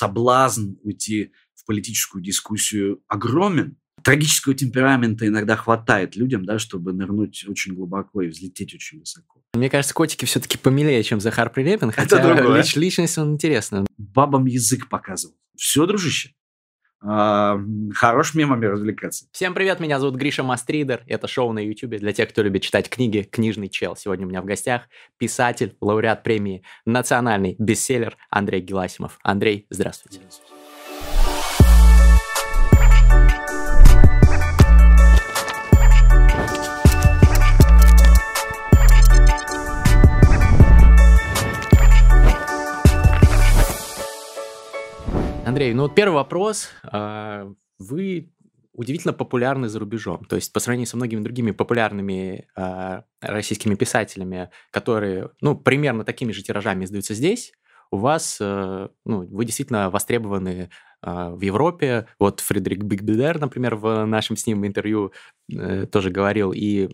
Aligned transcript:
соблазн 0.00 0.76
уйти 0.82 1.32
в 1.54 1.66
политическую 1.66 2.22
дискуссию 2.22 3.02
огромен. 3.06 3.76
Трагического 4.02 4.54
темперамента 4.54 5.26
иногда 5.26 5.56
хватает 5.56 6.16
людям, 6.16 6.46
да, 6.46 6.58
чтобы 6.58 6.94
нырнуть 6.94 7.44
очень 7.46 7.74
глубоко 7.74 8.22
и 8.22 8.28
взлететь 8.28 8.74
очень 8.74 8.98
высоко. 8.98 9.42
Мне 9.52 9.68
кажется, 9.68 9.92
котики 9.92 10.24
все-таки 10.24 10.56
помилее, 10.56 11.02
чем 11.02 11.20
Захар 11.20 11.52
Прилепин, 11.52 11.90
хотя. 11.90 12.56
Лич, 12.56 12.76
личность 12.76 13.18
он 13.18 13.34
интересный. 13.34 13.84
Бабам 13.98 14.46
язык 14.46 14.88
показывал. 14.88 15.36
Все, 15.54 15.84
дружище. 15.84 16.32
А, 17.02 17.58
хорош 17.94 18.34
мемами 18.34 18.66
развлекаться. 18.66 19.26
Всем 19.32 19.54
привет, 19.54 19.80
меня 19.80 19.98
зовут 19.98 20.16
Гриша 20.16 20.42
Мастридер. 20.42 21.02
Это 21.06 21.26
шоу 21.28 21.52
на 21.52 21.58
YouTube 21.58 21.96
для 21.96 22.12
тех, 22.12 22.28
кто 22.28 22.42
любит 22.42 22.62
читать 22.62 22.90
книги 22.90 23.22
«Книжный 23.22 23.68
чел». 23.68 23.96
Сегодня 23.96 24.26
у 24.26 24.28
меня 24.28 24.42
в 24.42 24.44
гостях 24.44 24.82
писатель, 25.16 25.76
лауреат 25.80 26.22
премии 26.22 26.62
«Национальный 26.84 27.56
бестселлер» 27.58 28.16
Андрей 28.28 28.60
Геласимов. 28.60 29.18
Андрей, 29.22 29.66
здравствуйте. 29.70 30.18
здравствуйте. 30.18 30.59
Андрей, 45.50 45.74
ну 45.74 45.82
вот 45.82 45.96
первый 45.96 46.14
вопрос. 46.14 46.68
А, 46.84 47.52
вы 47.80 48.30
удивительно 48.72 49.12
популярны 49.12 49.68
за 49.68 49.80
рубежом. 49.80 50.24
То 50.26 50.36
есть 50.36 50.52
по 50.52 50.60
сравнению 50.60 50.86
со 50.86 50.96
многими 50.96 51.24
другими 51.24 51.50
популярными 51.50 52.46
э, 52.56 53.02
российскими 53.20 53.74
писателями, 53.74 54.50
которые, 54.70 55.30
ну, 55.40 55.56
примерно 55.56 56.04
такими 56.04 56.30
же 56.30 56.44
тиражами 56.44 56.84
издаются 56.84 57.14
здесь, 57.14 57.52
у 57.90 57.96
вас, 57.96 58.38
э, 58.40 58.88
ну, 59.04 59.26
вы 59.26 59.44
действительно 59.44 59.90
востребованы 59.90 60.70
э, 61.02 61.30
в 61.30 61.40
Европе. 61.40 62.06
Вот 62.20 62.38
Фредерик 62.38 62.84
Бигбедер, 62.84 63.40
например, 63.40 63.74
в 63.74 64.04
нашем 64.04 64.36
с 64.36 64.46
ним 64.46 64.64
интервью 64.64 65.12
э, 65.52 65.86
тоже 65.86 66.10
говорил 66.10 66.52
и 66.52 66.88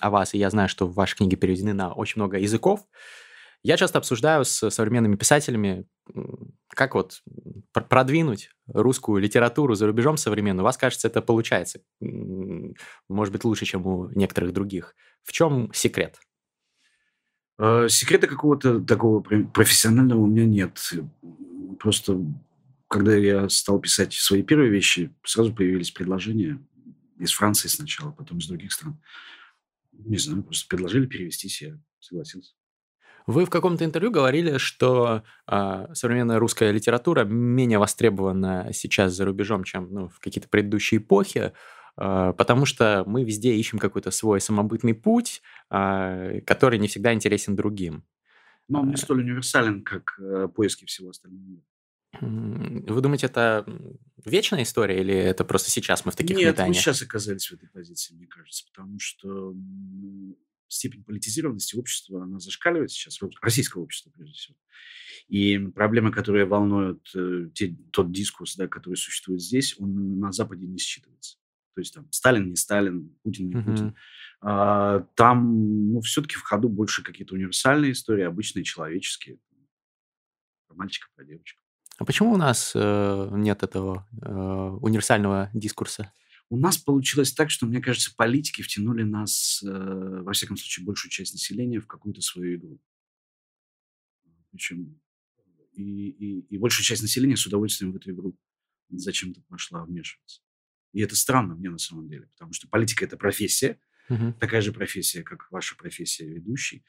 о 0.00 0.10
вас, 0.10 0.34
и 0.34 0.38
я 0.38 0.50
знаю, 0.50 0.68
что 0.68 0.86
ваши 0.86 1.16
книги 1.16 1.34
переведены 1.34 1.72
на 1.72 1.92
очень 1.92 2.20
много 2.20 2.38
языков. 2.38 2.86
Я 3.64 3.76
часто 3.76 3.98
обсуждаю 3.98 4.44
с 4.44 4.70
современными 4.70 5.14
писателями, 5.14 5.86
как 6.68 6.94
вот 6.94 7.22
продвинуть 7.72 8.50
русскую 8.66 9.20
литературу 9.20 9.74
за 9.74 9.86
рубежом 9.86 10.16
современную. 10.16 10.64
Вас, 10.64 10.76
кажется, 10.76 11.08
это 11.08 11.22
получается, 11.22 11.80
может 13.08 13.32
быть, 13.32 13.44
лучше, 13.44 13.64
чем 13.64 13.86
у 13.86 14.08
некоторых 14.10 14.52
других. 14.52 14.94
В 15.22 15.32
чем 15.32 15.72
секрет? 15.72 16.18
Э, 17.58 17.88
секрета 17.88 18.26
какого-то 18.26 18.80
такого 18.80 19.20
профессионального 19.20 20.20
у 20.20 20.26
меня 20.26 20.44
нет. 20.44 20.92
Просто 21.78 22.20
когда 22.88 23.14
я 23.14 23.48
стал 23.48 23.80
писать 23.80 24.12
свои 24.12 24.42
первые 24.42 24.70
вещи, 24.70 25.14
сразу 25.24 25.54
появились 25.54 25.90
предложения 25.90 26.62
из 27.18 27.32
Франции 27.32 27.68
сначала, 27.68 28.10
потом 28.10 28.38
из 28.38 28.46
других 28.46 28.72
стран. 28.72 29.00
Не 29.92 30.18
знаю, 30.18 30.42
просто 30.42 30.68
предложили 30.68 31.06
перевестись, 31.06 31.62
я 31.62 31.78
согласился. 32.00 32.52
Вы 33.26 33.44
в 33.44 33.50
каком-то 33.50 33.84
интервью 33.84 34.10
говорили, 34.10 34.58
что 34.58 35.22
э, 35.50 35.86
современная 35.94 36.38
русская 36.38 36.70
литература 36.72 37.24
менее 37.24 37.78
востребована 37.78 38.70
сейчас 38.72 39.12
за 39.12 39.24
рубежом, 39.24 39.64
чем 39.64 39.88
ну, 39.92 40.08
в 40.08 40.18
какие-то 40.18 40.48
предыдущие 40.48 40.98
эпохи, 40.98 41.52
э, 41.96 42.34
потому 42.36 42.66
что 42.66 43.04
мы 43.06 43.24
везде 43.24 43.54
ищем 43.54 43.78
какой-то 43.78 44.10
свой 44.10 44.40
самобытный 44.40 44.94
путь, 44.94 45.42
э, 45.70 46.40
который 46.46 46.78
не 46.78 46.88
всегда 46.88 47.12
интересен 47.12 47.56
другим. 47.56 48.04
Но 48.68 48.80
он 48.80 48.90
не 48.90 48.96
столь 48.96 49.20
универсален, 49.20 49.82
как 49.82 50.18
э, 50.18 50.48
поиски 50.54 50.84
всего 50.86 51.10
остального. 51.10 51.60
Вы 52.20 53.00
думаете, 53.00 53.26
это 53.26 53.64
вечная 54.24 54.64
история 54.64 55.00
или 55.00 55.14
это 55.14 55.44
просто 55.44 55.70
сейчас 55.70 56.04
мы 56.04 56.12
в 56.12 56.16
таких 56.16 56.36
Нет, 56.36 56.52
метаниях? 56.52 56.76
мы 56.76 56.80
сейчас 56.80 57.02
оказались 57.02 57.48
в 57.48 57.54
этой 57.54 57.68
позиции, 57.70 58.14
мне 58.14 58.26
кажется, 58.26 58.64
потому 58.72 58.98
что 58.98 59.54
степень 60.72 61.04
политизированности 61.04 61.76
общества, 61.76 62.22
она 62.22 62.38
зашкаливает 62.38 62.90
сейчас, 62.90 63.18
российского 63.40 63.82
общества 63.82 64.10
прежде 64.14 64.34
всего. 64.34 64.56
И 65.28 65.58
проблемы, 65.58 66.10
которые 66.10 66.46
волнуют 66.46 67.08
э, 67.14 67.48
те, 67.54 67.76
тот 67.92 68.12
дискурс, 68.12 68.56
да, 68.56 68.68
который 68.68 68.96
существует 68.96 69.40
здесь, 69.40 69.78
он 69.78 70.18
на 70.18 70.32
Западе 70.32 70.66
не 70.66 70.78
считывается. 70.78 71.36
То 71.74 71.80
есть 71.80 71.94
там 71.94 72.06
Сталин 72.10 72.50
не 72.50 72.56
Сталин, 72.56 73.16
Путин 73.22 73.48
не 73.48 73.62
Путин. 73.62 73.88
Uh-huh. 73.88 73.94
А, 74.42 75.06
там 75.14 75.92
ну, 75.92 76.00
все-таки 76.00 76.36
в 76.36 76.42
ходу 76.42 76.68
больше 76.68 77.02
какие-то 77.02 77.34
универсальные 77.34 77.92
истории, 77.92 78.24
обычные 78.24 78.64
человеческие. 78.64 79.38
Про 80.66 80.76
мальчика, 80.76 81.08
про 81.14 81.24
девочку. 81.24 81.60
А 81.98 82.04
почему 82.04 82.32
у 82.32 82.36
нас 82.36 82.72
э, 82.74 83.28
нет 83.32 83.62
этого 83.62 84.08
э, 84.20 84.28
универсального 84.80 85.50
дискурса? 85.54 86.12
У 86.52 86.58
нас 86.58 86.76
получилось 86.76 87.32
так, 87.32 87.50
что, 87.50 87.64
мне 87.64 87.80
кажется, 87.80 88.14
политики 88.14 88.60
втянули 88.60 89.04
нас, 89.04 89.62
э, 89.62 89.68
во 89.70 90.34
всяком 90.34 90.58
случае, 90.58 90.84
большую 90.84 91.10
часть 91.10 91.32
населения 91.32 91.80
в 91.80 91.86
какую-то 91.86 92.20
свою 92.20 92.56
игру. 92.56 92.78
Причем 94.50 95.00
и, 95.72 96.10
и, 96.10 96.40
и 96.40 96.58
большая 96.58 96.84
часть 96.84 97.00
населения 97.00 97.38
с 97.38 97.46
удовольствием 97.46 97.92
в 97.92 97.96
эту 97.96 98.10
игру 98.10 98.38
зачем-то 98.90 99.40
пошла 99.48 99.82
вмешиваться. 99.86 100.42
И 100.92 101.00
это 101.00 101.16
странно 101.16 101.54
мне 101.54 101.70
на 101.70 101.78
самом 101.78 102.10
деле, 102.10 102.26
потому 102.26 102.52
что 102.52 102.68
политика– 102.68 103.02
это 103.06 103.16
профессия, 103.16 103.80
угу. 104.10 104.34
такая 104.38 104.60
же 104.60 104.74
профессия, 104.74 105.22
как 105.22 105.50
ваша 105.50 105.74
профессия 105.74 106.28
ведущий, 106.28 106.84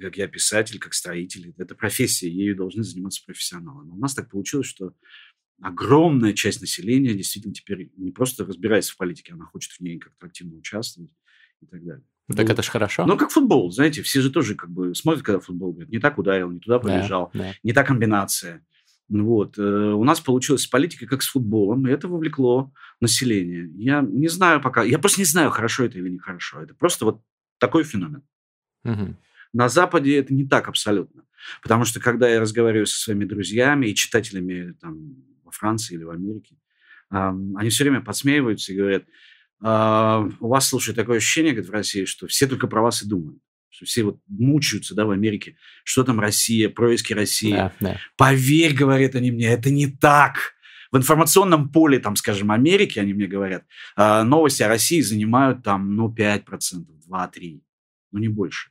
как 0.00 0.16
я 0.16 0.26
писатель, 0.26 0.78
как 0.78 0.94
строитель. 0.94 1.52
Это 1.58 1.74
профессия, 1.74 2.30
ею 2.30 2.56
должны 2.56 2.82
заниматься 2.82 3.22
профессионалы. 3.26 3.84
Но 3.84 3.94
у 3.94 3.98
нас 3.98 4.14
так 4.14 4.30
получилось, 4.30 4.68
что 4.68 4.94
огромная 5.60 6.32
часть 6.32 6.60
населения 6.60 7.14
действительно 7.14 7.54
теперь 7.54 7.90
не 7.96 8.10
просто 8.10 8.44
разбирается 8.44 8.92
в 8.92 8.96
политике, 8.96 9.34
она 9.34 9.44
хочет 9.44 9.72
в 9.72 9.80
ней 9.80 9.98
как-то 9.98 10.26
активно 10.26 10.56
участвовать 10.56 11.10
и 11.60 11.66
так 11.66 11.84
далее. 11.84 12.04
Так 12.28 12.46
ну, 12.46 12.52
это 12.52 12.62
же 12.62 12.70
хорошо. 12.70 13.04
Ну, 13.04 13.18
как 13.18 13.30
футбол, 13.30 13.70
знаете, 13.70 14.02
все 14.02 14.22
же 14.22 14.30
тоже 14.30 14.54
как 14.54 14.70
бы 14.70 14.94
смотрят, 14.94 15.22
когда 15.22 15.40
футбол, 15.40 15.72
говорят, 15.72 15.90
не 15.90 15.98
так 15.98 16.16
ударил, 16.18 16.50
не 16.50 16.58
туда 16.58 16.78
побежал, 16.78 17.30
да, 17.34 17.40
да. 17.40 17.52
не 17.62 17.72
та 17.72 17.84
комбинация. 17.84 18.64
Вот. 19.08 19.58
Э, 19.58 19.62
у 19.62 20.02
нас 20.04 20.20
получилось 20.20 20.62
с 20.62 20.66
политикой, 20.66 21.06
как 21.06 21.22
с 21.22 21.28
футболом, 21.28 21.86
и 21.86 21.90
это 21.90 22.08
вовлекло 22.08 22.72
население. 23.00 23.68
Я 23.74 24.00
не 24.00 24.28
знаю 24.28 24.62
пока, 24.62 24.82
я 24.82 24.98
просто 24.98 25.20
не 25.20 25.26
знаю, 25.26 25.50
хорошо 25.50 25.84
это 25.84 25.98
или 25.98 26.08
нехорошо. 26.08 26.62
Это 26.62 26.74
просто 26.74 27.04
вот 27.04 27.20
такой 27.58 27.84
феномен. 27.84 28.22
Угу. 28.84 29.16
На 29.52 29.68
Западе 29.68 30.16
это 30.16 30.32
не 30.32 30.46
так 30.46 30.68
абсолютно. 30.68 31.24
Потому 31.62 31.84
что 31.84 32.00
когда 32.00 32.28
я 32.28 32.40
разговариваю 32.40 32.86
со 32.86 32.98
своими 32.98 33.26
друзьями 33.26 33.86
и 33.86 33.94
читателями 33.94 34.72
там, 34.80 35.16
Франции 35.54 35.94
или 35.94 36.04
в 36.04 36.10
Америке, 36.10 36.56
они 37.10 37.68
все 37.68 37.84
время 37.84 38.00
подсмеиваются 38.00 38.72
и 38.72 38.76
говорят, 38.76 39.04
«А, 39.60 40.28
у 40.40 40.48
вас, 40.48 40.68
слушай, 40.68 40.94
такое 40.94 41.18
ощущение, 41.18 41.52
говорит, 41.52 41.70
в 41.70 41.72
России, 41.72 42.04
что 42.06 42.26
все 42.26 42.46
только 42.46 42.66
про 42.66 42.82
вас 42.82 43.02
и 43.02 43.08
думают. 43.08 43.40
Что 43.70 43.86
все 43.86 44.04
вот 44.04 44.18
мучаются, 44.28 44.94
да, 44.94 45.04
в 45.04 45.10
Америке. 45.10 45.56
Что 45.84 46.04
там 46.04 46.20
Россия, 46.20 46.68
происки 46.68 47.12
России. 47.12 47.52
Да, 47.52 47.72
да. 47.80 47.98
Поверь, 48.16 48.74
говорят 48.74 49.14
они 49.14 49.30
мне, 49.30 49.46
это 49.46 49.70
не 49.70 49.86
так. 49.86 50.54
В 50.92 50.96
информационном 50.96 51.70
поле, 51.70 51.98
там, 51.98 52.14
скажем, 52.14 52.52
Америки, 52.52 52.98
они 52.98 53.14
мне 53.14 53.26
говорят, 53.26 53.64
а, 53.96 54.22
новости 54.22 54.62
о 54.62 54.68
России 54.68 55.00
занимают 55.00 55.64
там, 55.64 55.96
ну, 55.96 56.12
5%, 56.12 56.86
2-3, 57.08 57.62
ну, 58.12 58.18
не 58.18 58.28
больше. 58.28 58.70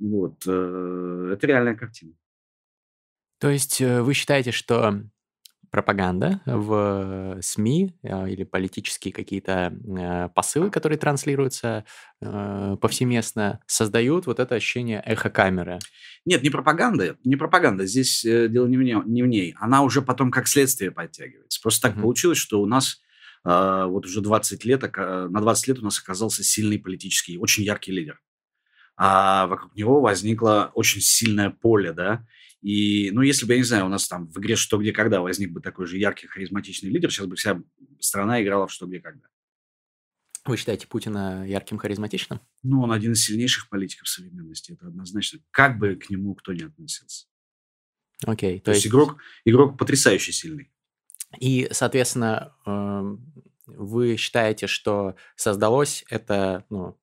Вот. 0.00 0.42
Э, 0.46 1.30
это 1.32 1.46
реальная 1.46 1.76
картина. 1.76 2.12
То 3.38 3.50
есть 3.50 3.80
э, 3.80 4.02
вы 4.02 4.14
считаете, 4.14 4.50
что 4.50 5.02
пропаганда 5.70 6.40
в 6.46 7.38
СМИ 7.40 7.94
а, 8.02 8.28
или 8.28 8.44
политические 8.44 9.14
какие-то 9.14 9.72
э, 9.72 10.28
посылы, 10.34 10.70
которые 10.70 10.98
транслируются 10.98 11.84
э, 12.20 12.76
повсеместно, 12.80 13.60
создают 13.66 14.26
вот 14.26 14.40
это 14.40 14.56
ощущение 14.56 15.02
эхокамеры. 15.04 15.78
Нет, 16.24 16.42
не 16.42 16.50
пропаганда, 16.50 17.16
не 17.24 17.36
пропаганда. 17.36 17.86
Здесь 17.86 18.24
э, 18.24 18.48
дело 18.48 18.66
не 18.66 18.76
в, 18.76 18.82
ней, 18.82 18.96
не 19.06 19.22
в 19.22 19.26
ней. 19.26 19.54
Она 19.58 19.82
уже 19.82 20.02
потом 20.02 20.30
как 20.30 20.48
следствие 20.48 20.90
подтягивается. 20.90 21.60
Просто 21.62 21.88
так 21.88 21.96
mm-hmm. 21.96 22.02
получилось, 22.02 22.38
что 22.38 22.60
у 22.60 22.66
нас 22.66 23.00
вот 23.42 24.04
уже 24.04 24.20
20 24.20 24.66
лет, 24.66 24.82
на 24.82 25.40
20 25.40 25.68
лет 25.68 25.78
у 25.78 25.82
нас 25.82 25.98
оказался 25.98 26.44
сильный 26.44 26.78
политический, 26.78 27.38
очень 27.38 27.64
яркий 27.64 27.90
лидер. 27.90 28.20
А 28.98 29.46
вокруг 29.46 29.74
него 29.74 30.02
возникло 30.02 30.72
очень 30.74 31.00
сильное 31.00 31.48
поле, 31.48 31.94
да, 31.94 32.26
и, 32.62 33.10
ну, 33.12 33.22
если 33.22 33.46
бы, 33.46 33.54
я 33.54 33.58
не 33.58 33.64
знаю, 33.64 33.86
у 33.86 33.88
нас 33.88 34.06
там 34.06 34.28
в 34.28 34.38
игре 34.38 34.56
«Что, 34.56 34.78
где, 34.78 34.92
когда» 34.92 35.20
возник 35.20 35.50
бы 35.50 35.60
такой 35.60 35.86
же 35.86 35.96
яркий, 35.96 36.26
харизматичный 36.26 36.90
лидер, 36.90 37.10
сейчас 37.10 37.26
бы 37.26 37.36
вся 37.36 37.60
страна 38.00 38.42
играла 38.42 38.66
в 38.66 38.72
«Что, 38.72 38.86
где, 38.86 39.00
когда». 39.00 39.26
Вы 40.44 40.56
считаете 40.56 40.86
Путина 40.86 41.46
ярким, 41.46 41.78
харизматичным? 41.78 42.40
Ну, 42.62 42.82
он 42.82 42.92
один 42.92 43.12
из 43.12 43.24
сильнейших 43.24 43.68
политиков 43.68 44.08
современности, 44.08 44.72
это 44.72 44.86
однозначно. 44.86 45.40
Как 45.50 45.78
бы 45.78 45.96
к 45.96 46.10
нему 46.10 46.34
кто 46.34 46.52
ни 46.52 46.62
относился. 46.62 47.26
Окей. 48.24 48.58
То, 48.58 48.66
то 48.66 48.70
есть, 48.72 48.84
есть 48.84 48.92
игрок, 48.92 49.18
игрок 49.44 49.78
потрясающе 49.78 50.32
сильный. 50.32 50.70
И, 51.38 51.68
соответственно, 51.70 52.54
эм, 52.66 53.32
вы 53.66 54.16
считаете, 54.16 54.66
что 54.66 55.14
создалось 55.36 56.04
это 56.08 56.64
ну, 56.70 56.98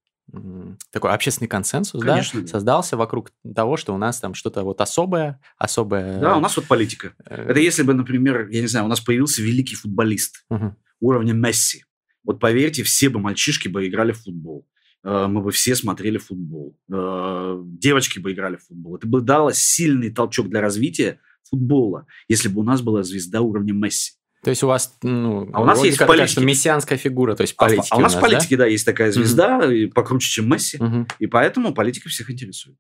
такой 0.92 1.12
общественный 1.12 1.48
консенсус, 1.48 2.02
Конечно, 2.02 2.42
да, 2.42 2.46
да, 2.46 2.52
создался 2.52 2.98
вокруг 2.98 3.32
того, 3.56 3.78
что 3.78 3.94
у 3.94 3.98
нас 3.98 4.20
там 4.20 4.34
что-то 4.34 4.64
вот 4.64 4.82
особое, 4.82 5.40
особое. 5.58 6.20
Да, 6.20 6.38
у 6.38 6.40
нас 6.42 6.58
вот 6.58 6.66
политика. 6.66 7.14
Э, 7.26 7.46
Это 7.50 7.60
если 7.60 7.84
бы, 7.84 7.94
например, 7.94 8.48
я 8.50 8.62
не 8.62 8.68
знаю, 8.68 8.86
у 8.86 8.90
нас 8.90 9.00
появился 9.00 9.42
великий 9.42 9.76
футболист 9.76 10.46
угу. 10.50 10.76
уровня 11.00 11.34
Месси. 11.34 11.86
Вот 12.24 12.40
поверьте, 12.40 12.84
все 12.84 13.10
бы 13.10 13.20
мальчишки 13.20 13.70
бы 13.70 13.88
играли 13.88 14.12
в 14.12 14.22
футбол. 14.22 14.68
Э, 15.04 15.28
мы 15.28 15.42
бы 15.42 15.52
все 15.52 15.76
смотрели 15.76 16.18
футбол. 16.18 16.78
Э, 16.92 17.62
девочки 17.64 18.20
бы 18.20 18.34
играли 18.34 18.58
в 18.58 18.66
футбол. 18.66 18.98
Это 18.98 19.08
бы 19.08 19.22
дало 19.22 19.52
сильный 19.54 20.12
толчок 20.12 20.50
для 20.50 20.60
развития 20.60 21.20
футбола, 21.50 22.06
если 22.28 22.50
бы 22.50 22.60
у 22.60 22.64
нас 22.64 22.82
была 22.82 23.04
звезда 23.04 23.40
уровня 23.42 23.74
Месси. 23.74 24.14
То 24.44 24.52
есть 24.52 24.64
у 24.64 24.68
вас, 24.68 24.98
ну, 25.02 25.50
а 25.54 25.62
у 25.62 25.66
нас 25.66 25.84
есть 25.84 25.98
такая, 25.98 26.28
что 26.28 26.42
мессианская 26.42 26.98
фигура, 26.98 27.36
то 27.36 27.42
есть 27.42 27.56
политики. 27.56 27.88
А, 27.92 27.96
а 27.96 27.98
у 27.98 28.02
нас, 28.02 28.14
у 28.14 28.16
нас 28.16 28.24
в 28.24 28.26
политике, 28.26 28.56
да? 28.56 28.64
да, 28.64 28.70
есть 28.70 28.86
такая 28.86 29.12
звезда, 29.12 29.58
угу. 29.58 29.92
покруче, 29.94 30.30
чем 30.30 30.50
Месси, 30.50 30.78
угу. 30.78 31.08
и 31.20 31.28
поэтому 31.28 31.74
политика 31.74 32.08
всех 32.10 32.30
интересует. 32.30 32.78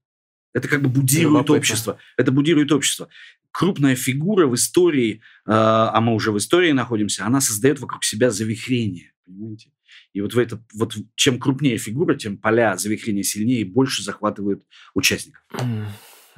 Это 0.53 0.67
как 0.67 0.81
бы 0.81 0.89
будирует 0.89 1.49
общество. 1.49 1.97
Это 2.15 2.31
будирует 2.31 2.71
общество. 2.71 3.09
Крупная 3.51 3.95
фигура 3.95 4.47
в 4.47 4.55
истории, 4.55 5.15
э, 5.15 5.19
а 5.45 5.99
мы 5.99 6.13
уже 6.13 6.31
в 6.31 6.37
истории 6.37 6.71
находимся, 6.71 7.25
она 7.25 7.41
создает 7.41 7.79
вокруг 7.79 8.03
себя 8.03 8.31
завихрение, 8.31 9.13
понимаете? 9.25 9.71
И 10.13 10.21
вот, 10.21 10.33
в 10.33 10.39
это, 10.39 10.63
вот 10.73 10.95
чем 11.15 11.39
крупнее 11.39 11.77
фигура, 11.77 12.15
тем 12.15 12.37
поля 12.37 12.75
завихрения 12.77 13.23
сильнее 13.23 13.61
и 13.61 13.63
больше 13.63 14.03
захватывают 14.03 14.63
участников. 14.95 15.43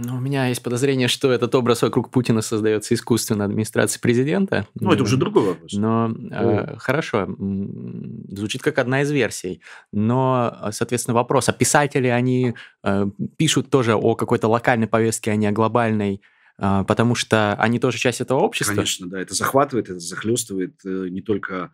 Ну, 0.02 0.16
у 0.16 0.20
меня 0.20 0.48
есть 0.48 0.64
подозрение, 0.64 1.10
что 1.10 1.30
этот 1.30 1.54
образ 1.56 1.82
вокруг 1.82 2.10
Путина 2.10 2.42
создается 2.42 2.94
искусственно 2.94 3.44
администрацией 3.44 4.02
президента. 4.02 4.66
Ну, 4.80 4.94
это 4.94 5.04
уже 5.04 5.18
другой 5.18 5.46
вопрос. 5.46 5.74
Но 5.74 6.10
э, 6.32 6.78
хорошо, 6.78 7.28
звучит 7.38 8.62
как 8.62 8.78
одна 8.78 9.02
из 9.02 9.12
версий. 9.12 9.62
Но, 9.92 10.70
соответственно, 10.72 11.16
вопрос, 11.16 11.50
а 11.50 11.54
писатели, 11.54 12.08
они 12.08 12.56
э, 12.84 13.08
пишут 13.38 13.70
тоже 13.70 13.96
о 13.96 14.16
какой-то 14.16 14.48
локальной 14.48 14.88
повестке, 14.88 15.32
а 15.32 15.36
не 15.36 15.48
о 15.48 15.52
глобальной, 15.52 16.22
э, 16.58 16.86
потому 16.88 17.16
что 17.16 17.56
они 17.56 17.78
тоже 17.78 17.98
часть 17.98 18.22
этого 18.22 18.40
общества? 18.40 18.76
Конечно, 18.76 19.10
да. 19.10 19.20
Это 19.20 19.34
захватывает, 19.34 19.90
это 19.90 20.00
захлестывает 20.00 20.76
э, 20.86 21.08
не 21.10 21.22
только 21.22 21.72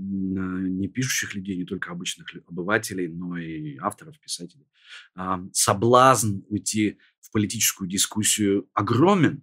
не 0.00 0.88
пишущих 0.88 1.34
людей, 1.34 1.56
не 1.56 1.64
только 1.64 1.90
обычных 1.90 2.28
обывателей, 2.46 3.08
но 3.08 3.36
и 3.36 3.76
авторов, 3.78 4.18
писателей. 4.20 4.66
Соблазн 5.52 6.40
уйти 6.48 6.98
в 7.20 7.30
политическую 7.32 7.88
дискуссию 7.88 8.68
огромен, 8.74 9.42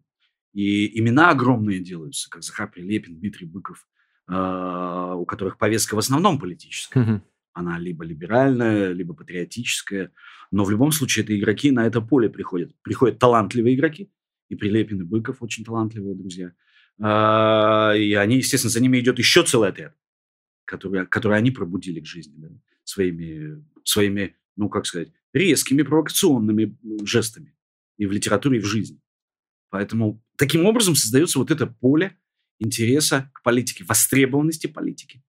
и 0.58 1.00
имена 1.00 1.30
огромные 1.30 1.80
делаются, 1.80 2.30
как 2.32 2.44
Захар 2.44 2.72
Прилепин, 2.72 3.20
Дмитрий 3.20 3.46
Быков, 3.46 3.88
а, 4.28 5.14
у 5.14 5.24
которых 5.26 5.60
повестка 5.60 5.94
в 5.94 6.00
основном 6.00 6.40
политическая. 6.40 7.00
Угу. 7.00 7.22
Она 7.54 7.78
либо 7.78 8.04
либеральная, 8.04 8.92
либо 8.92 9.14
патриотическая. 9.14 10.12
Но 10.52 10.64
в 10.64 10.72
любом 10.72 10.92
случае 10.92 11.26
это 11.26 11.38
игроки 11.38 11.72
на 11.72 11.86
это 11.86 12.02
поле 12.02 12.30
приходят. 12.30 12.72
Приходят 12.82 13.20
талантливые 13.20 13.76
игроки, 13.76 14.12
и 14.50 14.56
Прилепин, 14.56 15.02
и 15.02 15.04
Быков 15.04 15.42
очень 15.42 15.64
талантливые 15.64 16.16
друзья. 16.16 16.54
А, 17.00 17.94
и 17.96 18.14
они, 18.14 18.38
естественно, 18.38 18.72
за 18.72 18.82
ними 18.82 19.00
идет 19.00 19.20
еще 19.20 19.44
целый 19.44 19.70
отряд, 19.70 19.96
который, 20.68 21.08
который 21.08 21.38
они 21.38 21.50
пробудили 21.50 22.02
к 22.02 22.06
жизни 22.06 22.36
да, 22.38 22.50
своими, 22.84 23.64
своими, 23.84 24.36
ну, 24.56 24.70
как 24.70 24.86
сказать, 24.86 25.10
резкими 25.34 25.82
провокационными 25.82 26.78
жестами 27.04 27.56
и 27.98 28.06
в 28.06 28.12
литературе, 28.12 28.58
и 28.58 28.62
в 28.62 28.66
жизни. 28.66 29.00
Поэтому 29.70 30.24
таким 30.38 30.66
образом 30.66 30.96
создается 30.96 31.40
вот 31.40 31.52
это 31.52 31.68
поле 31.68 32.18
интереса 32.60 33.32
к 33.34 33.44
политике, 33.44 33.84
востребованности 33.86 34.68
политики 34.68 35.24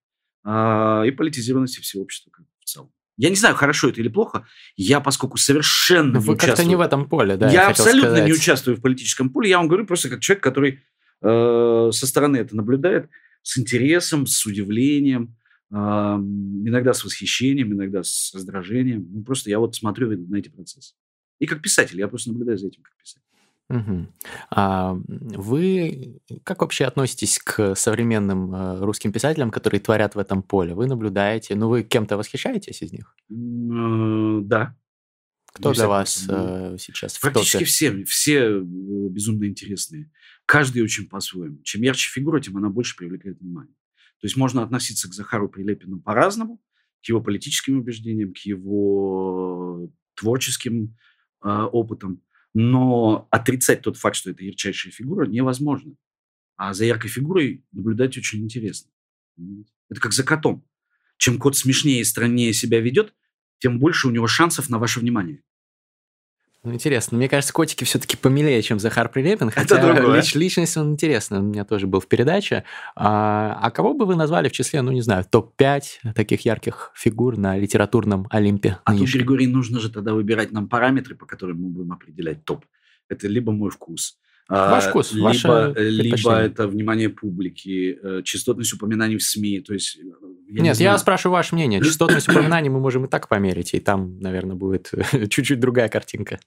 э, 0.45 1.03
и 1.07 1.11
политизированности 1.11 1.79
всего 1.79 2.03
общества 2.03 2.31
в 2.59 2.65
целом. 2.65 2.91
Я 3.17 3.29
не 3.29 3.35
знаю, 3.35 3.55
хорошо 3.55 3.89
это 3.89 4.01
или 4.01 4.07
плохо. 4.07 4.47
Я, 4.75 4.99
поскольку 5.01 5.37
совершенно 5.37 6.19
Вы 6.19 6.27
не 6.27 6.31
участвую... 6.33 6.55
как-то 6.55 6.63
не 6.63 6.75
в 6.75 6.81
этом 6.81 7.09
поле, 7.09 7.37
да? 7.37 7.47
Я, 7.47 7.63
я 7.63 7.67
абсолютно 7.69 8.11
сказать. 8.11 8.25
не 8.25 8.33
участвую 8.33 8.77
в 8.77 8.81
политическом 8.81 9.29
поле. 9.29 9.49
Я 9.49 9.57
вам 9.57 9.67
говорю 9.67 9.85
просто 9.85 10.09
как 10.09 10.21
человек, 10.21 10.43
который 10.43 10.79
э, 11.21 11.89
со 11.91 12.07
стороны 12.07 12.37
это 12.37 12.55
наблюдает 12.55 13.09
с 13.41 13.57
интересом, 13.57 14.25
с 14.25 14.45
удивлением, 14.45 15.35
иногда 15.71 16.93
с 16.93 17.03
восхищением, 17.03 17.73
иногда 17.73 18.01
с 18.03 18.31
раздражением. 18.33 19.07
Ну, 19.11 19.23
просто 19.23 19.49
я 19.49 19.59
вот 19.59 19.75
смотрю 19.75 20.09
на 20.09 20.37
эти 20.37 20.49
процессы. 20.49 20.95
И 21.39 21.45
как 21.45 21.61
писатель, 21.61 21.99
я 21.99 22.07
просто 22.07 22.31
наблюдаю 22.31 22.57
за 22.57 22.67
этим 22.67 22.81
как 22.81 22.95
писатель. 22.97 23.29
Угу. 23.69 24.07
А 24.49 24.97
вы 25.09 26.21
как 26.43 26.61
вообще 26.61 26.85
относитесь 26.85 27.37
к 27.37 27.75
современным 27.75 28.53
э, 28.53 28.79
русским 28.79 29.11
писателям, 29.11 29.51
которые 29.51 29.79
творят 29.79 30.15
в 30.15 30.19
этом 30.19 30.41
поле? 30.41 30.73
Вы 30.73 30.87
наблюдаете, 30.87 31.53
ну 31.55 31.69
вы 31.69 31.83
кем-то 31.83 32.17
восхищаетесь 32.17 32.81
из 32.81 32.91
них? 32.91 33.15
Э, 33.29 34.39
да. 34.41 34.75
Кто 35.53 35.73
для 35.73 35.87
вас 35.87 36.25
э, 36.27 36.77
сейчас? 36.79 37.19
Практически 37.19 37.63
все, 37.63 38.03
все 38.05 38.59
безумно 38.59 39.45
интересные. 39.45 40.11
Каждый 40.49 40.81
очень 40.81 41.07
по-своему. 41.07 41.61
Чем 41.61 41.83
ярче 41.83 42.09
фигура, 42.09 42.39
тем 42.39 42.57
она 42.57 42.69
больше 42.69 42.95
привлекает 42.95 43.39
внимание. 43.39 43.75
То 44.19 44.25
есть 44.25 44.35
можно 44.35 44.63
относиться 44.63 45.07
к 45.07 45.13
Захару 45.13 45.47
Прилепину 45.47 45.99
по-разному, 45.99 46.59
к 47.03 47.07
его 47.07 47.21
политическим 47.21 47.77
убеждениям, 47.77 48.33
к 48.33 48.39
его 48.39 49.91
творческим 50.15 50.97
э, 51.43 51.47
опытом. 51.47 52.23
Но 52.55 53.27
отрицать 53.29 53.83
тот 53.83 53.97
факт, 53.97 54.15
что 54.15 54.31
это 54.31 54.43
ярчайшая 54.43 54.91
фигура, 54.91 55.27
невозможно. 55.27 55.93
А 56.55 56.73
за 56.73 56.85
яркой 56.85 57.11
фигурой 57.11 57.63
наблюдать 57.71 58.17
очень 58.17 58.43
интересно. 58.43 58.89
Это 59.87 60.01
как 60.01 60.13
за 60.13 60.23
котом. 60.23 60.65
Чем 61.17 61.37
кот 61.37 61.57
смешнее 61.57 62.01
и 62.01 62.03
страннее 62.03 62.53
себя 62.53 62.79
ведет, 62.79 63.13
тем 63.59 63.77
больше 63.77 64.07
у 64.07 64.11
него 64.11 64.25
шансов 64.25 64.67
на 64.71 64.79
ваше 64.79 64.99
внимание. 64.99 65.43
Ну, 66.69 66.75
интересно. 66.75 67.17
Мне 67.17 67.27
кажется, 67.27 67.51
котики 67.51 67.83
все-таки 67.83 68.15
помилее, 68.15 68.61
чем 68.61 68.79
Захар 68.79 69.09
Прилепин, 69.09 69.49
хотя 69.49 69.77
Это 69.77 69.93
другое. 69.95 70.17
лич, 70.17 70.35
личность 70.35 70.77
он 70.77 70.91
интересный, 70.91 71.39
он 71.39 71.45
у 71.45 71.47
меня 71.47 71.65
тоже 71.65 71.87
был 71.87 71.99
в 71.99 72.07
передаче. 72.07 72.63
А, 72.95 73.57
а 73.59 73.71
кого 73.71 73.95
бы 73.95 74.05
вы 74.05 74.15
назвали 74.15 74.49
в 74.49 74.51
числе, 74.51 74.83
ну, 74.83 74.91
не 74.91 75.01
знаю, 75.01 75.25
топ-5 75.27 76.13
таких 76.13 76.45
ярких 76.45 76.91
фигур 76.93 77.37
на 77.37 77.57
литературном 77.57 78.27
Олимпе? 78.29 78.77
А 78.83 78.95
тут, 78.95 79.09
Григорий, 79.09 79.47
нужно 79.47 79.79
же 79.79 79.89
тогда 79.89 80.13
выбирать 80.13 80.51
нам 80.51 80.69
параметры, 80.69 81.15
по 81.15 81.25
которым 81.25 81.63
мы 81.63 81.69
будем 81.69 81.91
определять 81.91 82.45
топ. 82.45 82.65
Это 83.07 83.27
либо 83.27 83.51
мой 83.51 83.71
вкус, 83.71 84.19
Ваш 84.49 84.85
вкус, 84.85 85.13
либо, 85.13 85.25
ваше 85.25 85.73
либо 85.77 86.33
это 86.33 86.67
внимание 86.67 87.09
публики, 87.09 87.99
э, 88.01 88.21
частотность 88.23 88.73
упоминаний 88.73 89.17
в 89.17 89.23
СМИ. 89.23 89.61
То 89.61 89.73
есть, 89.73 89.95
я 89.95 90.63
Нет, 90.63 90.79
не 90.79 90.83
я 90.83 90.97
спрашиваю 90.97 91.33
ваше 91.33 91.53
мнение. 91.53 91.81
Частотность 91.83 92.27
упоминаний 92.29 92.69
мы 92.69 92.79
можем 92.79 93.05
и 93.05 93.07
так 93.07 93.27
померить, 93.27 93.75
и 93.75 93.79
там, 93.79 94.19
наверное, 94.19 94.55
будет 94.55 94.91
чуть-чуть 95.29 95.59
другая 95.59 95.87
картинка. 95.87 96.39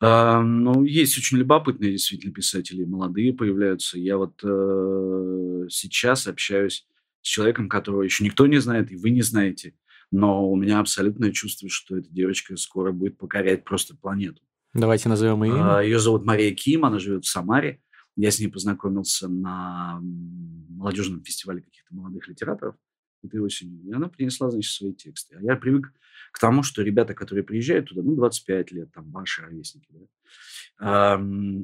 А, 0.00 0.42
ну, 0.42 0.84
есть 0.84 1.16
очень 1.16 1.38
любопытные 1.38 1.92
действительно 1.92 2.34
писатели, 2.34 2.84
молодые 2.84 3.32
появляются. 3.32 3.98
Я 3.98 4.18
вот 4.18 4.40
э, 4.44 5.66
сейчас 5.70 6.26
общаюсь 6.26 6.86
с 7.22 7.26
человеком, 7.26 7.70
которого 7.70 8.02
еще 8.02 8.24
никто 8.24 8.46
не 8.46 8.58
знает, 8.58 8.92
и 8.92 8.96
вы 8.96 9.08
не 9.08 9.22
знаете. 9.22 9.72
Но 10.10 10.46
у 10.50 10.56
меня 10.56 10.80
абсолютное 10.80 11.32
чувство, 11.32 11.70
что 11.70 11.96
эта 11.96 12.10
девочка 12.10 12.56
скоро 12.56 12.92
будет 12.92 13.16
покорять 13.16 13.64
просто 13.64 13.96
планету. 13.96 14.42
Давайте 14.74 15.08
назовем 15.08 15.42
ее 15.44 15.52
имя. 15.52 15.80
Ее 15.80 15.98
зовут 15.98 16.24
Мария 16.24 16.54
Ким, 16.54 16.84
она 16.84 16.98
живет 16.98 17.24
в 17.24 17.28
Самаре. 17.28 17.80
Я 18.16 18.30
с 18.30 18.38
ней 18.38 18.48
познакомился 18.48 19.28
на 19.28 20.00
молодежном 20.02 21.22
фестивале 21.24 21.62
каких-то 21.62 21.94
молодых 21.94 22.28
литераторов 22.28 22.76
этой 23.22 23.40
осенью. 23.40 23.82
И 23.84 23.92
она 23.92 24.08
принесла, 24.08 24.50
значит, 24.50 24.72
свои 24.72 24.92
тексты. 24.92 25.36
А 25.36 25.42
я 25.42 25.56
привык 25.56 25.92
к 26.32 26.38
тому, 26.38 26.62
что 26.62 26.82
ребята, 26.82 27.14
которые 27.14 27.44
приезжают 27.44 27.88
туда, 27.88 28.02
ну, 28.02 28.14
25 28.14 28.72
лет, 28.72 28.92
там, 28.92 29.10
ваши 29.10 29.42
ровесники, 29.42 29.88
да, 29.90 31.20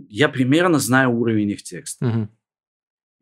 я 0.09 0.29
примерно 0.29 0.79
знаю 0.79 1.11
уровень 1.11 1.50
их 1.50 1.62
текста. 1.62 2.07
Угу. 2.07 2.29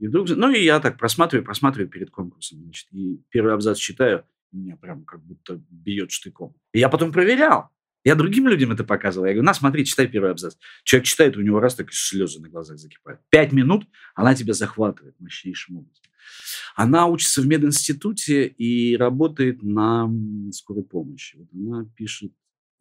И 0.01 0.07
вдруг, 0.07 0.29
ну, 0.29 0.51
и 0.51 0.63
я 0.63 0.81
так 0.81 0.99
просматриваю, 0.99 1.45
просматриваю 1.45 1.89
перед 1.89 2.11
конкурсом, 2.11 2.63
значит, 2.63 2.87
и 2.93 3.21
первый 3.31 3.55
абзац 3.55 3.79
читаю, 3.79 4.25
меня 4.53 4.77
прям 4.77 5.05
как 5.05 5.23
будто 5.25 5.61
бьет 5.71 6.11
штыком. 6.11 6.55
И 6.73 6.79
я 6.79 6.89
потом 6.89 7.13
проверял. 7.13 7.71
Я 8.05 8.15
другим 8.15 8.49
людям 8.49 8.71
это 8.71 8.85
показывал. 8.85 9.27
Я 9.27 9.33
говорю, 9.33 9.47
на, 9.47 9.55
смотри, 9.55 9.85
читай 9.85 10.07
первый 10.07 10.31
абзац. 10.31 10.57
Человек 10.85 11.07
читает, 11.07 11.37
у 11.37 11.43
него 11.43 11.61
раз 11.61 11.75
так 11.75 11.93
слезы 11.93 12.41
на 12.41 12.49
глазах 12.49 12.79
закипают. 12.79 13.21
Пять 13.29 13.53
минут 13.53 13.87
она 14.15 14.35
тебя 14.35 14.55
захватывает 14.55 15.19
мощнейшим 15.21 15.79
образом. 15.79 16.05
Она 16.77 17.07
учится 17.07 17.43
в 17.43 17.47
мединституте 17.47 18.47
и 18.47 18.97
работает 18.97 19.63
на 19.63 20.09
скорой 20.53 20.85
помощи. 20.85 21.37
Вот 21.37 21.49
она 21.53 21.85
пишет 21.97 22.33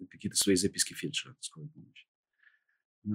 какие-то 0.10 0.38
свои 0.38 0.56
записки 0.56 0.94
фельдшера 0.94 1.36
скорой 1.40 1.70
помощи. 1.70 2.08
А, 3.06 3.10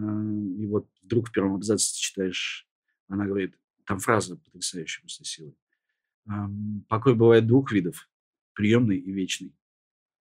и 0.58 0.66
вот 0.66 0.88
вдруг 1.02 1.28
в 1.28 1.32
первом 1.32 1.54
абзаце 1.54 1.92
ты 1.94 2.00
читаешь, 2.00 2.66
она 3.08 3.26
говорит, 3.26 3.56
там 3.86 3.98
фраза 3.98 4.36
потрясающая 4.36 5.02
просто 5.02 5.24
силой. 5.24 5.56
Покой 6.88 7.14
бывает 7.14 7.46
двух 7.46 7.72
видов, 7.72 8.08
приемный 8.54 8.98
и 8.98 9.12
вечный 9.12 9.54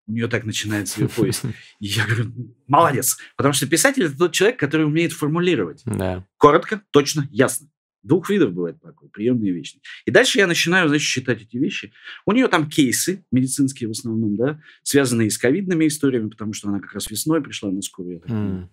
у 0.09 0.11
нее 0.11 0.27
так 0.27 0.43
начинается 0.43 1.01
ее 1.01 1.07
поиск. 1.07 1.45
И 1.79 1.85
я 1.85 2.05
говорю, 2.05 2.33
молодец. 2.67 3.17
Потому 3.37 3.53
что 3.53 3.67
писатель– 3.67 4.03
это 4.05 4.17
тот 4.17 4.33
человек, 4.33 4.59
который 4.59 4.85
умеет 4.85 5.13
формулировать. 5.13 5.83
Да. 5.85 6.25
Коротко, 6.37 6.81
точно, 6.89 7.27
ясно. 7.31 7.69
Двух 8.01 8.29
видов 8.29 8.53
бывает 8.53 8.81
покой, 8.81 9.09
приемный 9.09 9.49
и 9.49 9.51
вечный. 9.51 9.81
И 10.05 10.11
дальше 10.11 10.39
я 10.39 10.47
начинаю, 10.47 10.87
значит, 10.87 11.05
считать 11.05 11.41
эти 11.41 11.57
вещи. 11.57 11.93
У 12.25 12.31
нее 12.31 12.47
там 12.47 12.69
кейсы 12.69 13.23
медицинские 13.31 13.89
в 13.89 13.91
основном, 13.91 14.35
да, 14.35 14.59
связанные 14.83 15.29
с 15.29 15.37
ковидными 15.37 15.85
историями, 15.85 16.29
потому 16.29 16.53
что 16.53 16.69
она 16.69 16.79
как 16.79 16.93
раз 16.93 17.11
весной 17.11 17.43
пришла 17.43 17.69
на 17.69 17.81
скорую, 17.81 18.19
mm. 18.21 18.67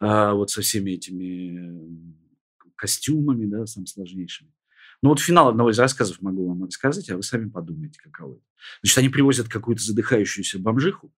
а, 0.00 0.32
вот 0.32 0.50
со 0.50 0.62
всеми 0.62 0.92
этими 0.92 2.14
костюмами, 2.74 3.46
да, 3.46 3.66
самым 3.66 3.86
сложнейшими. 3.86 4.50
Ну 5.02 5.08
вот 5.10 5.20
финал 5.20 5.48
одного 5.48 5.70
из 5.70 5.78
рассказов 5.78 6.20
могу 6.20 6.46
вам 6.46 6.64
рассказать, 6.64 7.08
а 7.10 7.16
вы 7.16 7.22
сами 7.22 7.48
подумайте, 7.48 7.98
каково 8.02 8.34
это. 8.34 8.42
Значит, 8.82 8.98
они 8.98 9.08
привозят 9.08 9.48
какую-то 9.48 9.82
задыхающуюся 9.82 10.58
бомжиху, 10.58 11.12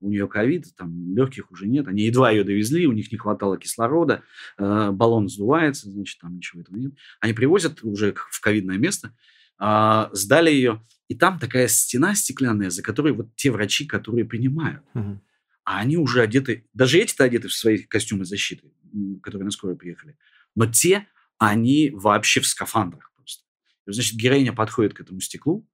у 0.00 0.08
нее 0.08 0.28
ковид, 0.28 0.74
там 0.76 1.14
легких 1.14 1.50
уже 1.50 1.66
нет, 1.66 1.88
они 1.88 2.02
едва 2.04 2.30
ее 2.30 2.44
довезли, 2.44 2.86
у 2.86 2.92
них 2.92 3.10
не 3.10 3.18
хватало 3.18 3.58
кислорода, 3.58 4.22
э, 4.56 4.90
баллон 4.92 5.28
сдувается, 5.28 5.90
значит, 5.90 6.20
там 6.20 6.36
ничего 6.36 6.60
этого 6.60 6.76
нет. 6.76 6.92
Они 7.20 7.32
привозят 7.32 7.82
уже 7.82 8.14
в 8.14 8.40
ковидное 8.40 8.78
место, 8.78 9.16
э, 9.60 10.08
сдали 10.12 10.50
ее, 10.50 10.84
и 11.08 11.14
там 11.14 11.38
такая 11.38 11.68
стена 11.68 12.14
стеклянная, 12.14 12.70
за 12.70 12.82
которой 12.82 13.12
вот 13.12 13.34
те 13.34 13.50
врачи, 13.50 13.86
которые 13.86 14.24
принимают. 14.24 14.84
Угу. 14.94 15.20
А 15.64 15.78
они 15.78 15.96
уже 15.96 16.22
одеты, 16.22 16.68
даже 16.74 16.98
эти-то 16.98 17.24
одеты 17.24 17.48
в 17.48 17.52
свои 17.52 17.78
костюмы 17.78 18.24
защиты, 18.24 18.70
которые 19.22 19.46
на 19.46 19.50
скорую 19.50 19.76
приехали, 19.76 20.16
но 20.54 20.66
те, 20.66 21.06
они 21.38 21.90
вообще 21.92 22.40
в 22.40 22.46
скафандрах 22.46 23.07
значит, 23.92 24.16
героиня 24.16 24.52
подходит 24.52 24.94
к 24.94 25.00
этому 25.00 25.20
стеклу, 25.20 25.66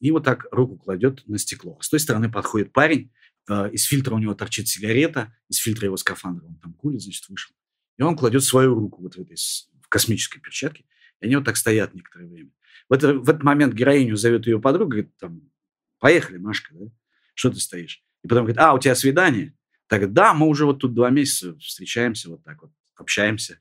и 0.00 0.10
вот 0.10 0.24
так 0.24 0.46
руку 0.50 0.78
кладет 0.78 1.26
на 1.26 1.38
стекло. 1.38 1.78
С 1.80 1.88
той 1.88 2.00
стороны 2.00 2.30
подходит 2.30 2.72
парень, 2.72 3.12
э, 3.48 3.70
из 3.72 3.84
фильтра 3.84 4.14
у 4.14 4.18
него 4.18 4.34
торчит 4.34 4.66
сигарета, 4.68 5.34
из 5.48 5.58
фильтра 5.58 5.86
его 5.86 5.96
скафандра, 5.96 6.46
он 6.46 6.56
там 6.56 6.72
курит, 6.72 7.02
значит, 7.02 7.28
вышел. 7.28 7.54
И 7.98 8.02
он 8.02 8.16
кладет 8.16 8.42
свою 8.42 8.74
руку 8.74 9.02
вот 9.02 9.16
в 9.16 9.20
этой 9.20 9.36
в 9.82 9.88
космической 9.88 10.40
перчатке, 10.40 10.84
и 11.20 11.26
они 11.26 11.36
вот 11.36 11.44
так 11.44 11.56
стоят 11.56 11.94
некоторое 11.94 12.26
время. 12.26 12.50
В, 12.88 12.94
это, 12.94 13.14
в 13.14 13.28
этот 13.28 13.42
момент 13.42 13.74
героиню 13.74 14.16
зовет 14.16 14.46
ее 14.46 14.60
подруга, 14.60 14.90
говорит, 14.90 15.16
там, 15.18 15.50
поехали, 15.98 16.38
Машка, 16.38 16.74
да? 16.74 16.86
Что 17.34 17.50
ты 17.50 17.60
стоишь? 17.60 18.02
И 18.22 18.28
потом 18.28 18.44
говорит, 18.44 18.58
а, 18.58 18.74
у 18.74 18.78
тебя 18.78 18.94
свидание? 18.94 19.54
Так, 19.86 20.12
да, 20.12 20.34
мы 20.34 20.46
уже 20.46 20.66
вот 20.66 20.80
тут 20.80 20.94
два 20.94 21.10
месяца 21.10 21.58
встречаемся, 21.58 22.30
вот 22.30 22.42
так 22.44 22.62
вот, 22.62 22.72
общаемся. 22.96 23.60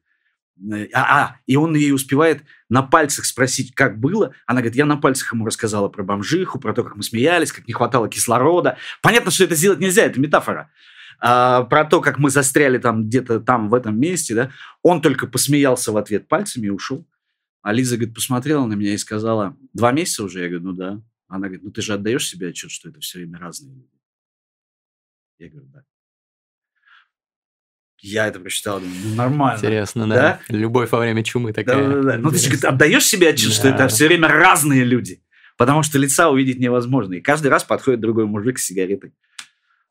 Э, 0.61 0.87
а, 0.93 1.21
а, 1.21 1.35
и 1.45 1.55
он 1.55 1.75
ей 1.75 1.93
успевает 1.93 2.43
на 2.69 2.81
пальцах 2.81 3.25
спросить, 3.25 3.73
как 3.73 3.99
было. 3.99 4.33
Она 4.45 4.61
говорит, 4.61 4.75
я 4.75 4.85
на 4.85 4.97
пальцах 4.97 5.33
ему 5.33 5.45
рассказала 5.45 5.89
про 5.89 6.03
бомжиху, 6.03 6.59
про 6.59 6.73
то, 6.73 6.83
как 6.83 6.95
мы 6.95 7.03
смеялись, 7.03 7.51
как 7.51 7.67
не 7.67 7.73
хватало 7.73 8.09
кислорода. 8.09 8.77
Понятно, 9.01 9.31
что 9.31 9.45
это 9.45 9.55
сделать 9.55 9.79
нельзя, 9.79 10.03
это 10.03 10.19
метафора. 10.19 10.71
А, 11.21 11.63
про 11.63 11.85
то, 11.85 12.01
как 12.01 12.17
мы 12.17 12.29
застряли 12.29 12.77
там 12.77 13.05
где-то 13.07 13.39
там 13.39 13.69
в 13.69 13.73
этом 13.73 13.99
месте, 13.99 14.35
да. 14.35 14.51
Он 14.81 15.01
только 15.01 15.27
посмеялся 15.27 15.91
в 15.91 15.97
ответ 15.97 16.27
пальцами 16.27 16.67
и 16.67 16.71
ушел. 16.71 17.07
А 17.61 17.73
Лиза, 17.73 17.97
говорит, 17.97 18.15
посмотрела 18.15 18.65
на 18.65 18.73
меня 18.73 18.93
и 18.93 18.97
сказала, 18.97 19.57
два 19.73 19.91
месяца 19.91 20.23
уже? 20.23 20.41
Я 20.41 20.49
говорю, 20.49 20.65
ну 20.65 20.73
да. 20.73 21.01
Она 21.27 21.47
говорит, 21.47 21.63
ну 21.63 21.71
ты 21.71 21.81
же 21.81 21.93
отдаешь 21.93 22.27
себе 22.27 22.47
отчет, 22.49 22.71
что 22.71 22.89
это 22.89 22.99
все 23.01 23.19
время 23.19 23.37
разные 23.37 23.75
люди. 23.75 23.99
Я 25.37 25.49
говорю, 25.49 25.67
да. 25.67 25.83
Я 28.01 28.27
это 28.27 28.39
прочитал, 28.39 28.79
думаю, 28.79 28.95
ну 29.03 29.15
нормально. 29.15 29.57
Интересно, 29.57 30.07
да. 30.07 30.15
да? 30.15 30.39
Любовь 30.55 30.91
во 30.91 30.99
время 30.99 31.23
чумы 31.23 31.51
такая. 31.51 31.87
Да, 31.87 31.95
да, 31.95 32.01
да. 32.01 32.17
Ну 32.17 32.31
ты 32.31 32.37
же 32.37 32.67
отдаешь 32.67 33.05
себе 33.05 33.29
отчет, 33.29 33.49
да. 33.49 33.55
что 33.55 33.67
это 33.67 33.87
все 33.89 34.07
время 34.07 34.27
разные 34.27 34.83
люди. 34.83 35.21
Потому 35.57 35.83
что 35.83 35.97
лица 35.97 36.29
увидеть 36.29 36.59
невозможно. 36.59 37.15
И 37.15 37.21
каждый 37.21 37.47
раз 37.47 37.65
подходит 37.65 37.99
другой 37.99 38.25
мужик 38.25 38.57
с 38.57 38.65
сигаретой. 38.65 39.13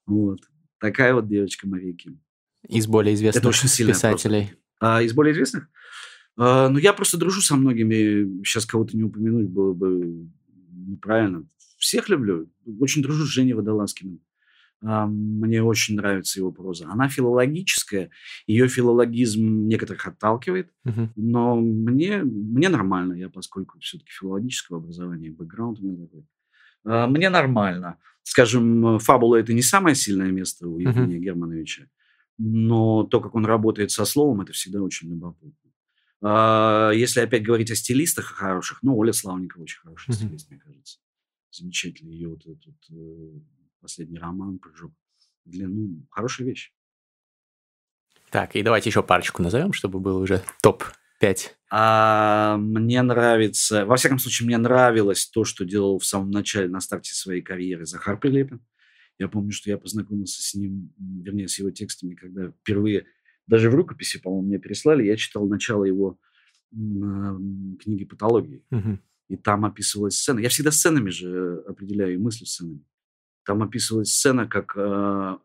Вот. 0.06 0.40
Такая 0.80 1.12
вот 1.12 1.28
девочка 1.28 1.68
Мария 1.68 1.92
Ким. 1.92 2.20
Из 2.66 2.86
более 2.86 3.14
известных 3.14 3.42
это 3.42 3.48
очень 3.48 3.86
писателей. 3.86 4.52
А, 4.80 5.02
из 5.02 5.12
более 5.12 5.34
известных? 5.34 5.68
А, 6.38 6.70
ну, 6.70 6.78
я 6.78 6.94
просто 6.94 7.18
дружу 7.18 7.42
со 7.42 7.56
многими. 7.56 8.42
Сейчас 8.44 8.64
кого-то 8.64 8.96
не 8.96 9.02
упомянуть 9.02 9.48
было 9.48 9.74
бы 9.74 10.28
неправильно. 10.72 11.46
Всех 11.76 12.08
люблю. 12.08 12.50
Очень 12.80 13.02
дружу 13.02 13.26
с 13.26 13.28
Женей 13.28 13.52
Водолазкиным. 13.52 14.20
Мне 14.80 15.62
очень 15.62 15.96
нравится 15.96 16.38
его 16.38 16.52
проза. 16.52 16.88
Она 16.88 17.08
филологическая, 17.08 18.10
ее 18.46 18.68
филологизм 18.68 19.66
некоторых 19.66 20.06
отталкивает, 20.06 20.70
uh-huh. 20.86 21.08
но 21.16 21.56
мне, 21.56 22.22
мне 22.22 22.68
нормально, 22.68 23.14
я 23.14 23.28
поскольку 23.28 23.80
все-таки 23.80 24.10
филологического 24.10 24.78
образования, 24.78 25.30
бэкграунд 25.30 25.80
у 25.80 25.82
меня 25.82 26.06
такой. 26.06 26.24
А, 26.84 27.08
мне 27.08 27.28
нормально. 27.28 27.98
Скажем, 28.22 29.00
фабула– 29.00 29.36
это 29.40 29.52
не 29.52 29.62
самое 29.62 29.96
сильное 29.96 30.30
место 30.30 30.68
у 30.68 30.78
Евгения 30.78 31.16
uh-huh. 31.16 31.20
Германовича, 31.20 31.86
но 32.36 33.02
то, 33.02 33.20
как 33.20 33.34
он 33.34 33.46
работает 33.46 33.90
со 33.90 34.04
словом, 34.04 34.42
это 34.42 34.52
всегда 34.52 34.80
очень 34.80 35.10
любопытно. 35.10 35.72
А, 36.22 36.90
если 36.90 37.18
опять 37.18 37.42
говорить 37.42 37.72
о 37.72 37.74
стилистах 37.74 38.26
хороших, 38.26 38.82
ну, 38.82 38.96
Оля 38.96 39.12
Славникова 39.12 39.62
очень 39.62 39.80
хороший 39.80 40.10
uh-huh. 40.10 40.14
стилист, 40.14 40.50
мне 40.50 40.60
кажется. 40.60 41.00
Замечательный 41.50 42.12
ее 42.12 42.28
вот 42.28 42.46
этот 42.46 42.76
э, 42.90 43.40
последний 43.80 44.18
роман 44.18 44.58
«Прыжок 44.58 44.92
в 45.44 45.50
длину». 45.50 46.06
Хорошая 46.10 46.46
вещь. 46.46 46.72
Так, 48.30 48.56
и 48.56 48.62
давайте 48.62 48.90
еще 48.90 49.02
парочку 49.02 49.42
назовем, 49.42 49.72
чтобы 49.72 50.00
был 50.00 50.18
уже 50.18 50.42
топ-5. 50.62 51.38
А, 51.70 52.56
мне 52.58 53.00
нравится, 53.02 53.86
во 53.86 53.96
всяком 53.96 54.18
случае, 54.18 54.46
мне 54.46 54.58
нравилось 54.58 55.26
то, 55.26 55.44
что 55.44 55.64
делал 55.64 55.98
в 55.98 56.04
самом 56.04 56.30
начале, 56.30 56.68
на 56.68 56.80
старте 56.80 57.14
своей 57.14 57.40
карьеры 57.40 57.86
Захар 57.86 58.18
Прилепин. 58.18 58.60
Я 59.18 59.28
помню, 59.28 59.50
что 59.50 59.70
я 59.70 59.78
познакомился 59.78 60.42
с 60.42 60.54
ним, 60.54 60.92
вернее, 60.98 61.48
с 61.48 61.58
его 61.58 61.70
текстами, 61.70 62.14
когда 62.14 62.50
впервые, 62.50 63.06
даже 63.46 63.70
в 63.70 63.74
рукописи, 63.74 64.20
по-моему, 64.20 64.46
мне 64.46 64.58
переслали, 64.58 65.04
я 65.04 65.16
читал 65.16 65.48
начало 65.48 65.84
его 65.84 66.18
книги 66.70 68.04
«Патологии». 68.04 68.62
Угу. 68.70 68.98
И 69.28 69.36
там 69.36 69.64
описывалась 69.64 70.18
сцена. 70.18 70.38
Я 70.38 70.50
всегда 70.50 70.70
сценами 70.70 71.10
же 71.10 71.64
определяю 71.66 72.20
мысли 72.20 72.44
сценами. 72.44 72.84
Там 73.48 73.62
описывалась 73.62 74.12
сцена, 74.12 74.46
как 74.46 74.74
э, 74.76 75.38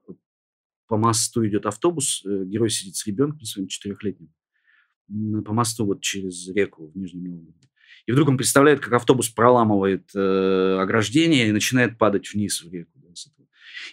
по 0.87 0.97
мосту 0.97 1.47
идет 1.47 1.65
автобус, 1.65 2.21
э, 2.25 2.43
герой 2.43 2.69
сидит 2.69 2.97
с 2.97 3.07
ребенком 3.07 3.45
своим 3.45 3.69
четырехлетним, 3.69 4.29
по 5.45 5.53
мосту 5.53 5.85
вот 5.85 6.01
через 6.01 6.49
реку 6.49 6.91
в 6.91 6.97
Нижнем 6.97 7.23
Новгороде. 7.23 7.69
И 8.05 8.11
вдруг 8.11 8.27
он 8.27 8.35
представляет, 8.35 8.81
как 8.81 8.91
автобус 8.91 9.29
проламывает 9.29 10.09
э, 10.13 10.79
ограждение 10.81 11.47
и 11.47 11.53
начинает 11.53 11.97
падать 11.97 12.33
вниз 12.33 12.61
в 12.61 12.73
реку. 12.73 12.91
Да, 12.95 13.13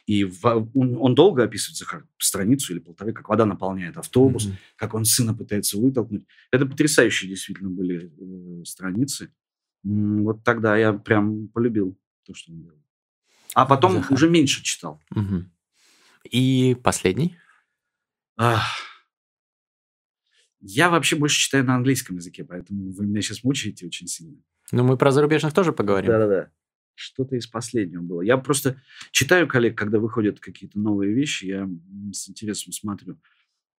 и 0.07 0.25
в, 0.25 0.45
он, 0.75 0.97
он 0.99 1.15
долго 1.15 1.45
описывает 1.45 1.77
Захар 1.77 2.05
страницу 2.19 2.73
или 2.73 2.81
полторы, 2.81 3.13
как 3.13 3.29
вода 3.29 3.47
наполняет 3.47 3.97
автобус, 3.97 4.49
mm-hmm. 4.49 4.75
как 4.75 4.95
он 4.95 5.05
сына 5.05 5.35
пытается 5.35 5.79
вытолкнуть. 5.79 6.27
Это 6.51 6.67
потрясающие 6.67 7.31
действительно 7.31 7.71
были 7.71 8.11
э, 8.11 8.65
страницы. 8.65 9.33
Вот 9.85 10.43
тогда 10.43 10.77
я 10.77 10.95
прям 10.95 11.47
полюбил 11.47 11.97
то, 12.27 12.35
что 12.35 12.51
он 12.51 12.63
делал. 12.63 12.80
А 13.55 13.67
потом 13.67 13.95
Захар. 13.95 14.13
уже 14.13 14.29
меньше 14.29 14.63
читал. 14.63 15.03
Угу. 15.15 15.45
И 16.31 16.77
последний? 16.83 17.37
Ах. 18.37 18.65
Я 20.61 20.91
вообще 20.91 21.17
больше 21.17 21.41
читаю 21.41 21.65
на 21.65 21.75
английском 21.75 22.17
языке, 22.17 22.45
поэтому 22.45 22.93
вы 22.93 23.07
меня 23.07 23.23
сейчас 23.23 23.45
мучаете 23.45 23.87
очень 23.87 24.07
сильно. 24.07 24.37
Ну, 24.73 24.85
мы 24.85 24.97
про 24.97 25.11
зарубежных 25.11 25.55
тоже 25.55 25.73
поговорим. 25.73 26.11
Да-да-да. 26.11 26.51
Что-то 26.95 27.37
из 27.37 27.47
последнего 27.47 28.03
было. 28.03 28.21
Я 28.21 28.37
просто 28.37 28.81
читаю 29.11 29.49
коллег, 29.49 29.77
когда 29.77 29.99
выходят 29.99 30.39
какие-то 30.39 30.79
новые 30.79 31.15
вещи, 31.15 31.47
я 31.47 31.69
с 32.13 32.29
интересом 32.29 32.73
смотрю. 32.73 33.19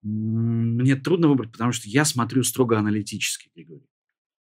Мне 0.02 0.96
трудно 0.96 1.28
выбрать, 1.28 1.52
потому 1.52 1.72
что 1.72 1.88
я 1.88 2.04
смотрю 2.04 2.44
строго 2.44 2.80
аналитически, 2.80 3.52
Григорий. 3.56 3.88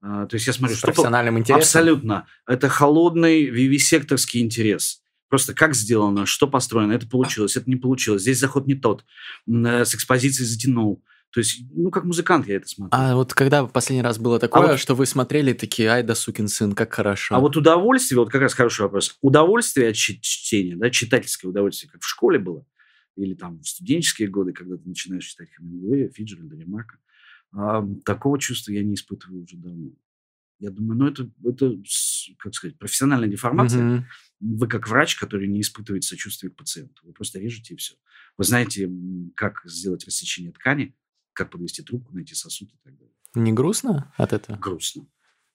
А, 0.00 0.26
то 0.26 0.34
есть 0.34 0.46
я 0.46 0.52
смотрю, 0.52 0.76
С 0.76 0.78
что 0.78 0.86
профессиональным 0.86 1.38
интересом. 1.38 1.60
Абсолютно. 1.60 2.26
Это 2.46 2.68
холодный 2.68 3.46
вивисекторский 3.46 4.40
интерес. 4.40 5.02
Просто 5.30 5.54
как 5.54 5.74
сделано, 5.74 6.26
что 6.26 6.48
построено, 6.48 6.92
это 6.92 7.08
получилось, 7.08 7.56
это 7.56 7.70
не 7.70 7.76
получилось. 7.76 8.22
Здесь 8.22 8.40
заход 8.40 8.66
не 8.66 8.74
тот. 8.74 9.04
Э, 9.48 9.84
с 9.84 9.94
экспозицией 9.94 10.46
затянул. 10.46 11.02
То 11.32 11.38
есть, 11.38 11.62
ну, 11.72 11.90
как 11.90 12.04
музыкант 12.04 12.48
я 12.48 12.56
это 12.56 12.66
смотрю. 12.66 12.90
А 12.92 13.14
вот 13.14 13.32
когда 13.34 13.64
последний 13.64 14.02
раз 14.02 14.18
было 14.18 14.40
такое, 14.40 14.62
а 14.64 14.66
вот, 14.72 14.80
что 14.80 14.96
вы 14.96 15.06
смотрели 15.06 15.52
такие, 15.52 15.88
ай 15.88 16.02
да 16.02 16.16
сукин 16.16 16.48
сын, 16.48 16.74
как 16.74 16.92
хорошо. 16.92 17.36
А 17.36 17.38
вот 17.38 17.56
удовольствие, 17.56 18.18
вот 18.18 18.30
как 18.30 18.42
раз 18.42 18.54
хороший 18.54 18.82
вопрос. 18.82 19.16
Удовольствие 19.20 19.90
от 19.90 19.94
чтения, 19.94 20.74
да, 20.74 20.90
читательское 20.90 21.48
удовольствие, 21.48 21.92
как 21.92 22.02
в 22.02 22.08
школе 22.08 22.40
было, 22.40 22.66
или 23.16 23.34
там 23.34 23.60
в 23.60 23.68
студенческие 23.68 24.26
годы, 24.26 24.52
когда 24.52 24.76
ты 24.76 24.88
начинаешь 24.88 25.24
читать 25.24 25.48
Хемингуэя, 25.56 26.08
Фиджеральда, 26.08 26.56
Ремарка, 26.56 26.98
а, 27.52 27.86
такого 28.04 28.36
чувства 28.40 28.72
я 28.72 28.82
не 28.82 28.94
испытываю 28.94 29.44
уже 29.44 29.56
давно. 29.56 29.90
Я 30.60 30.70
думаю, 30.70 30.98
ну, 30.98 31.06
это, 31.08 31.28
это 31.44 31.76
как 32.38 32.54
сказать, 32.54 32.78
профессиональная 32.78 33.28
деформация. 33.28 33.82
Mm-hmm 33.82 34.04
вы 34.40 34.66
как 34.66 34.88
врач, 34.88 35.16
который 35.16 35.48
не 35.48 35.60
испытывает 35.60 36.04
сочувствия 36.04 36.50
к 36.50 36.56
пациенту. 36.56 37.02
Вы 37.04 37.12
просто 37.12 37.38
режете 37.38 37.74
и 37.74 37.76
все. 37.76 37.94
Вы 38.38 38.44
знаете, 38.44 38.90
как 39.36 39.60
сделать 39.64 40.06
рассечение 40.06 40.52
ткани, 40.52 40.96
как 41.34 41.50
подвести 41.50 41.82
трубку, 41.82 42.14
найти 42.14 42.34
сосуд 42.34 42.70
и 42.70 42.76
так 42.82 42.96
далее. 42.96 43.14
Не 43.34 43.52
грустно 43.52 44.12
от 44.16 44.32
этого? 44.32 44.56
Грустно. 44.56 45.06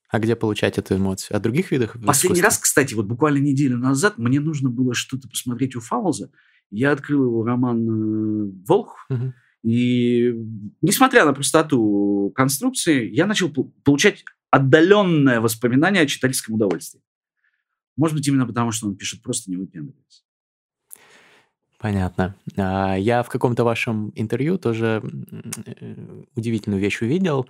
А 0.08 0.20
где 0.20 0.36
получать 0.36 0.78
эту 0.78 0.96
эмоцию? 0.96 1.36
О 1.36 1.40
других 1.40 1.72
видах 1.72 1.96
Последний 2.04 2.40
раз, 2.40 2.58
кстати, 2.58 2.94
вот 2.94 3.06
буквально 3.06 3.38
неделю 3.38 3.76
назад 3.76 4.18
мне 4.18 4.38
нужно 4.38 4.70
было 4.70 4.94
что-то 4.94 5.28
посмотреть 5.28 5.74
у 5.74 5.80
Фауза. 5.80 6.30
Я 6.70 6.92
открыл 6.92 7.24
его 7.24 7.44
роман 7.44 7.88
э, 7.88 8.52
«Волк», 8.66 9.06
угу. 9.08 9.32
И 9.66 10.32
несмотря 10.80 11.24
на 11.24 11.32
простоту 11.32 12.30
конструкции, 12.36 13.12
я 13.12 13.26
начал 13.26 13.50
получать 13.50 14.24
отдаленное 14.50 15.40
воспоминание 15.40 16.02
о 16.02 16.06
читательском 16.06 16.54
удовольствии. 16.54 17.02
Может 17.96 18.16
быть, 18.16 18.28
именно 18.28 18.46
потому, 18.46 18.72
что 18.72 18.86
он 18.86 18.96
пишет 18.96 19.22
просто 19.22 19.50
не 19.50 19.56
выпендриваясь. 19.56 20.24
Понятно. 21.78 22.36
А, 22.56 22.96
я 22.96 23.22
в 23.22 23.28
каком-то 23.28 23.64
вашем 23.64 24.12
интервью 24.14 24.58
тоже 24.58 25.02
э, 25.02 26.22
удивительную 26.34 26.80
вещь 26.80 27.02
увидел. 27.02 27.48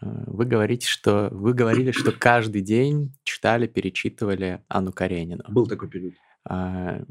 А, 0.00 0.24
вы 0.26 0.46
говорите, 0.46 0.86
что 0.86 1.28
вы 1.30 1.52
говорили, 1.52 1.92
что 1.92 2.12
каждый 2.12 2.62
день 2.62 3.14
читали, 3.24 3.66
перечитывали 3.66 4.64
Анну 4.68 4.92
Каренину. 4.92 5.44
Был 5.48 5.66
такой 5.66 5.88
период. 5.88 6.14
А, 6.44 7.04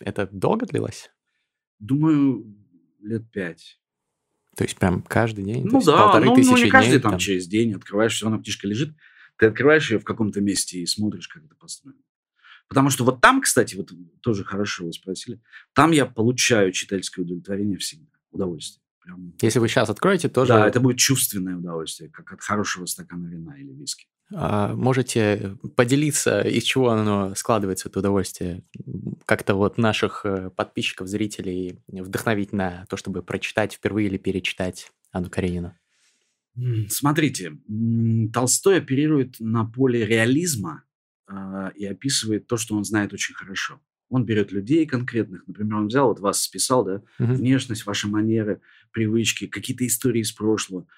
это 0.00 0.28
долго 0.32 0.66
длилось? 0.66 1.10
Думаю, 1.78 2.44
лет 3.00 3.30
пять. 3.30 3.79
То 4.60 4.64
есть 4.64 4.76
прям 4.76 5.00
каждый 5.00 5.42
день? 5.42 5.64
Ну 5.64 5.82
да, 5.82 6.20
ну, 6.20 6.36
ну 6.36 6.56
не 6.58 6.68
каждый 6.68 6.90
дней, 6.90 7.00
там, 7.00 7.12
там 7.12 7.18
через 7.18 7.46
день 7.46 7.72
открываешь, 7.72 8.14
все 8.14 8.26
равно 8.26 8.42
книжка 8.42 8.68
лежит, 8.68 8.94
ты 9.38 9.46
открываешь 9.46 9.90
ее 9.90 9.98
в 9.98 10.04
каком-то 10.04 10.42
месте 10.42 10.80
и 10.80 10.84
смотришь, 10.84 11.28
как 11.28 11.42
это 11.46 11.54
построено. 11.54 12.02
Потому 12.68 12.90
что 12.90 13.04
вот 13.04 13.22
там, 13.22 13.40
кстати, 13.40 13.74
вот 13.74 13.90
тоже 14.20 14.44
хорошо 14.44 14.84
вы 14.84 14.92
спросили, 14.92 15.40
там 15.72 15.92
я 15.92 16.04
получаю 16.04 16.72
читательское 16.72 17.24
удовлетворение 17.24 17.78
всегда, 17.78 18.10
удовольствие. 18.32 18.84
Прям... 19.02 19.32
Если 19.40 19.60
вы 19.60 19.68
сейчас 19.68 19.88
откроете, 19.88 20.28
тоже... 20.28 20.52
Да, 20.52 20.68
это 20.68 20.78
будет 20.78 20.98
чувственное 20.98 21.56
удовольствие, 21.56 22.10
как 22.10 22.30
от 22.30 22.42
хорошего 22.42 22.84
стакана 22.84 23.28
вина 23.28 23.56
или 23.56 23.72
виски. 23.72 24.08
А 24.32 24.74
можете 24.74 25.56
поделиться, 25.74 26.42
из 26.42 26.64
чего 26.64 26.90
оно 26.90 27.34
складывается, 27.34 27.88
это 27.88 28.00
удовольствие? 28.00 28.62
Как-то 29.30 29.54
вот 29.54 29.78
наших 29.78 30.22
э, 30.24 30.50
подписчиков, 30.50 31.06
зрителей 31.06 31.78
вдохновить 31.86 32.52
на 32.52 32.84
то, 32.88 32.96
чтобы 32.96 33.22
прочитать 33.22 33.74
впервые 33.74 34.08
или 34.08 34.18
перечитать 34.18 34.90
Анну 35.12 35.30
Каренину? 35.30 35.72
Смотрите, 36.88 37.56
Толстой 38.32 38.78
оперирует 38.78 39.36
на 39.38 39.64
поле 39.64 40.04
реализма 40.04 40.82
э, 41.28 41.70
и 41.76 41.86
описывает 41.86 42.48
то, 42.48 42.56
что 42.56 42.74
он 42.74 42.82
знает 42.82 43.12
очень 43.12 43.36
хорошо. 43.36 43.80
Он 44.08 44.24
берет 44.24 44.50
людей 44.50 44.84
конкретных, 44.84 45.46
например, 45.46 45.76
он 45.76 45.86
взял, 45.86 46.08
вот 46.08 46.18
вас 46.18 46.42
списал, 46.42 46.84
да, 46.84 46.96
угу. 47.20 47.34
внешность, 47.34 47.86
ваши 47.86 48.08
манеры, 48.08 48.60
привычки, 48.90 49.46
какие-то 49.46 49.86
истории 49.86 50.22
из 50.22 50.32
прошлого 50.32 50.88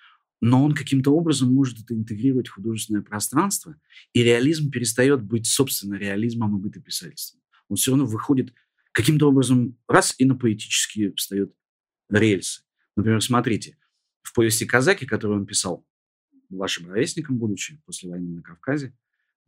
но 0.45 0.65
он 0.65 0.75
каким-то 0.75 1.15
образом 1.15 1.55
может 1.55 1.79
это 1.79 1.95
интегрировать 1.95 2.49
в 2.49 2.55
художественное 2.55 3.03
пространство, 3.03 3.77
и 4.13 4.25
реализм 4.25 4.73
перестает 4.73 5.23
быть, 5.23 5.47
собственно, 5.47 5.95
реализмом 5.95 6.57
и 6.57 6.61
бытописательством. 6.61 7.42
Он 7.73 7.77
все 7.77 7.93
равно 7.93 8.05
выходит 8.05 8.53
каким-то 8.93 9.29
образом 9.29 9.79
раз 9.89 10.15
и 10.19 10.27
на 10.27 10.37
поэтические 10.37 11.15
встает 11.15 11.55
рельсы. 12.11 12.63
Например, 12.97 13.23
смотрите, 13.23 13.79
в 14.21 14.35
повести 14.35 14.67
«Казаки», 14.67 15.07
которую 15.07 15.41
он 15.41 15.47
писал 15.47 15.87
вашим 16.51 16.91
ровесником, 16.91 17.39
будучи 17.39 17.81
после 17.87 18.11
войны 18.11 18.37
на 18.37 18.43
Кавказе, 18.43 18.95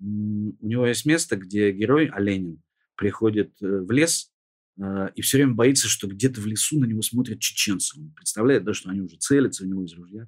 у 0.01 0.67
него 0.67 0.87
есть 0.87 1.05
место, 1.05 1.37
где 1.37 1.71
герой 1.71 2.07
Оленин 2.07 2.63
приходит 2.97 3.55
э, 3.61 3.81
в 3.81 3.91
лес 3.91 4.33
э, 4.81 5.11
и 5.15 5.21
все 5.21 5.37
время 5.37 5.53
боится, 5.53 5.87
что 5.87 6.09
где-то 6.09 6.41
в 6.41 6.47
лесу 6.47 6.81
на 6.81 6.87
него 6.87 7.03
смотрят 7.03 7.41
чеченцы. 7.41 7.99
Он 8.01 8.11
представляет, 8.13 8.65
да, 8.65 8.73
что 8.73 8.89
они 8.89 9.03
уже 9.03 9.17
целятся 9.17 9.65
у 9.65 9.67
него 9.67 9.85
из 9.85 9.93
ружья. 9.93 10.27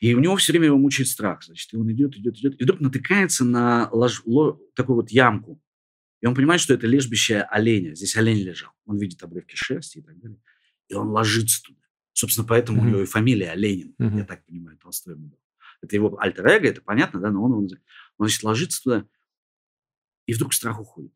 И 0.00 0.14
у 0.14 0.20
него 0.20 0.36
все 0.36 0.52
время 0.52 0.66
его 0.66 0.78
мучает 0.78 1.08
страх. 1.08 1.44
Значит, 1.44 1.72
и 1.74 1.76
он 1.76 1.90
идет, 1.92 2.16
идет, 2.16 2.36
идет, 2.38 2.60
и 2.60 2.64
вдруг 2.64 2.80
натыкается 2.80 3.44
на 3.44 3.88
лож, 3.92 4.22
ло, 4.24 4.58
такую 4.74 4.96
вот 4.96 5.10
ямку. 5.10 5.60
И 6.20 6.26
он 6.26 6.34
понимает, 6.34 6.60
что 6.60 6.74
это 6.74 6.86
лежбище 6.86 7.40
оленя. 7.40 7.94
Здесь 7.94 8.16
олень 8.16 8.42
лежал. 8.44 8.72
Он 8.84 8.98
видит 8.98 9.22
обрывки 9.22 9.54
шерсти 9.56 9.98
и 9.98 10.02
так 10.02 10.18
далее. 10.20 10.38
И 10.88 10.94
он 10.94 11.08
ложится 11.08 11.62
туда. 11.62 11.80
Собственно, 12.12 12.46
поэтому 12.46 12.82
mm-hmm. 12.82 12.86
у 12.86 12.88
него 12.88 13.00
и 13.02 13.06
фамилия 13.06 13.50
Оленин. 13.52 13.94
Mm-hmm. 13.98 14.18
Я 14.18 14.24
так 14.24 14.44
понимаю, 14.44 14.76
Толстой 14.78 15.14
ему 15.14 15.38
Это 15.80 15.96
его 15.96 16.18
альтер-эго, 16.20 16.68
это 16.68 16.82
понятно, 16.82 17.20
да? 17.20 17.30
Но 17.30 17.42
он, 17.42 17.52
он, 17.52 17.68
он, 18.18 18.26
значит, 18.26 18.42
ложится 18.42 18.82
туда, 18.82 19.06
и 20.26 20.34
вдруг 20.34 20.52
страх 20.52 20.80
уходит. 20.80 21.12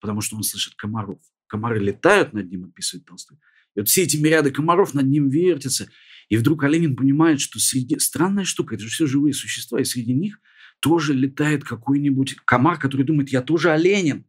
Потому 0.00 0.20
что 0.20 0.36
он 0.36 0.42
слышит 0.42 0.74
комаров. 0.74 1.20
Комары 1.46 1.78
летают 1.78 2.32
над 2.32 2.50
ним, 2.50 2.66
описывает 2.66 3.06
Толстой. 3.06 3.38
И 3.74 3.80
вот 3.80 3.88
все 3.88 4.02
эти 4.02 4.16
мириады 4.16 4.50
комаров 4.50 4.94
над 4.94 5.06
ним 5.06 5.30
вертятся. 5.30 5.88
И 6.28 6.36
вдруг 6.36 6.64
Оленин 6.64 6.96
понимает, 6.96 7.40
что 7.40 7.58
среди... 7.58 7.98
Странная 7.98 8.44
штука, 8.44 8.74
это 8.74 8.84
же 8.84 8.90
все 8.90 9.06
живые 9.06 9.34
существа, 9.34 9.80
и 9.80 9.84
среди 9.84 10.12
них 10.12 10.38
тоже 10.84 11.14
летает 11.14 11.64
какой-нибудь 11.64 12.36
комар, 12.44 12.78
который 12.78 13.06
думает, 13.06 13.30
я 13.30 13.40
тоже 13.40 13.70
Оленин. 13.72 14.26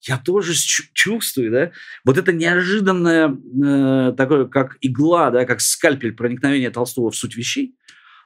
Я 0.00 0.16
тоже 0.16 0.54
чувствую, 0.92 1.50
да? 1.50 1.72
Вот 2.04 2.18
это 2.18 2.32
неожиданное 2.32 3.36
э, 3.36 4.12
такое, 4.12 4.46
как 4.46 4.78
игла, 4.80 5.32
да, 5.32 5.44
как 5.44 5.60
скальпель 5.60 6.12
проникновения 6.12 6.70
Толстого 6.70 7.10
в 7.10 7.16
суть 7.16 7.34
вещей, 7.34 7.76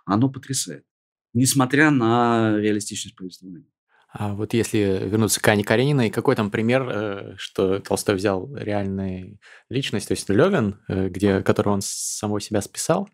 оно 0.04 0.28
потрясает. 0.28 0.84
Несмотря 1.32 1.90
на 1.90 2.58
реалистичность 2.58 3.16
повествования. 3.16 3.64
А 4.12 4.34
вот 4.34 4.52
если 4.52 5.08
вернуться 5.08 5.40
к 5.40 5.48
Ане 5.48 5.64
Карениной, 5.64 6.10
какой 6.10 6.36
там 6.36 6.50
пример, 6.50 6.86
э, 6.90 7.34
что 7.38 7.78
Толстой 7.78 8.16
взял 8.16 8.54
реальную 8.54 9.38
личность, 9.70 10.08
то 10.08 10.12
есть 10.12 10.28
Левин, 10.28 10.78
э, 10.88 11.08
где, 11.08 11.40
которого 11.42 11.72
он 11.72 11.80
самого 11.82 12.38
себя 12.42 12.60
списал? 12.60 13.08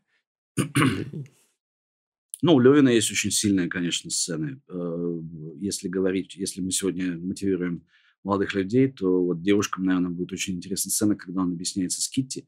Ну, 2.43 2.55
у 2.55 2.61
Левина 2.61 2.89
есть 2.91 3.11
очень 3.11 3.31
сильные, 3.31 3.69
конечно, 3.69 4.11
сцены. 4.11 4.61
Э, 4.69 5.21
если 5.59 5.89
говорить, 5.89 6.37
если 6.37 6.61
мы 6.61 6.71
сегодня 6.71 7.19
мотивируем 7.19 7.87
молодых 8.25 8.55
людей, 8.55 8.91
то 8.91 9.25
вот 9.25 9.41
девушкам, 9.41 9.85
наверное, 9.85 10.11
будет 10.11 10.33
очень 10.33 10.57
интересная 10.57 10.91
сцена, 10.91 11.17
когда 11.17 11.43
он 11.43 11.53
объясняется 11.53 12.03
с 12.03 12.09
Китти 12.09 12.47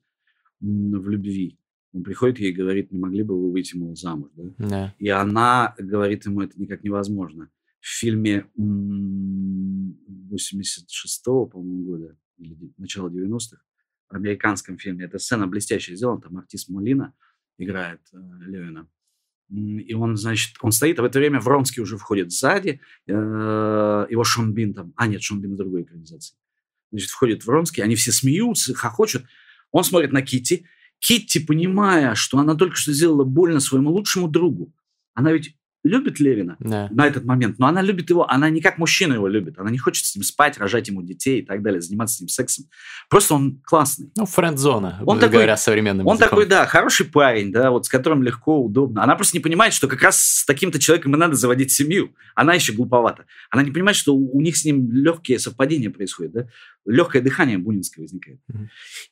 в 0.61 1.09
любви. 1.09 1.59
Он 1.92 2.03
приходит 2.03 2.38
ей 2.38 2.51
и 2.51 2.55
говорит, 2.55 2.92
не 2.92 2.98
могли 2.98 3.22
бы 3.22 3.40
вы 3.40 3.51
выйти, 3.51 3.77
мол, 3.77 3.96
замуж, 3.96 4.31
да? 4.35 4.53
да. 4.59 4.94
И 4.98 5.09
она 5.09 5.74
говорит 5.79 6.27
ему, 6.27 6.42
это 6.42 6.61
никак 6.61 6.85
невозможно 6.85 7.51
в 7.81 7.87
фильме 7.87 8.46
86-го, 10.31 11.46
по-моему, 11.46 11.85
года, 11.85 12.16
или 12.37 12.57
начала 12.77 13.09
90-х, 13.09 13.62
американском 14.09 14.77
фильме. 14.79 15.05
Эта 15.05 15.18
сцена 15.18 15.46
блестяще 15.46 15.96
сделана, 15.96 16.20
там 16.20 16.37
артист 16.38 16.68
Молина 16.68 17.14
играет 17.57 18.01
э, 18.12 18.18
Левина. 18.46 18.88
И 19.51 19.95
он, 19.95 20.17
значит, 20.17 20.57
он 20.61 20.73
стоит, 20.73 20.99
а 20.99 21.03
в 21.03 21.05
это 21.07 21.19
время 21.19 21.41
Вронский 21.41 21.83
уже 21.83 21.97
входит 21.97 22.31
сзади, 22.33 22.81
э, 23.07 23.13
его 24.11 24.23
Шон 24.23 24.53
Бин 24.53 24.75
там, 24.75 24.93
а 24.97 25.07
нет, 25.07 25.23
Шон 25.23 25.41
Бин 25.41 25.55
в 25.55 25.57
другой 25.57 25.83
экранизации. 25.83 26.37
Значит, 26.91 27.11
входит 27.11 27.45
Вронский, 27.45 27.83
они 27.83 27.95
все 27.95 28.13
смеются, 28.13 28.75
хохочут. 28.75 29.25
Он 29.71 29.85
смотрит 29.85 30.13
на 30.13 30.23
Китти. 30.23 30.67
Китти, 30.99 31.41
понимая, 31.41 32.15
что 32.15 32.39
она 32.39 32.55
только 32.55 32.77
что 32.77 32.93
сделала 32.93 33.25
больно 33.25 33.61
своему 33.61 33.91
лучшему 33.91 34.29
другу, 34.29 34.75
она 35.15 35.33
ведь 35.33 35.57
любит 35.88 36.20
Левина 36.20 36.57
да. 36.61 36.88
на 36.92 37.07
этот 37.07 37.24
момент, 37.24 37.59
но 37.59 37.66
она 37.66 37.83
любит 37.83 38.11
его, 38.11 38.31
она 38.31 38.51
не 38.51 38.61
как 38.61 38.79
мужчина 38.79 39.14
его 39.14 39.27
любит, 39.27 39.59
она 39.59 39.70
не 39.70 39.79
хочет 39.79 40.05
с 40.05 40.14
ним 40.14 40.22
спать, 40.22 40.59
рожать 40.59 40.88
ему 40.88 41.03
детей 41.03 41.40
и 41.40 41.42
так 41.44 41.62
далее, 41.62 41.81
заниматься 41.81 42.16
с 42.16 42.20
ним 42.20 42.29
сексом. 42.29 42.66
Просто 43.09 43.35
он 43.35 43.61
классный. 43.64 44.12
Ну, 44.16 44.27
френд-зона, 44.27 45.01
он 45.05 45.18
такой, 45.18 45.35
говоря 45.35 45.57
современным 45.57 46.07
Он 46.07 46.16
языком. 46.16 46.31
такой, 46.31 46.46
да, 46.46 46.66
хороший 46.66 47.07
парень, 47.07 47.51
да, 47.51 47.70
вот 47.70 47.87
с 47.87 47.88
которым 47.88 48.22
легко, 48.22 48.62
удобно. 48.62 49.03
Она 49.03 49.16
просто 49.16 49.37
не 49.37 49.42
понимает, 49.42 49.72
что 49.72 49.88
как 49.88 50.03
раз 50.03 50.20
с 50.20 50.44
таким-то 50.44 50.79
человеком 50.79 51.14
и 51.14 51.18
надо 51.18 51.35
заводить 51.35 51.72
семью. 51.72 52.14
Она 52.35 52.55
еще 52.55 52.72
глуповата. 52.72 53.24
Она 53.51 53.62
не 53.62 53.70
понимает, 53.70 53.96
что 53.96 54.14
у 54.14 54.40
них 54.40 54.57
с 54.57 54.64
ним 54.64 54.90
легкие 54.92 55.38
совпадения 55.38 55.90
происходят, 55.90 56.33
да, 56.33 56.46
легкое 56.87 57.22
дыхание 57.22 57.59
бунинское 57.59 58.03
возникает. 58.03 58.40
Mm-hmm. 58.51 58.66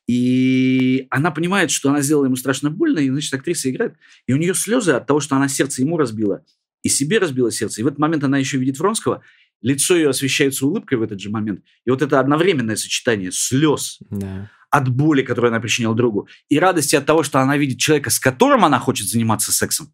И 0.09 1.07
она 1.11 1.31
понимает, 1.31 1.71
что 1.71 1.91
она 1.91 2.01
сделала 2.01 2.25
ему 2.25 2.37
страшно 2.37 2.71
больно, 2.71 2.99
и, 2.99 3.11
значит, 3.11 3.33
актриса 3.35 3.71
играет, 3.71 3.95
и 4.27 4.33
у 4.33 4.37
нее 4.37 4.55
слезы 4.55 4.93
от 4.93 5.07
того, 5.07 5.21
что 5.21 5.37
она 5.37 5.49
сердце 5.49 5.83
ему 5.83 5.97
разбила, 5.97 6.45
и 6.87 6.89
себе 6.89 7.19
разбила 7.19 7.51
сердце. 7.51 7.81
И 7.81 7.85
в 7.85 7.89
этот 7.89 7.99
момент 7.99 8.23
она 8.23 8.39
еще 8.39 8.59
видит 8.59 8.79
Вронского, 8.79 9.23
лицо 9.61 9.97
ее 9.97 10.11
освещается 10.11 10.67
улыбкой 10.67 10.99
в 10.99 11.03
этот 11.03 11.21
же 11.21 11.31
момент. 11.31 11.65
И 11.85 11.91
вот 11.91 12.01
это 12.01 12.21
одновременное 12.21 12.77
сочетание 12.77 13.33
слез 13.33 13.99
да. 14.09 14.49
от 14.71 14.89
боли, 14.89 15.23
которую 15.23 15.51
она 15.51 15.61
причинила 15.61 15.97
другу, 15.97 16.29
и 16.49 16.61
радости 16.61 16.95
от 16.95 17.05
того, 17.05 17.25
что 17.25 17.41
она 17.41 17.57
видит 17.57 17.81
человека, 17.81 18.11
с 18.11 18.21
которым 18.21 18.65
она 18.65 18.79
хочет 18.79 19.09
заниматься 19.09 19.51
сексом, 19.51 19.93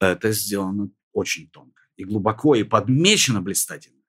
это 0.00 0.32
сделано 0.32 0.90
очень 1.12 1.48
тонко 1.48 1.80
и 1.96 2.04
глубоко, 2.04 2.56
и 2.56 2.64
подмечено 2.64 3.40
блистательно. 3.40 4.00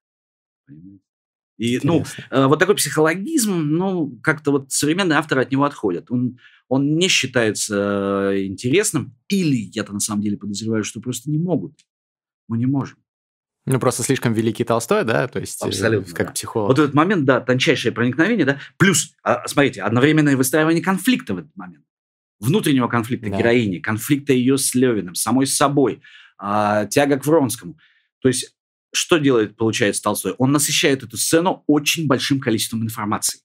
И, 1.62 1.80
ну, 1.84 2.04
э, 2.32 2.48
вот 2.48 2.58
такой 2.58 2.76
психологизм, 2.76 3.54
ну, 3.54 4.20
как-то 4.24 4.50
вот 4.52 4.72
современные 4.72 5.20
авторы 5.20 5.44
от 5.44 5.52
него 5.52 5.66
отходят. 5.66 6.10
Он, 6.10 6.40
он 6.68 6.96
не 6.96 7.08
считается 7.08 8.32
э, 8.34 8.46
интересным, 8.46 9.16
или 9.28 9.70
я-то 9.72 9.94
на 9.94 10.00
самом 10.00 10.24
деле 10.24 10.38
подозреваю, 10.38 10.84
что 10.84 11.02
просто 11.02 11.30
не 11.30 11.38
могут. 11.38 11.74
Мы 12.52 12.58
не 12.58 12.66
можем. 12.66 12.98
Ну, 13.66 13.80
просто 13.80 14.04
слишком 14.04 14.34
великий 14.34 14.66
Толстой, 14.66 15.06
да? 15.06 15.26
То 15.30 15.40
есть, 15.40 15.64
э, 15.64 15.68
Абсолютно, 15.68 16.14
как 16.14 16.28
да. 16.28 16.34
психолог. 16.34 16.68
Вот 16.68 16.80
этот 16.80 16.94
момент, 16.94 17.24
да, 17.24 17.40
тончайшее 17.40 17.94
проникновение, 17.94 18.46
да, 18.46 18.60
плюс, 18.76 19.16
а, 19.24 19.48
смотрите, 19.48 19.82
одновременное 19.84 20.36
выстраивание 20.36 20.84
конфликта 20.84 21.34
в 21.34 21.38
этот 21.38 21.56
момент. 21.56 21.86
Внутреннего 22.42 22.90
конфликта 22.90 23.30
да. 23.30 23.38
героини, 23.38 23.80
конфликта 23.80 24.34
ее 24.34 24.58
с 24.58 24.76
Левиным, 24.76 25.16
самой 25.16 25.48
собой, 25.48 26.02
а, 26.38 26.88
тяга 26.88 27.18
к 27.18 27.26
Вронскому. 27.26 27.78
То 28.20 28.28
есть, 28.28 28.54
что 28.92 29.18
делает, 29.18 29.56
получается, 29.56 30.02
Толстой? 30.02 30.34
Он 30.38 30.52
насыщает 30.52 31.04
эту 31.04 31.16
сцену 31.16 31.64
очень 31.68 32.06
большим 32.06 32.42
количеством 32.42 32.84
информации. 32.84 33.40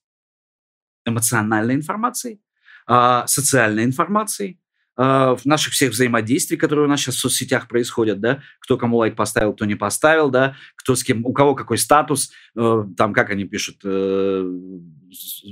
Эмоциональной 1.05 1.75
информации, 1.75 2.41
э, 2.89 3.23
социальной 3.25 3.85
информацией, 3.85 4.59
э, 4.97 5.35
наших 5.45 5.73
всех 5.73 5.91
взаимодействий, 5.91 6.57
которые 6.57 6.85
у 6.85 6.89
нас 6.89 7.01
сейчас 7.01 7.15
в 7.15 7.19
соцсетях 7.19 7.67
происходят, 7.67 8.19
да, 8.19 8.41
кто 8.59 8.77
кому 8.77 8.97
лайк 8.97 9.15
поставил, 9.15 9.53
кто 9.53 9.65
не 9.65 9.75
поставил, 9.75 10.29
да, 10.29 10.55
кто 10.75 10.95
с 10.95 11.03
кем, 11.03 11.25
у 11.25 11.33
кого 11.33 11.55
какой 11.55 11.77
статус, 11.77 12.31
э, 12.55 12.83
там, 12.97 13.13
как 13.13 13.29
они 13.29 13.45
пишут, 13.45 13.77
э, 13.83 14.45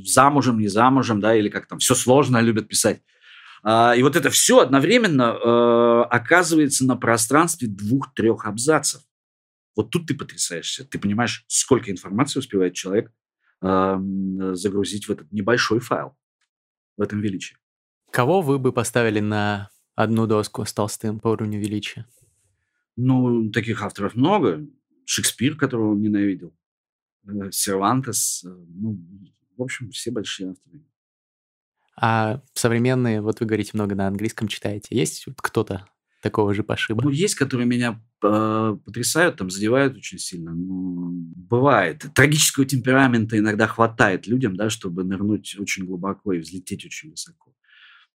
замужем, 0.05 0.59
не 0.59 0.67
замужем, 0.67 1.19
да, 1.19 1.35
или 1.35 1.49
как 1.49 1.67
там, 1.67 1.79
все 1.79 1.95
сложно 1.95 2.39
любят 2.41 2.67
писать. 2.67 3.01
А, 3.67 3.95
и 3.95 4.03
вот 4.03 4.15
это 4.15 4.29
все 4.29 4.59
одновременно 4.59 5.33
э, 5.33 6.01
оказывается 6.11 6.85
на 6.85 6.95
пространстве 6.95 7.67
двух-трех 7.67 8.45
абзацев. 8.45 9.01
Вот 9.75 9.89
тут 9.89 10.05
ты 10.05 10.13
потрясаешься. 10.13 10.85
Ты 10.85 10.99
понимаешь, 10.99 11.43
сколько 11.47 11.89
информации 11.89 12.39
успевает 12.39 12.75
человек 12.75 13.11
э, 13.63 13.97
загрузить 14.53 15.07
в 15.07 15.11
этот 15.11 15.31
небольшой 15.31 15.79
файл, 15.79 16.15
в 16.95 17.01
этом 17.01 17.21
величии. 17.21 17.57
Кого 18.15 18.41
вы 18.41 18.59
бы 18.59 18.71
поставили 18.71 19.19
на 19.19 19.69
одну 19.93 20.25
доску 20.25 20.63
с 20.63 20.71
Толстым 20.71 21.19
по 21.19 21.27
уровню 21.27 21.59
величия? 21.59 22.07
Ну, 22.95 23.51
таких 23.51 23.83
авторов 23.83 24.15
много. 24.15 24.65
Шекспир, 25.03 25.57
которого 25.57 25.91
он 25.91 26.01
ненавидел. 26.01 26.55
Э, 27.27 27.51
Сервантес. 27.51 28.45
Ну, 28.45 28.97
в 29.57 29.61
общем, 29.61 29.91
все 29.91 30.11
большие 30.11 30.51
авторы. 30.51 30.85
А 31.97 32.41
современные, 32.53 33.19
вот 33.19 33.41
вы 33.41 33.47
говорите, 33.47 33.71
много 33.73 33.95
на 33.95 34.07
английском 34.07 34.47
читаете. 34.47 34.95
Есть 34.95 35.25
кто-то 35.35 35.85
такого 36.21 36.53
же 36.53 36.63
пошиба? 36.63 37.03
Ну, 37.03 37.09
есть, 37.09 37.35
которые 37.35 37.67
меня 37.67 38.01
э, 38.23 38.77
потрясают, 38.85 39.35
там, 39.35 39.49
задевают 39.49 39.97
очень 39.97 40.19
сильно. 40.19 40.53
Но 40.53 41.09
бывает. 41.11 42.05
Трагического 42.15 42.65
темперамента 42.65 43.37
иногда 43.37 43.67
хватает 43.67 44.25
людям, 44.25 44.55
да, 44.55 44.69
чтобы 44.69 45.03
нырнуть 45.03 45.57
очень 45.59 45.83
глубоко 45.83 46.31
и 46.31 46.39
взлететь 46.39 46.85
очень 46.85 47.11
высоко. 47.11 47.54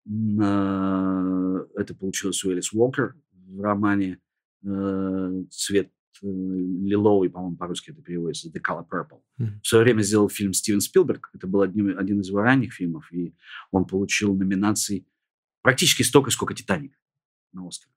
Это 0.10 1.96
получилось 1.96 2.43
у 2.43 2.52
Элис 2.52 2.72
Уокер 2.72 3.15
в 3.34 3.62
романе 3.62 4.20
э, 4.63 5.43
«Цвет 5.50 5.91
Э, 6.24 6.26
лиловый, 6.26 7.30
по-моему, 7.30 7.58
по-русски 7.58 7.91
это 7.91 8.02
переводится, 8.02 8.50
The 8.50 8.62
Color 8.62 8.86
Purple. 8.89 9.22
Mm-hmm. 9.39 9.62
В 9.62 9.67
свое 9.67 9.84
время 9.84 10.02
сделал 10.02 10.30
фильм 10.30 10.54
Стивен 10.54 10.82
Спилберг. 10.82 11.30
Это 11.34 11.48
был 11.48 11.62
одним, 11.62 11.98
один 11.98 12.22
из 12.22 12.30
его 12.30 12.41
ранних 12.41 12.74
фильмов, 12.74 13.12
и 13.12 13.36
он 13.72 13.86
получил 13.86 14.36
номинаций 14.36 15.08
практически 15.62 16.04
столько, 16.04 16.32
сколько 16.32 16.54
«Титаник» 16.54 16.98
на 17.54 17.67
Оскар. 17.67 17.91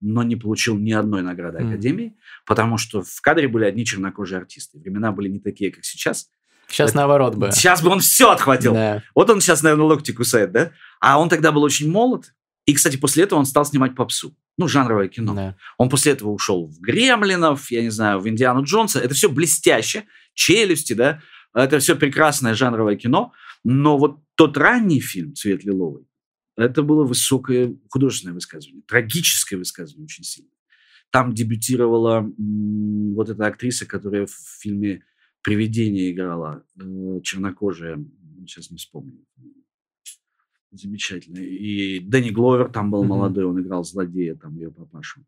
Но 0.00 0.22
не 0.22 0.36
получил 0.36 0.76
ни 0.76 0.92
одной 0.92 1.22
награды 1.22 1.58
mm-hmm. 1.58 1.68
Академии, 1.68 2.16
потому 2.46 2.78
что 2.78 3.02
в 3.02 3.20
кадре 3.20 3.48
были 3.48 3.64
одни 3.64 3.84
чернокожие 3.84 4.38
артисты. 4.38 4.78
Времена 4.78 5.12
были 5.12 5.28
не 5.28 5.40
такие, 5.40 5.70
как 5.72 5.84
сейчас. 5.84 6.30
Сейчас 6.68 6.90
это, 6.90 6.98
наоборот 6.98 7.36
бы. 7.36 7.50
Сейчас 7.52 7.82
бы 7.82 7.90
он 7.90 8.00
все 8.00 8.30
отхватил. 8.30 8.74
Да. 8.74 9.02
Вот 9.14 9.30
он 9.30 9.40
сейчас, 9.40 9.62
наверное, 9.62 9.86
локти 9.86 10.12
кусает, 10.12 10.52
да? 10.52 10.72
А 11.00 11.20
он 11.20 11.28
тогда 11.28 11.52
был 11.52 11.62
очень 11.62 11.90
молод. 11.90 12.34
И, 12.64 12.74
кстати, 12.74 12.96
после 12.96 13.24
этого 13.24 13.38
он 13.38 13.46
стал 13.46 13.64
снимать 13.64 13.94
попсу 13.94 14.34
ну, 14.58 14.68
жанровое 14.68 15.08
кино. 15.08 15.34
Да. 15.34 15.56
Он 15.78 15.88
после 15.88 16.12
этого 16.12 16.30
ушел 16.30 16.66
в 16.66 16.80
Гремлинов, 16.80 17.70
я 17.70 17.82
не 17.82 17.90
знаю, 17.90 18.20
в 18.20 18.28
Индиану 18.28 18.64
Джонса. 18.64 19.00
Это 19.00 19.14
все 19.14 19.28
блестяще, 19.28 20.04
челюсти, 20.34 20.94
да, 20.94 21.20
это 21.54 21.78
все 21.78 21.96
прекрасное 21.96 22.54
жанровое 22.54 22.96
кино. 22.96 23.32
Но 23.64 23.98
вот 23.98 24.20
тот 24.34 24.56
ранний 24.56 25.00
фильм 25.00 25.34
«Цвет 25.34 25.64
лиловый», 25.64 26.06
это 26.56 26.82
было 26.82 27.04
высокое 27.04 27.76
художественное 27.90 28.34
высказывание, 28.34 28.82
трагическое 28.86 29.58
высказывание 29.58 30.04
очень 30.04 30.24
сильно. 30.24 30.50
Там 31.10 31.34
дебютировала 31.34 32.18
м, 32.18 33.14
вот 33.14 33.28
эта 33.28 33.46
актриса, 33.46 33.86
которая 33.86 34.26
в 34.26 34.32
фильме 34.60 35.02
«Привидение» 35.46 36.10
играла, 36.10 36.64
э, 36.78 37.20
чернокожая, 37.22 38.04
сейчас 38.46 38.70
не 38.70 38.76
вспомню 38.76 39.24
замечательно. 40.78 41.38
И 41.38 42.00
Дэнни 42.00 42.30
Гловер 42.30 42.70
там 42.70 42.90
был 42.90 43.04
mm-hmm. 43.04 43.08
молодой, 43.08 43.44
он 43.44 43.60
играл 43.60 43.84
злодея, 43.84 44.34
там 44.34 44.56
ее 44.56 44.70
папашу. 44.70 45.24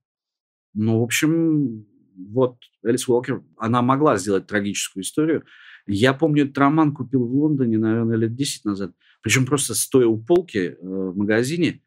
Ну, 0.74 1.00
в 1.00 1.02
общем, 1.02 1.86
вот 2.16 2.58
Элис 2.84 3.08
Уолкер, 3.08 3.42
она 3.56 3.82
могла 3.82 4.18
сделать 4.18 4.46
трагическую 4.46 5.02
историю. 5.02 5.44
Я 5.86 6.12
помню, 6.12 6.44
этот 6.44 6.58
роман 6.58 6.94
купил 6.94 7.26
в 7.26 7.34
Лондоне, 7.34 7.78
наверное, 7.78 8.16
лет 8.16 8.34
10 8.34 8.64
назад. 8.64 8.92
Причем 9.22 9.46
просто 9.46 9.74
стоя 9.74 10.06
у 10.06 10.18
полки 10.18 10.58
э, 10.58 10.76
в 10.80 11.16
магазине, 11.16 11.82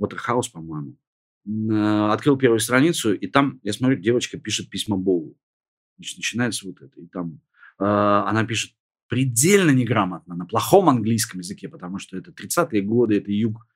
Waterhouse, 0.00 0.52
по-моему, 0.52 0.96
э, 1.46 2.12
открыл 2.12 2.36
первую 2.36 2.60
страницу, 2.60 3.14
и 3.14 3.26
там, 3.26 3.60
я 3.62 3.72
смотрю, 3.72 3.96
девочка 3.98 4.38
пишет 4.38 4.68
письма 4.68 4.96
Богу. 4.96 5.36
Значит, 5.96 6.18
начинается 6.18 6.66
вот 6.66 6.82
это. 6.82 7.00
И 7.00 7.06
там 7.06 7.40
она 7.78 8.44
пишет 8.46 8.76
предельно 9.08 9.70
неграмотно, 9.70 10.34
на 10.34 10.46
плохом 10.46 10.88
английском 10.88 11.40
языке, 11.40 11.68
потому 11.68 11.98
что 11.98 12.16
это 12.16 12.30
30-е 12.30 12.82
годы, 12.82 13.18
это 13.18 13.30
юг, 13.30 13.66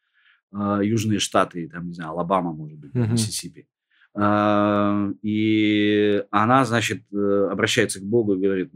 э, 0.53 0.81
южные 0.83 1.19
штаты, 1.19 1.69
там, 1.69 1.89
не 1.89 1.95
знаю, 1.95 2.11
Алабама, 2.11 2.53
может 2.53 2.79
быть, 2.79 2.93
uh-huh. 2.93 3.13
Миссисипи. 3.13 3.69
Э, 4.15 5.13
и 5.23 6.25
она, 6.31 6.65
значит, 6.65 7.05
э, 7.13 7.49
обращается 7.51 8.01
к 8.01 8.05
Богу 8.05 8.35
и 8.35 8.41
говорит, 8.41 8.71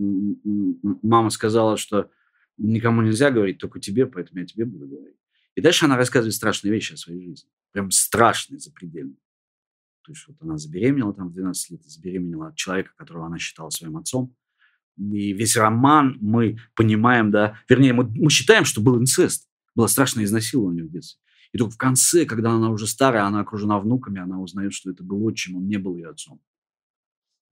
мама 1.02 1.30
сказала, 1.30 1.76
что 1.76 2.10
никому 2.56 3.02
нельзя 3.02 3.30
говорить, 3.30 3.58
только 3.58 3.80
тебе, 3.80 4.06
поэтому 4.06 4.40
я 4.40 4.46
тебе 4.46 4.64
буду 4.64 4.86
говорить. 4.86 5.16
И 5.56 5.60
дальше 5.60 5.86
она 5.86 5.96
рассказывает 5.96 6.34
страшные 6.34 6.72
вещи 6.72 6.94
о 6.94 6.96
своей 6.96 7.20
жизни. 7.20 7.48
Прям 7.72 7.90
страшные, 7.90 8.58
запредельные. 8.58 9.18
То 10.02 10.12
есть 10.12 10.26
вот 10.28 10.36
она 10.40 10.58
забеременела 10.58 11.14
там 11.14 11.28
в 11.28 11.32
12 11.32 11.70
лет, 11.70 11.84
забеременела 11.84 12.48
от 12.48 12.56
человека, 12.56 12.92
которого 12.96 13.26
она 13.26 13.38
считала 13.38 13.70
своим 13.70 13.96
отцом. 13.96 14.34
И 14.96 15.32
весь 15.32 15.56
роман 15.56 16.18
мы 16.20 16.58
понимаем, 16.74 17.30
да, 17.30 17.58
вернее, 17.68 17.92
мы, 17.92 18.04
мы 18.04 18.30
считаем, 18.30 18.64
что 18.64 18.80
был 18.80 18.98
инцест, 18.98 19.48
было 19.74 19.86
страшное 19.88 20.24
изнасилование 20.24 20.84
в 20.84 20.90
детстве. 20.90 21.20
И 21.52 21.58
только 21.58 21.74
в 21.74 21.78
конце, 21.78 22.26
когда 22.26 22.52
она 22.52 22.70
уже 22.70 22.86
старая, 22.86 23.24
она 23.24 23.40
окружена 23.40 23.78
внуками, 23.78 24.20
она 24.20 24.40
узнает, 24.40 24.72
что 24.72 24.90
это 24.90 25.04
был 25.04 25.24
отчим, 25.24 25.56
он 25.56 25.66
не 25.66 25.76
был 25.76 25.96
ее 25.96 26.10
отцом. 26.10 26.40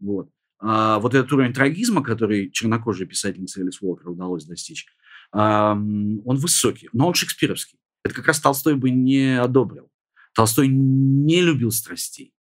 Вот. 0.00 0.30
А 0.58 0.98
вот 1.00 1.14
этот 1.14 1.32
уровень 1.32 1.52
трагизма, 1.52 2.02
который 2.02 2.50
чернокожей 2.50 3.06
писательнице 3.06 3.60
Элис 3.60 3.80
Уокер 3.80 4.10
удалось 4.10 4.44
достичь, 4.44 4.86
он 5.32 6.20
высокий, 6.24 6.88
но 6.92 7.08
он 7.08 7.14
шекспировский. 7.14 7.78
Это 8.04 8.14
как 8.14 8.26
раз 8.26 8.40
Толстой 8.40 8.76
бы 8.76 8.90
не 8.90 9.40
одобрил. 9.40 9.90
Толстой 10.34 10.68
не 10.68 11.40
любил 11.40 11.70
страстей. 11.70 12.34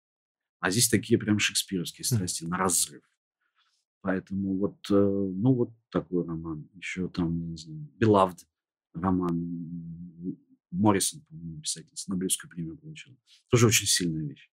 А 0.60 0.70
здесь 0.70 0.88
такие 0.88 1.18
прям 1.18 1.38
шекспировские 1.38 2.04
страсти 2.04 2.44
на 2.44 2.56
разрыв. 2.56 3.02
Поэтому 4.00 4.56
вот, 4.56 4.78
э, 4.90 4.94
ну, 4.94 5.54
вот 5.54 5.70
такой 5.90 6.24
роман. 6.24 6.68
Еще 6.74 7.08
там, 7.08 7.50
не 7.50 7.56
знаю, 7.56 7.88
Beloved 8.00 8.38
роман. 8.94 10.36
Моррисон, 10.70 11.22
по-моему, 11.30 11.60
писатель, 11.62 11.90
с 11.94 12.08
Нобелевскую 12.08 12.50
премию 12.50 12.76
получил. 12.76 13.16
Тоже 13.48 13.66
очень 13.66 13.86
сильная 13.86 14.26
вещь. 14.26 14.50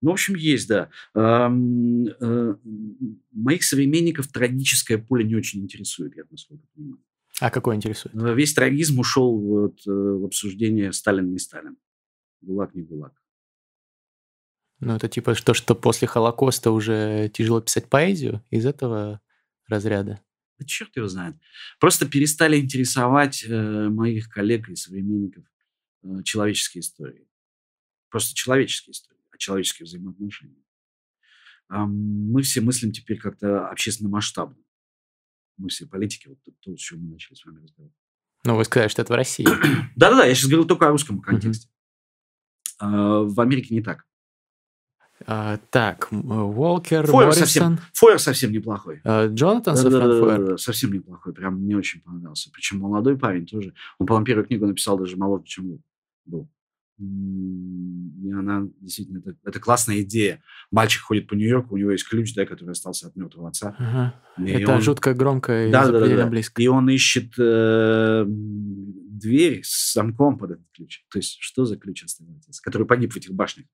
Ну, 0.00 0.10
в 0.10 0.12
общем, 0.14 0.34
есть, 0.34 0.68
да. 0.68 0.90
Э, 1.14 1.48
моих 3.32 3.64
современников 3.64 4.28
трагическое 4.28 4.96
поле 4.98 5.24
не 5.24 5.34
очень 5.34 5.62
интересует, 5.62 6.16
я 6.16 6.24
насколько 6.30 6.66
понимаю. 6.74 7.02
А 7.40 7.50
какой 7.50 7.76
интересует? 7.76 8.14
Э, 8.14 8.34
весь 8.34 8.54
трагизм 8.54 8.98
ушел 8.98 9.38
вот, 9.38 9.80
в 9.84 10.24
обсуждение 10.24 10.92
Сталин 10.92 11.30
не 11.30 11.38
Сталин. 11.38 11.76
ГУЛАГ 12.40 12.74
не 12.74 12.82
ГУЛАГ. 12.82 13.19
Ну, 14.80 14.96
это 14.96 15.08
типа 15.08 15.34
то, 15.34 15.54
что 15.54 15.74
после 15.74 16.08
Холокоста 16.08 16.70
уже 16.70 17.30
тяжело 17.34 17.60
писать 17.60 17.88
поэзию 17.88 18.42
из 18.50 18.64
этого 18.64 19.20
разряда. 19.66 20.20
Да 20.58 20.64
черт 20.66 20.96
его 20.96 21.06
знает. 21.06 21.36
Просто 21.78 22.08
перестали 22.08 22.58
интересовать 22.58 23.44
э, 23.46 23.88
моих 23.88 24.28
коллег 24.28 24.68
и 24.68 24.76
современников 24.76 25.44
э, 26.02 26.22
человеческие 26.24 26.80
истории. 26.80 27.28
Просто 28.08 28.34
человеческие 28.34 28.92
истории, 28.92 29.22
а 29.30 29.38
человеческие 29.38 29.84
взаимоотношения. 29.84 30.64
А 31.68 31.86
мы 31.86 32.42
все 32.42 32.60
мыслим 32.60 32.90
теперь 32.92 33.18
как-то 33.18 33.68
общественно 33.68 34.08
масштабно. 34.08 34.62
Мы 35.56 35.68
все 35.68 35.86
политики, 35.86 36.28
вот 36.28 36.42
то, 36.42 36.52
то, 36.60 36.76
с 36.76 36.80
чего 36.80 37.00
мы 37.00 37.10
начали 37.10 37.34
с 37.34 37.44
вами 37.44 37.62
разговаривать. 37.62 37.96
Ну, 38.44 38.56
вы 38.56 38.64
сказали, 38.64 38.88
что 38.88 39.02
это 39.02 39.12
в 39.12 39.16
России. 39.16 39.44
Да-да-да, 39.96 40.24
я 40.24 40.34
сейчас 40.34 40.48
говорил 40.48 40.66
только 40.66 40.88
о 40.88 40.90
русском 40.90 41.20
контексте. 41.20 41.68
А, 42.78 43.20
в 43.20 43.38
Америке 43.40 43.74
не 43.74 43.82
так. 43.82 44.06
А, 45.26 45.58
так, 45.70 46.08
Уолкер, 46.10 47.06
Фойер 47.06 47.28
Моррисон. 47.28 47.46
совсем, 47.46 47.78
Фойер 47.94 48.18
совсем 48.18 48.52
неплохой. 48.52 49.00
А, 49.04 49.26
Джонатан 49.26 49.74
да, 49.74 49.80
Сафран 49.80 50.10
да, 50.10 50.20
Фойер? 50.20 50.38
Да, 50.38 50.46
да, 50.46 50.56
совсем 50.56 50.92
неплохой, 50.92 51.34
прям 51.34 51.60
мне 51.60 51.76
очень 51.76 52.00
понравился. 52.00 52.50
Причем 52.52 52.78
молодой 52.78 53.18
парень 53.18 53.46
тоже. 53.46 53.74
Он, 53.98 54.06
по-моему, 54.06 54.26
первую 54.26 54.46
книгу 54.46 54.66
написал 54.66 54.98
даже 54.98 55.16
моложе, 55.16 55.44
чем 55.44 55.82
был. 56.24 56.48
И 57.00 58.30
она 58.30 58.68
действительно, 58.80 59.18
это, 59.20 59.34
это 59.42 59.58
классная 59.58 60.02
идея. 60.02 60.42
Мальчик 60.70 61.02
ходит 61.02 61.28
по 61.28 61.34
Нью-Йорку, 61.34 61.74
у 61.74 61.78
него 61.78 61.92
есть 61.92 62.06
ключ, 62.06 62.34
да, 62.34 62.44
который 62.44 62.72
остался 62.72 63.06
от 63.06 63.16
мертвого 63.16 63.48
отца. 63.48 63.74
Ага. 63.78 64.14
это 64.36 64.74
он... 64.74 64.82
жутко 64.82 65.14
громко 65.14 65.66
и 65.66 65.70
да, 65.70 65.90
да, 65.90 66.00
да, 66.00 66.16
да. 66.16 66.26
близко. 66.26 66.60
И 66.60 66.66
он 66.66 66.90
ищет 66.90 67.32
э, 67.38 68.26
дверь 68.26 69.62
с 69.64 69.94
замком 69.94 70.36
под 70.36 70.52
этот 70.52 70.66
ключ. 70.74 71.04
То 71.10 71.18
есть, 71.18 71.38
что 71.40 71.64
за 71.64 71.78
ключ 71.78 72.04
оставил 72.04 72.36
отец, 72.36 72.60
который 72.60 72.86
погиб 72.86 73.14
в 73.14 73.16
этих 73.16 73.32
башнях? 73.32 73.66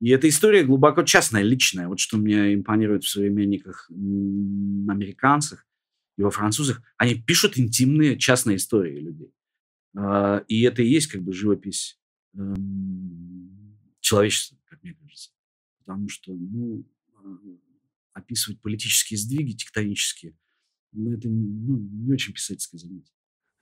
И 0.00 0.10
эта 0.10 0.28
история 0.28 0.64
глубоко 0.64 1.02
частная, 1.02 1.42
личная. 1.42 1.88
Вот 1.88 1.98
что 1.98 2.18
мне 2.18 2.54
импонирует 2.54 3.04
в 3.04 3.08
современниках 3.08 3.88
американцах 3.90 5.66
и 6.16 6.22
во 6.22 6.30
французах. 6.30 6.82
Они 6.96 7.14
пишут 7.14 7.58
интимные 7.58 8.18
частные 8.18 8.56
истории 8.56 9.00
людей. 9.00 9.32
А, 9.96 10.44
и 10.48 10.62
это 10.62 10.82
и 10.82 10.88
есть 10.88 11.06
как 11.06 11.22
бы 11.22 11.32
живопись 11.32 11.98
человечества, 14.00 14.58
как 14.66 14.82
мне 14.82 14.94
кажется. 14.94 15.30
Потому 15.78 16.08
что, 16.08 16.32
ну, 16.32 16.84
описывать 18.12 18.60
политические 18.60 19.18
сдвиги 19.18 19.52
тектонические, 19.52 20.36
ну, 20.92 21.12
это 21.12 21.28
ну, 21.28 21.78
не 21.78 22.12
очень 22.12 22.32
писательское 22.32 22.78
занятие. 22.78 23.13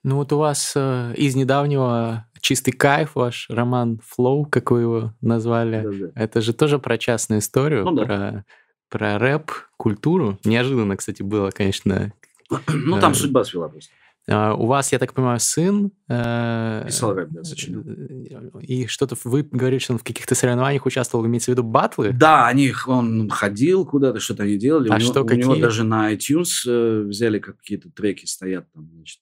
Ну 0.04 0.16
вот 0.16 0.32
у 0.32 0.38
вас 0.38 0.72
э, 0.74 1.14
из 1.16 1.36
недавнего 1.36 2.26
чистый 2.40 2.72
кайф 2.72 3.14
ваш 3.14 3.46
роман 3.48 4.00
Flow, 4.00 4.44
как 4.50 4.72
вы 4.72 4.80
его 4.80 5.14
назвали. 5.20 5.82
Да, 5.82 6.06
да. 6.06 6.22
Это 6.22 6.40
же 6.40 6.52
тоже 6.52 6.78
про 6.80 6.98
частную 6.98 7.38
историю, 7.38 7.84
ну, 7.84 7.92
да. 7.92 8.04
про, 8.04 8.44
про 8.88 9.18
рэп, 9.18 9.52
культуру. 9.76 10.38
Неожиданно, 10.44 10.96
кстати, 10.96 11.22
было, 11.22 11.50
конечно. 11.50 12.12
Ну 12.68 13.00
там 13.00 13.12
э, 13.12 13.14
судьба 13.14 13.44
свела 13.44 13.68
просто. 13.68 13.92
Uh, 14.30 14.54
у 14.54 14.66
вас, 14.66 14.92
я 14.92 15.00
так 15.00 15.14
понимаю, 15.14 15.40
сын... 15.40 15.90
Uh, 16.08 16.86
Писал 16.86 17.14
рэп, 17.14 17.30
да, 17.30 17.42
сочинил. 17.42 17.82
И 18.60 18.86
что-то 18.86 19.16
вы 19.24 19.42
говорите, 19.42 19.82
что 19.82 19.94
он 19.94 19.98
в 19.98 20.04
каких-то 20.04 20.36
соревнованиях 20.36 20.86
участвовал, 20.86 21.26
имеется 21.26 21.50
в 21.50 21.54
виду 21.54 21.64
батлы? 21.64 22.12
Да, 22.12 22.46
они, 22.46 22.72
он 22.86 23.28
ходил 23.30 23.84
куда-то, 23.84 24.20
что-то 24.20 24.44
они 24.44 24.58
делали. 24.58 24.90
А 24.90 24.96
у 24.96 25.00
что, 25.00 25.20
него, 25.20 25.24
какие? 25.24 25.44
У 25.44 25.54
него 25.54 25.60
даже 25.60 25.82
на 25.82 26.14
iTunes 26.14 26.50
э, 26.68 27.02
взяли 27.02 27.40
какие-то 27.40 27.90
треки, 27.90 28.24
стоят 28.24 28.70
там, 28.72 28.88
значит. 28.94 29.18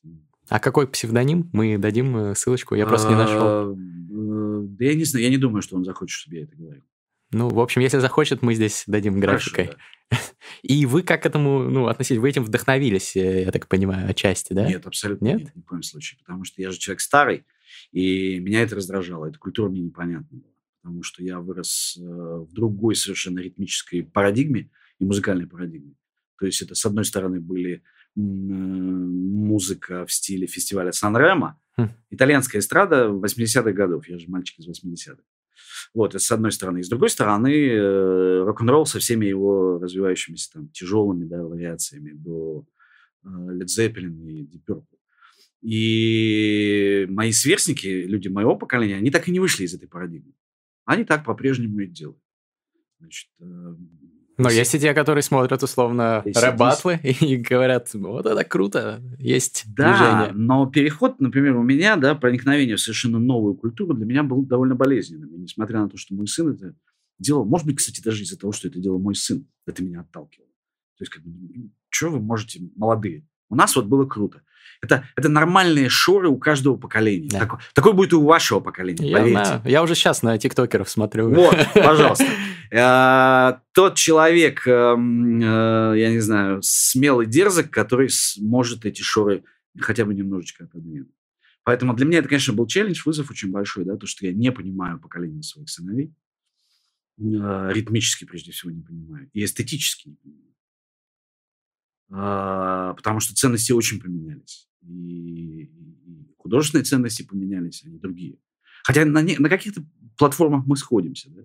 А 0.50 0.58
какой 0.58 0.88
псевдоним? 0.88 1.48
Мы 1.52 1.78
дадим 1.78 2.16
э, 2.16 2.34
ссылочку, 2.34 2.74
я 2.74 2.84
просто 2.84 3.08
не 3.08 3.14
нашел. 3.14 3.40
А, 3.40 3.72
э, 3.72 4.66
да 4.66 4.84
я 4.84 4.94
не 4.96 5.04
знаю, 5.04 5.24
я 5.24 5.30
не 5.30 5.38
думаю, 5.38 5.62
что 5.62 5.76
он 5.76 5.84
захочет, 5.84 6.18
чтобы 6.18 6.36
я 6.36 6.42
это 6.42 6.56
говорил. 6.56 6.82
Ну, 7.30 7.48
в 7.48 7.60
общем, 7.60 7.80
если 7.82 7.98
захочет, 7.98 8.42
мы 8.42 8.56
здесь 8.56 8.82
дадим 8.88 9.20
графикой. 9.20 9.66
Хорошо, 9.66 9.82
да. 10.10 10.18
И 10.62 10.86
вы 10.86 11.04
как 11.04 11.22
к 11.22 11.26
этому 11.26 11.70
ну, 11.70 11.86
относились? 11.86 12.20
Вы 12.20 12.30
этим 12.30 12.42
вдохновились, 12.42 13.14
э, 13.14 13.44
я 13.44 13.52
так 13.52 13.68
понимаю, 13.68 14.10
отчасти, 14.10 14.52
да? 14.52 14.66
Нет, 14.66 14.84
абсолютно 14.86 15.26
нет, 15.26 15.38
нет 15.38 15.54
ни 15.54 15.60
в 15.60 15.66
коем 15.66 15.84
случае. 15.84 16.18
Потому 16.18 16.42
что 16.42 16.60
я 16.60 16.72
же 16.72 16.78
человек 16.78 17.00
старый, 17.00 17.46
и 17.92 18.40
меня 18.40 18.62
это 18.62 18.74
раздражало. 18.74 19.26
Эта 19.26 19.38
культура 19.38 19.70
мне 19.70 19.82
непонятна 19.82 20.36
была. 20.36 20.50
Потому 20.82 21.04
что 21.04 21.22
я 21.22 21.38
вырос 21.38 21.96
в 21.96 22.52
другой 22.52 22.96
совершенно 22.96 23.38
ритмической 23.38 24.02
парадигме 24.02 24.70
и 24.98 25.04
музыкальной 25.04 25.46
парадигме. 25.46 25.94
То 26.40 26.46
есть 26.46 26.60
это, 26.62 26.74
с 26.74 26.84
одной 26.86 27.04
стороны, 27.04 27.38
были 27.38 27.84
музыка 28.16 30.06
в 30.06 30.12
стиле 30.12 30.46
фестиваля 30.46 30.92
Сан-Ремо. 30.92 31.60
Хм. 31.76 31.90
Итальянская 32.10 32.60
эстрада 32.60 33.08
80-х 33.08 33.72
годов. 33.72 34.08
Я 34.08 34.18
же 34.18 34.28
мальчик 34.28 34.58
из 34.58 34.68
80-х. 34.68 35.22
Вот, 35.94 36.14
это 36.14 36.22
с 36.22 36.30
одной 36.30 36.52
стороны. 36.52 36.78
И 36.78 36.82
с 36.82 36.88
другой 36.88 37.10
стороны, 37.10 37.52
э, 37.52 38.42
рок-н-ролл 38.44 38.86
со 38.86 38.98
всеми 38.98 39.26
его 39.26 39.78
развивающимися 39.78 40.52
там 40.52 40.68
тяжелыми 40.68 41.24
да, 41.24 41.42
вариациями 41.42 42.12
до 42.12 42.64
э, 43.24 43.28
Led 43.28 43.66
Zeppelin 43.66 44.28
и 44.28 44.44
Deep 44.44 44.62
Purple. 44.68 44.84
И 45.62 47.06
мои 47.10 47.32
сверстники, 47.32 47.86
люди 47.86 48.28
моего 48.28 48.56
поколения, 48.56 48.96
они 48.96 49.10
так 49.10 49.28
и 49.28 49.32
не 49.32 49.40
вышли 49.40 49.64
из 49.64 49.74
этой 49.74 49.88
парадигмы. 49.88 50.32
Они 50.84 51.04
так 51.04 51.24
по-прежнему 51.24 51.80
и 51.80 51.86
делают. 51.86 52.22
Значит, 52.98 53.28
э, 53.40 53.74
но 54.42 54.50
есть 54.50 54.74
и 54.74 54.78
те, 54.78 54.94
которые 54.94 55.22
смотрят 55.22 55.62
условно 55.62 56.22
рэп-батлы 56.24 56.98
и 57.02 57.36
говорят, 57.36 57.88
вот 57.94 58.26
это 58.26 58.44
круто, 58.44 59.00
есть 59.18 59.64
да, 59.66 59.92
движение. 59.92 60.32
но 60.34 60.66
переход, 60.66 61.20
например, 61.20 61.56
у 61.56 61.62
меня, 61.62 61.96
да, 61.96 62.14
проникновение 62.14 62.76
в 62.76 62.80
совершенно 62.80 63.18
новую 63.18 63.54
культуру 63.54 63.94
для 63.94 64.06
меня 64.06 64.22
был 64.22 64.42
довольно 64.44 64.74
болезненным. 64.74 65.30
И 65.34 65.38
несмотря 65.38 65.80
на 65.80 65.88
то, 65.88 65.96
что 65.96 66.14
мой 66.14 66.26
сын 66.26 66.54
это 66.54 66.74
делал, 67.18 67.44
может 67.44 67.66
быть, 67.66 67.76
кстати, 67.76 68.00
даже 68.00 68.22
из-за 68.22 68.38
того, 68.38 68.52
что 68.52 68.68
это 68.68 68.78
делал 68.78 68.98
мой 68.98 69.14
сын, 69.14 69.46
это 69.66 69.82
меня 69.82 70.00
отталкивало. 70.00 70.48
То 70.98 71.02
есть, 71.02 71.12
как 71.12 71.22
бы, 71.22 71.30
«Ну, 71.30 71.70
что 71.88 72.10
вы 72.10 72.20
можете, 72.20 72.60
молодые? 72.76 73.26
У 73.48 73.56
нас 73.56 73.74
вот 73.74 73.86
было 73.86 74.06
круто. 74.06 74.42
Это, 74.82 75.04
это 75.14 75.28
нормальные 75.28 75.88
шоры 75.88 76.28
у 76.28 76.38
каждого 76.38 76.76
поколения. 76.76 77.28
Да. 77.28 77.40
Так, 77.40 77.60
такой 77.74 77.92
будет 77.92 78.12
и 78.12 78.16
у 78.16 78.24
вашего 78.24 78.60
поколения, 78.60 79.10
я 79.10 79.16
поверьте. 79.18 79.44
Знаю. 79.44 79.62
Я 79.64 79.82
уже 79.82 79.94
сейчас 79.94 80.22
на 80.22 80.38
тиктокеров 80.38 80.88
смотрю. 80.88 81.30
Вот, 81.34 81.56
пожалуйста. 81.74 82.26
Э, 82.70 83.58
тот 83.72 83.96
человек, 83.96 84.66
эм, 84.66 85.40
э, 85.40 85.98
я 85.98 86.10
не 86.10 86.20
знаю, 86.20 86.60
смелый 86.62 87.26
дерзок, 87.26 87.70
который 87.70 88.08
может 88.38 88.86
эти 88.86 89.02
шоры 89.02 89.44
хотя 89.78 90.04
бы 90.04 90.14
немножечко 90.14 90.64
отодвинуть. 90.64 91.10
Поэтому 91.64 91.94
для 91.94 92.06
меня 92.06 92.18
это, 92.18 92.28
конечно, 92.28 92.54
был 92.54 92.66
челлендж, 92.66 93.02
вызов 93.04 93.30
очень 93.30 93.50
большой, 93.50 93.84
да, 93.84 93.96
то, 93.96 94.06
что 94.06 94.26
я 94.26 94.32
не 94.32 94.50
понимаю 94.50 94.98
поколение 94.98 95.42
своих 95.42 95.68
сыновей, 95.68 96.14
э, 97.18 97.70
ритмически, 97.72 98.24
прежде 98.24 98.52
всего, 98.52 98.70
не 98.70 98.82
понимаю, 98.82 99.28
и 99.32 99.44
эстетически 99.44 100.08
не 100.08 100.16
понимаю. 100.16 100.49
Потому 102.10 103.20
что 103.20 103.34
ценности 103.34 103.72
очень 103.72 104.00
поменялись 104.00 104.68
и 104.90 105.70
художественные 106.38 106.84
ценности 106.84 107.22
поменялись, 107.22 107.82
а 107.84 107.88
не 107.88 107.98
другие. 107.98 108.38
Хотя 108.84 109.04
на, 109.04 109.22
не, 109.22 109.36
на 109.38 109.48
каких-то 109.48 109.84
платформах 110.16 110.66
мы 110.66 110.76
сходимся. 110.76 111.30
Да? 111.30 111.42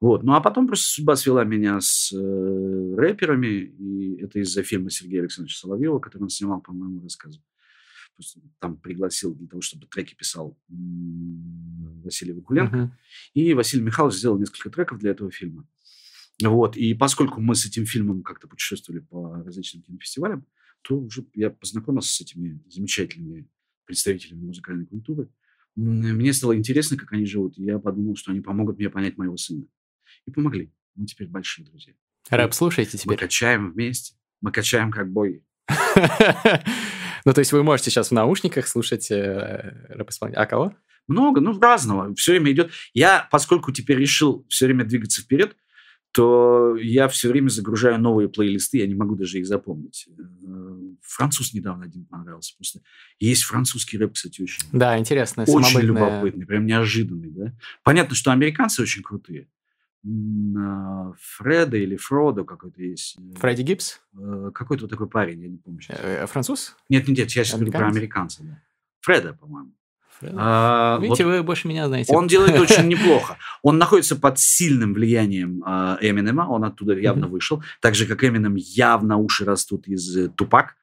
Вот. 0.00 0.22
Ну, 0.22 0.34
а 0.34 0.40
потом 0.40 0.66
просто 0.66 0.86
судьба 0.86 1.16
свела 1.16 1.44
меня 1.44 1.80
с 1.80 2.12
э, 2.12 2.94
рэперами, 2.96 3.46
и 3.46 4.20
это 4.20 4.38
из-за 4.40 4.62
фильма 4.62 4.90
Сергея 4.90 5.22
Александровича 5.22 5.58
Соловьева, 5.58 5.98
который 5.98 6.24
он 6.24 6.28
снимал 6.28 6.60
по 6.60 6.72
моему 6.72 7.02
рассказу. 7.02 7.42
Просто 8.14 8.40
там 8.60 8.76
пригласил 8.76 9.34
для 9.34 9.48
того, 9.48 9.60
чтобы 9.60 9.86
треки 9.86 10.14
писал 10.14 10.56
Василий 10.68 12.32
Вакуленко. 12.32 12.76
Uh-huh. 12.76 12.90
И 13.34 13.54
Василий 13.54 13.82
Михайлович 13.82 14.18
сделал 14.18 14.38
несколько 14.38 14.70
треков 14.70 15.00
для 15.00 15.10
этого 15.10 15.32
фильма. 15.32 15.66
Вот. 16.42 16.76
И 16.76 16.94
поскольку 16.94 17.40
мы 17.40 17.54
с 17.54 17.66
этим 17.66 17.86
фильмом 17.86 18.22
как-то 18.22 18.48
путешествовали 18.48 19.00
по 19.00 19.42
различным 19.44 19.82
кинофестивалям, 19.82 20.46
то 20.82 20.98
уже 20.98 21.24
я 21.34 21.50
познакомился 21.50 22.12
с 22.12 22.20
этими 22.20 22.60
замечательными 22.68 23.48
представителями 23.86 24.44
музыкальной 24.44 24.86
культуры. 24.86 25.28
Мне 25.76 26.32
стало 26.32 26.56
интересно, 26.56 26.96
как 26.96 27.12
они 27.12 27.26
живут. 27.26 27.58
И 27.58 27.64
я 27.64 27.78
подумал, 27.78 28.16
что 28.16 28.30
они 28.32 28.40
помогут 28.40 28.78
мне 28.78 28.90
понять 28.90 29.16
моего 29.16 29.36
сына. 29.36 29.64
И 30.26 30.30
помогли. 30.30 30.72
Мы 30.94 31.06
теперь 31.06 31.28
большие 31.28 31.66
друзья. 31.66 31.94
Рэп 32.30 32.54
слушаете 32.54 32.96
теперь? 32.96 33.14
Мы 33.14 33.16
качаем 33.16 33.72
вместе. 33.72 34.14
Мы 34.40 34.52
качаем 34.52 34.90
как 34.90 35.10
бои. 35.10 35.40
Ну, 37.26 37.32
то 37.32 37.38
есть 37.38 37.52
вы 37.52 37.62
можете 37.62 37.90
сейчас 37.90 38.08
в 38.08 38.12
наушниках 38.12 38.68
слушать 38.68 39.10
э, 39.10 39.86
рэп-исполнителя. 39.88 40.42
А 40.42 40.46
кого? 40.46 40.76
Много, 41.08 41.40
ну, 41.40 41.58
разного. 41.58 42.14
Все 42.16 42.32
время 42.32 42.52
идет. 42.52 42.70
Я, 42.92 43.26
поскольку 43.30 43.72
теперь 43.72 43.98
решил 43.98 44.44
все 44.50 44.66
время 44.66 44.84
двигаться 44.84 45.22
вперед, 45.22 45.56
то 46.14 46.76
я 46.76 47.08
все 47.08 47.28
время 47.28 47.48
загружаю 47.48 48.00
новые 48.00 48.28
плейлисты, 48.28 48.78
я 48.78 48.86
не 48.86 48.94
могу 48.94 49.16
даже 49.16 49.40
их 49.40 49.46
запомнить. 49.46 50.08
Э, 50.16 50.78
француз 51.02 51.52
недавно 51.52 51.86
один 51.86 52.04
понравился. 52.04 52.54
Просто 52.56 52.80
есть 53.18 53.42
французский 53.42 53.98
рэп, 53.98 54.12
кстати, 54.14 54.40
очень... 54.40 54.62
Да, 54.72 54.96
интересно. 54.96 55.42
Очень 55.42 55.80
любопытный, 55.80 56.46
прям 56.46 56.66
неожиданный. 56.66 57.30
Да? 57.30 57.52
Понятно, 57.82 58.14
что 58.14 58.30
американцы 58.30 58.80
очень 58.80 59.02
крутые. 59.02 59.48
А, 60.06 61.14
Фреда 61.18 61.78
или 61.78 61.96
Фродо 61.96 62.44
какой-то 62.44 62.80
есть. 62.80 63.16
Э, 63.18 63.40
Фредди 63.40 63.62
Гибс? 63.62 64.00
Э, 64.16 64.52
какой-то 64.54 64.84
вот 64.84 64.90
такой 64.90 65.08
парень, 65.08 65.42
я 65.42 65.48
не 65.48 65.56
помню. 65.56 65.80
Сейчас. 65.80 66.30
Француз? 66.30 66.76
Нет, 66.88 67.08
нет, 67.08 67.18
нет, 67.18 67.30
я 67.32 67.42
сейчас 67.42 67.58
говорю 67.58 67.72
про 67.72 67.88
американца. 67.88 68.44
Да. 68.44 68.62
Фреда, 69.00 69.32
по-моему. 69.32 69.72
А, 70.22 70.98
Видите, 71.00 71.24
вот 71.24 71.32
вы 71.32 71.42
больше 71.42 71.68
меня 71.68 71.88
знаете. 71.88 72.14
Он 72.14 72.26
делает 72.26 72.58
очень 72.58 72.88
неплохо. 72.88 73.36
Он 73.62 73.78
находится 73.78 74.16
под 74.16 74.38
сильным 74.38 74.94
влиянием 74.94 75.62
э, 75.66 75.98
Эминема, 76.00 76.48
он 76.48 76.64
оттуда 76.64 76.98
явно 76.98 77.26
вышел. 77.26 77.62
Так 77.80 77.94
же, 77.94 78.06
как 78.06 78.24
Эминем 78.24 78.54
явно 78.56 79.16
уши 79.16 79.44
растут 79.44 79.86
из 79.86 80.16
э, 80.16 80.28
Тупак. 80.28 80.76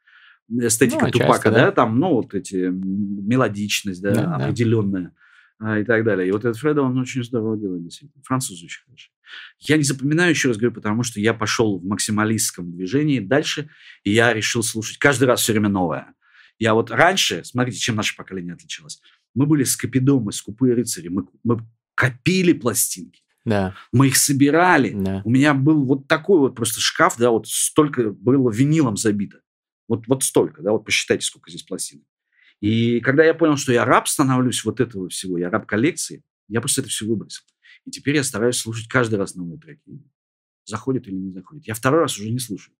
Эстетика 0.49 1.05
ну, 1.05 1.11
Тупака, 1.11 1.49
да? 1.49 1.65
да, 1.65 1.71
там, 1.71 1.97
ну, 1.99 2.09
вот 2.09 2.33
эти, 2.33 2.69
мелодичность, 2.71 4.01
да, 4.01 4.13
да 4.13 4.35
определенная 4.35 5.13
да. 5.59 5.79
и 5.79 5.83
так 5.85 6.03
далее. 6.03 6.27
И 6.27 6.31
вот 6.31 6.43
этот 6.43 6.57
Фредо, 6.57 6.81
он 6.81 6.97
очень 6.97 7.23
здорово 7.23 7.57
делает, 7.57 7.83
действительно. 7.83 8.21
Француз 8.23 8.61
очень 8.61 8.83
хорошо. 8.85 9.11
Я 9.59 9.77
не 9.77 9.83
запоминаю, 9.83 10.31
еще 10.31 10.49
раз 10.49 10.57
говорю, 10.57 10.75
потому 10.75 11.03
что 11.03 11.21
я 11.21 11.33
пошел 11.33 11.79
в 11.79 11.85
максималистском 11.85 12.71
движении 12.71 13.19
дальше, 13.19 13.69
и 14.03 14.11
я 14.11 14.33
решил 14.33 14.61
слушать 14.61 14.97
каждый 14.97 15.25
раз 15.25 15.41
все 15.41 15.53
время 15.53 15.69
новое. 15.69 16.13
Я 16.59 16.73
вот 16.73 16.91
раньше, 16.91 17.43
смотрите, 17.43 17.79
чем 17.79 17.95
наше 17.95 18.15
поколение 18.15 18.53
отличалось. 18.53 19.01
Мы 19.33 19.45
были 19.45 19.63
скопидомы, 19.63 20.31
скупые 20.31 20.73
рыцари. 20.73 21.07
Мы, 21.07 21.27
мы 21.43 21.59
копили 21.95 22.53
пластинки. 22.53 23.21
Да. 23.45 23.75
Мы 23.91 24.07
их 24.07 24.17
собирали. 24.17 24.91
Да. 24.93 25.21
У 25.25 25.29
меня 25.29 25.53
был 25.53 25.85
вот 25.85 26.07
такой 26.07 26.39
вот 26.39 26.55
просто 26.55 26.79
шкаф, 26.79 27.17
да, 27.17 27.31
вот 27.31 27.47
столько 27.47 28.11
было 28.11 28.51
винилом 28.51 28.97
забито. 28.97 29.41
Вот, 29.87 30.07
вот 30.07 30.23
столько, 30.23 30.61
да, 30.61 30.71
вот 30.71 30.85
посчитайте, 30.85 31.25
сколько 31.25 31.49
здесь 31.49 31.63
пластинок. 31.63 32.05
И 32.61 32.99
когда 33.01 33.23
я 33.25 33.33
понял, 33.33 33.57
что 33.57 33.73
я 33.73 33.83
раб 33.83 34.07
становлюсь 34.07 34.63
вот 34.63 34.79
этого 34.79 35.09
всего, 35.09 35.37
я 35.37 35.49
раб 35.49 35.65
коллекции, 35.65 36.23
я 36.47 36.61
просто 36.61 36.81
это 36.81 36.89
все 36.89 37.05
выбросил. 37.05 37.43
И 37.85 37.91
теперь 37.91 38.15
я 38.15 38.23
стараюсь 38.23 38.57
слушать 38.57 38.87
каждый 38.87 39.15
раз 39.15 39.35
новые 39.35 39.59
треки. 39.59 39.81
Заходит 40.65 41.07
или 41.07 41.15
не 41.15 41.31
заходит. 41.31 41.65
Я 41.67 41.73
второй 41.73 42.01
раз 42.01 42.17
уже 42.17 42.29
не 42.29 42.39
слушаю. 42.39 42.75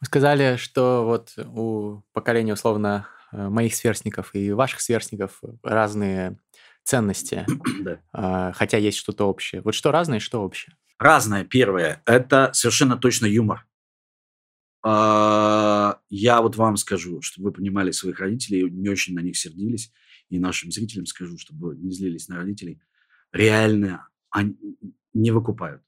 Вы 0.00 0.06
сказали, 0.06 0.56
что 0.56 1.04
вот 1.04 1.32
у 1.46 2.02
поколения 2.12 2.54
условно 2.54 3.06
моих 3.32 3.74
сверстников 3.74 4.34
и 4.34 4.52
ваших 4.52 4.80
сверстников 4.80 5.40
разные 5.62 6.38
ценности, 6.84 7.46
да. 7.82 8.00
А, 8.12 8.52
хотя 8.52 8.78
есть 8.78 8.98
что-то 8.98 9.28
общее. 9.28 9.62
Вот 9.62 9.74
что 9.74 9.90
разное, 9.90 10.20
что 10.20 10.42
общее? 10.42 10.76
Разное, 10.98 11.44
первое, 11.44 12.02
это 12.06 12.50
совершенно 12.52 12.96
точно 12.96 13.26
юмор. 13.26 13.66
А, 14.84 16.00
я 16.08 16.42
вот 16.42 16.56
вам 16.56 16.76
скажу, 16.76 17.22
чтобы 17.22 17.48
вы 17.48 17.52
понимали 17.52 17.90
своих 17.92 18.18
родителей, 18.18 18.68
не 18.68 18.88
очень 18.88 19.14
на 19.14 19.20
них 19.20 19.36
сердились. 19.36 19.92
и 20.28 20.38
нашим 20.38 20.72
зрителям 20.72 21.06
скажу, 21.06 21.36
чтобы 21.38 21.76
не 21.76 21.92
злились 21.92 22.28
на 22.28 22.36
родителей, 22.36 22.80
реально 23.32 24.08
они 24.30 24.56
не 25.12 25.30
выкупают. 25.30 25.82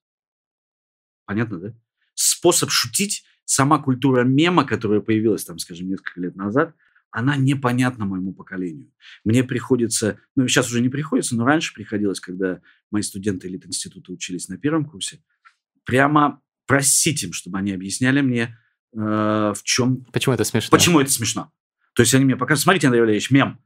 Понятно, 1.24 1.58
да? 1.58 1.74
Способ 2.14 2.70
шутить, 2.70 3.24
сама 3.44 3.78
культура 3.78 4.22
мема, 4.22 4.64
которая 4.64 5.00
появилась 5.00 5.44
там, 5.44 5.58
скажем, 5.58 5.88
несколько 5.88 6.20
лет 6.20 6.36
назад, 6.36 6.74
она 7.14 7.36
непонятна 7.36 8.06
моему 8.06 8.34
поколению. 8.34 8.92
Мне 9.22 9.44
приходится, 9.44 10.18
ну, 10.34 10.48
сейчас 10.48 10.66
уже 10.66 10.80
не 10.80 10.88
приходится, 10.88 11.36
но 11.36 11.44
раньше 11.44 11.72
приходилось, 11.72 12.18
когда 12.18 12.60
мои 12.90 13.02
студенты 13.02 13.46
элит-института 13.46 14.10
учились 14.10 14.48
на 14.48 14.58
первом 14.58 14.84
курсе, 14.84 15.22
прямо 15.84 16.42
просить 16.66 17.22
им, 17.22 17.32
чтобы 17.32 17.58
они 17.58 17.70
объясняли 17.70 18.20
мне, 18.20 18.58
э, 18.94 18.98
в 18.98 19.60
чем... 19.62 20.04
Почему 20.06 20.34
это 20.34 20.42
смешно? 20.42 20.76
Почему 20.76 21.00
это 21.00 21.12
смешно. 21.12 21.52
То 21.94 22.02
есть 22.02 22.12
они 22.14 22.24
мне 22.24 22.36
показывают, 22.36 22.64
смотрите, 22.64 22.88
Андрей 22.88 23.02
Валерьевич, 23.02 23.30
мем. 23.30 23.60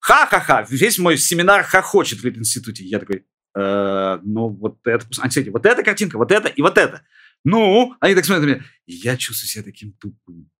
Ха-ха-ха, 0.00 0.66
весь 0.68 0.98
мой 0.98 1.16
семинар 1.16 1.62
хохочет 1.62 2.18
в 2.18 2.24
элит-институте. 2.24 2.82
Я 2.82 2.98
такой, 2.98 3.24
э, 3.54 4.18
ну, 4.24 4.48
вот 4.48 4.84
это, 4.84 5.06
смотрите, 5.12 5.52
вот 5.52 5.64
эта 5.64 5.84
картинка, 5.84 6.18
вот 6.18 6.32
это 6.32 6.48
и 6.48 6.60
вот 6.60 6.76
это. 6.76 7.02
Ну, 7.44 7.94
они 8.00 8.16
так 8.16 8.24
смотрят 8.24 8.44
на 8.44 8.50
меня. 8.50 8.64
И 8.86 8.94
я 8.94 9.16
чувствую 9.16 9.48
себя 9.48 9.62
таким 9.62 9.92
тупым. 9.92 10.50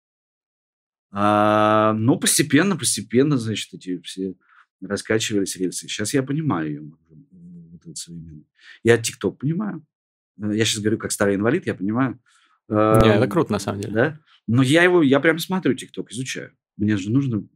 А, 1.12 1.92
ну, 1.94 2.18
постепенно, 2.18 2.77
постепенно, 2.77 3.37
значит, 3.37 3.75
эти 3.75 4.01
все 4.03 4.35
раскачивались 4.81 5.57
рельсы. 5.57 5.88
Сейчас 5.88 6.14
я 6.14 6.23
понимаю 6.23 6.68
ее, 6.68 6.81
вот 6.81 7.81
это 7.85 7.94
современное. 7.94 8.44
Я 8.83 8.99
ТикТок 8.99 9.38
понимаю. 9.38 9.85
Э, 10.40 10.55
я 10.55 10.64
сейчас 10.64 10.81
говорю 10.81 10.99
как 10.99 11.12
старый 11.12 11.35
инвалид, 11.35 11.66
я 11.66 11.75
понимаю. 11.75 12.20
Не, 12.68 13.16
это 13.16 13.27
круто, 13.27 13.53
на 13.53 13.59
самом 13.59 13.81
деле. 13.81 13.94
Да? 13.94 14.20
Но 14.46 14.62
я 14.62 14.85
его, 14.85 15.03
я 15.03 15.18
прям 15.18 15.38
смотрю 15.38 15.75
ТикТок, 15.75 16.12
изучаю. 16.12 16.53
Мне 16.77 16.96
же 16.96 17.11
нужно... 17.11 17.46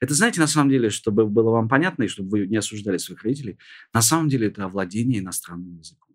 Это, 0.00 0.14
знаете, 0.14 0.40
на 0.40 0.46
самом 0.46 0.70
деле, 0.70 0.90
чтобы 0.90 1.26
было 1.26 1.50
вам 1.50 1.68
понятно, 1.68 2.04
и 2.04 2.08
чтобы 2.08 2.28
вы 2.28 2.46
не 2.46 2.58
осуждали 2.58 2.98
своих 2.98 3.22
родителей, 3.24 3.58
на 3.94 4.02
самом 4.02 4.28
деле 4.28 4.48
это 4.48 4.64
овладение 4.64 5.20
иностранным 5.20 5.78
языком. 5.78 6.14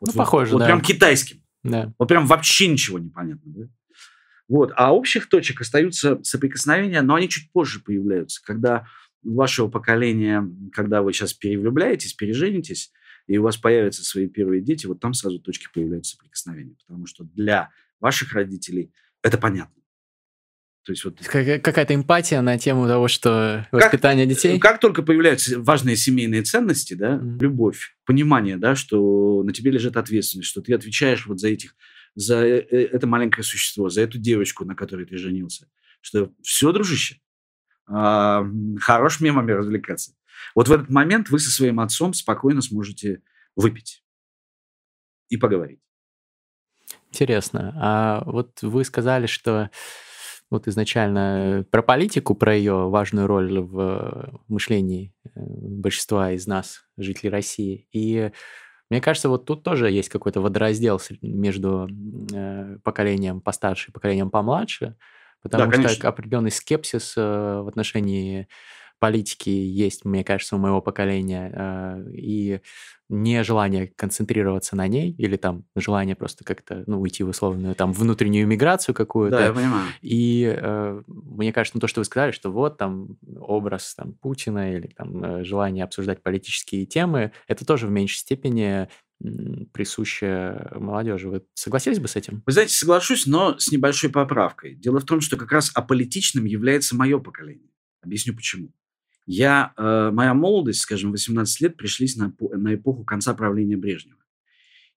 Вот, 0.00 0.14
ну, 0.14 0.18
похоже, 0.18 0.52
вот, 0.52 0.58
да. 0.60 0.64
Вот 0.64 0.68
прям 0.68 0.80
китайским. 0.80 1.42
Да. 1.64 1.92
Вот 1.98 2.08
прям 2.08 2.26
вообще 2.26 2.68
ничего 2.68 3.00
не 3.00 3.10
понятно, 3.10 3.52
да? 3.52 3.68
Вот. 4.48 4.72
А 4.76 4.94
общих 4.94 5.28
точек 5.28 5.60
остаются 5.60 6.18
соприкосновения, 6.22 7.02
но 7.02 7.14
они 7.14 7.28
чуть 7.28 7.52
позже 7.52 7.80
появляются, 7.80 8.42
когда 8.42 8.86
у 9.22 9.34
вашего 9.34 9.68
поколения, 9.68 10.48
когда 10.72 11.02
вы 11.02 11.12
сейчас 11.12 11.34
перевлюбляетесь, 11.34 12.14
переженитесь, 12.14 12.92
и 13.26 13.36
у 13.36 13.42
вас 13.42 13.58
появятся 13.58 14.04
свои 14.04 14.26
первые 14.26 14.62
дети, 14.62 14.86
вот 14.86 15.00
там 15.00 15.12
сразу 15.12 15.38
точки 15.38 15.68
появляются 15.72 16.12
соприкосновения. 16.16 16.76
Потому 16.86 17.06
что 17.06 17.24
для 17.24 17.70
ваших 18.00 18.32
родителей 18.32 18.90
это 19.22 19.36
понятно. 19.36 19.74
То 20.84 20.92
есть 20.92 21.04
вот... 21.04 21.18
Какая-то 21.20 21.94
эмпатия 21.94 22.40
на 22.40 22.56
тему 22.58 22.86
того, 22.86 23.08
что 23.08 23.66
воспитание 23.70 24.24
как, 24.26 24.34
детей? 24.34 24.58
Как 24.58 24.80
только 24.80 25.02
появляются 25.02 25.60
важные 25.60 25.96
семейные 25.96 26.42
ценности, 26.42 26.94
да, 26.94 27.16
mm-hmm. 27.16 27.38
любовь, 27.40 27.98
понимание, 28.06 28.56
да, 28.56 28.74
что 28.74 29.42
на 29.42 29.52
тебе 29.52 29.70
лежит 29.70 29.98
ответственность, 29.98 30.48
что 30.48 30.62
ты 30.62 30.72
отвечаешь 30.72 31.26
вот 31.26 31.40
за 31.40 31.48
этих, 31.48 31.76
за 32.18 32.44
э, 32.44 32.66
э, 32.68 32.86
это 32.86 33.06
маленькое 33.06 33.44
существо, 33.44 33.88
за 33.88 34.00
эту 34.00 34.18
девочку, 34.18 34.64
на 34.64 34.74
которой 34.74 35.06
ты 35.06 35.16
женился, 35.16 35.68
что 36.00 36.32
все, 36.42 36.72
дружище, 36.72 37.20
а, 37.86 38.44
хорош 38.80 39.20
мемами 39.20 39.52
развлекаться. 39.52 40.14
Вот 40.56 40.66
в 40.66 40.72
этот 40.72 40.90
момент 40.90 41.30
вы 41.30 41.38
со 41.38 41.50
своим 41.50 41.78
отцом 41.78 42.12
спокойно 42.14 42.60
сможете 42.60 43.22
выпить 43.54 44.04
и 45.28 45.36
поговорить. 45.36 45.80
Интересно. 47.10 47.72
А 47.80 48.24
вот 48.26 48.62
вы 48.62 48.84
сказали, 48.84 49.26
что 49.26 49.70
вот 50.50 50.66
изначально 50.66 51.64
про 51.70 51.82
политику, 51.82 52.34
про 52.34 52.56
ее 52.56 52.88
важную 52.88 53.28
роль 53.28 53.60
в 53.60 54.42
мышлении 54.48 55.14
э, 55.24 55.30
большинства 55.36 56.32
из 56.32 56.48
нас, 56.48 56.82
жителей 56.96 57.30
России. 57.30 57.86
И 57.92 58.32
мне 58.90 59.00
кажется, 59.00 59.28
вот 59.28 59.44
тут 59.44 59.62
тоже 59.62 59.90
есть 59.90 60.08
какой-то 60.08 60.40
водораздел 60.40 61.00
между 61.22 61.88
э, 62.32 62.78
поколением 62.82 63.40
постарше 63.40 63.90
и 63.90 63.92
поколением 63.92 64.30
помладше, 64.30 64.96
потому 65.42 65.70
да, 65.70 65.88
что 65.88 66.08
определенный 66.08 66.50
скепсис 66.50 67.14
э, 67.16 67.20
в 67.20 67.68
отношении 67.68 68.48
политики 68.98 69.50
есть, 69.50 70.04
мне 70.04 70.24
кажется, 70.24 70.56
у 70.56 70.58
моего 70.58 70.80
поколения, 70.80 71.52
э, 71.54 72.10
и 72.12 72.60
нежелание 73.08 73.86
концентрироваться 73.86 74.76
на 74.76 74.86
ней, 74.86 75.12
или 75.12 75.36
там 75.36 75.64
желание 75.74 76.14
просто 76.14 76.44
как-то, 76.44 76.84
ну, 76.86 77.00
уйти 77.00 77.22
в 77.22 77.28
условную 77.28 77.74
там 77.74 77.92
внутреннюю 77.92 78.46
миграцию 78.46 78.94
какую-то. 78.94 79.38
Да, 79.38 79.46
я 79.46 79.52
понимаю. 79.52 79.88
И 80.02 80.44
э, 80.54 81.02
мне 81.06 81.52
кажется, 81.52 81.76
ну, 81.76 81.80
то, 81.80 81.86
что 81.86 82.00
вы 82.00 82.04
сказали, 82.04 82.32
что 82.32 82.50
вот 82.50 82.76
там 82.76 83.16
образ 83.38 83.94
там 83.94 84.12
Путина 84.12 84.74
или 84.74 84.88
там 84.88 85.24
э, 85.24 85.44
желание 85.44 85.84
обсуждать 85.84 86.22
политические 86.22 86.84
темы, 86.84 87.32
это 87.46 87.64
тоже 87.64 87.86
в 87.86 87.90
меньшей 87.90 88.18
степени 88.18 88.88
присуще 89.72 90.70
молодежи. 90.76 91.28
Вы 91.28 91.44
согласились 91.54 91.98
бы 91.98 92.06
с 92.06 92.14
этим? 92.14 92.42
Вы 92.46 92.52
знаете, 92.52 92.74
соглашусь, 92.74 93.26
но 93.26 93.58
с 93.58 93.72
небольшой 93.72 94.10
поправкой. 94.10 94.76
Дело 94.76 95.00
в 95.00 95.04
том, 95.04 95.20
что 95.20 95.36
как 95.36 95.50
раз 95.50 95.72
аполитичным 95.74 96.44
является 96.44 96.94
мое 96.94 97.18
поколение. 97.18 97.70
Объясню 98.00 98.34
почему. 98.34 98.70
Я, 99.30 99.74
э, 99.76 100.10
моя 100.10 100.32
молодость, 100.32 100.80
скажем, 100.80 101.10
18 101.10 101.60
лет, 101.60 101.76
пришлись 101.76 102.16
на, 102.16 102.32
на 102.40 102.74
эпоху 102.74 103.04
конца 103.04 103.34
правления 103.34 103.76
Брежнева. 103.76 104.16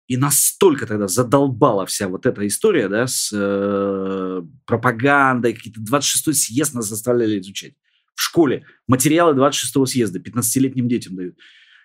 И 0.08 0.16
настолько 0.16 0.88
тогда 0.88 1.10
задолбала 1.10 1.86
вся 1.86 2.08
вот 2.08 2.26
эта 2.26 2.48
история, 2.48 2.88
да, 2.88 3.08
с 3.08 3.30
э, 3.34 4.42
пропагандой, 4.66 5.54
какие-то 5.54 5.82
26-й 5.82 6.34
съезд 6.34 6.74
нас 6.74 6.88
заставляли 6.88 7.42
изучать. 7.42 7.74
В 8.16 8.22
школе 8.22 8.66
материалы 8.88 9.34
26-го 9.34 9.86
съезда 9.86 10.20
15-летним 10.20 10.88
детям 10.88 11.18
дают. 11.18 11.38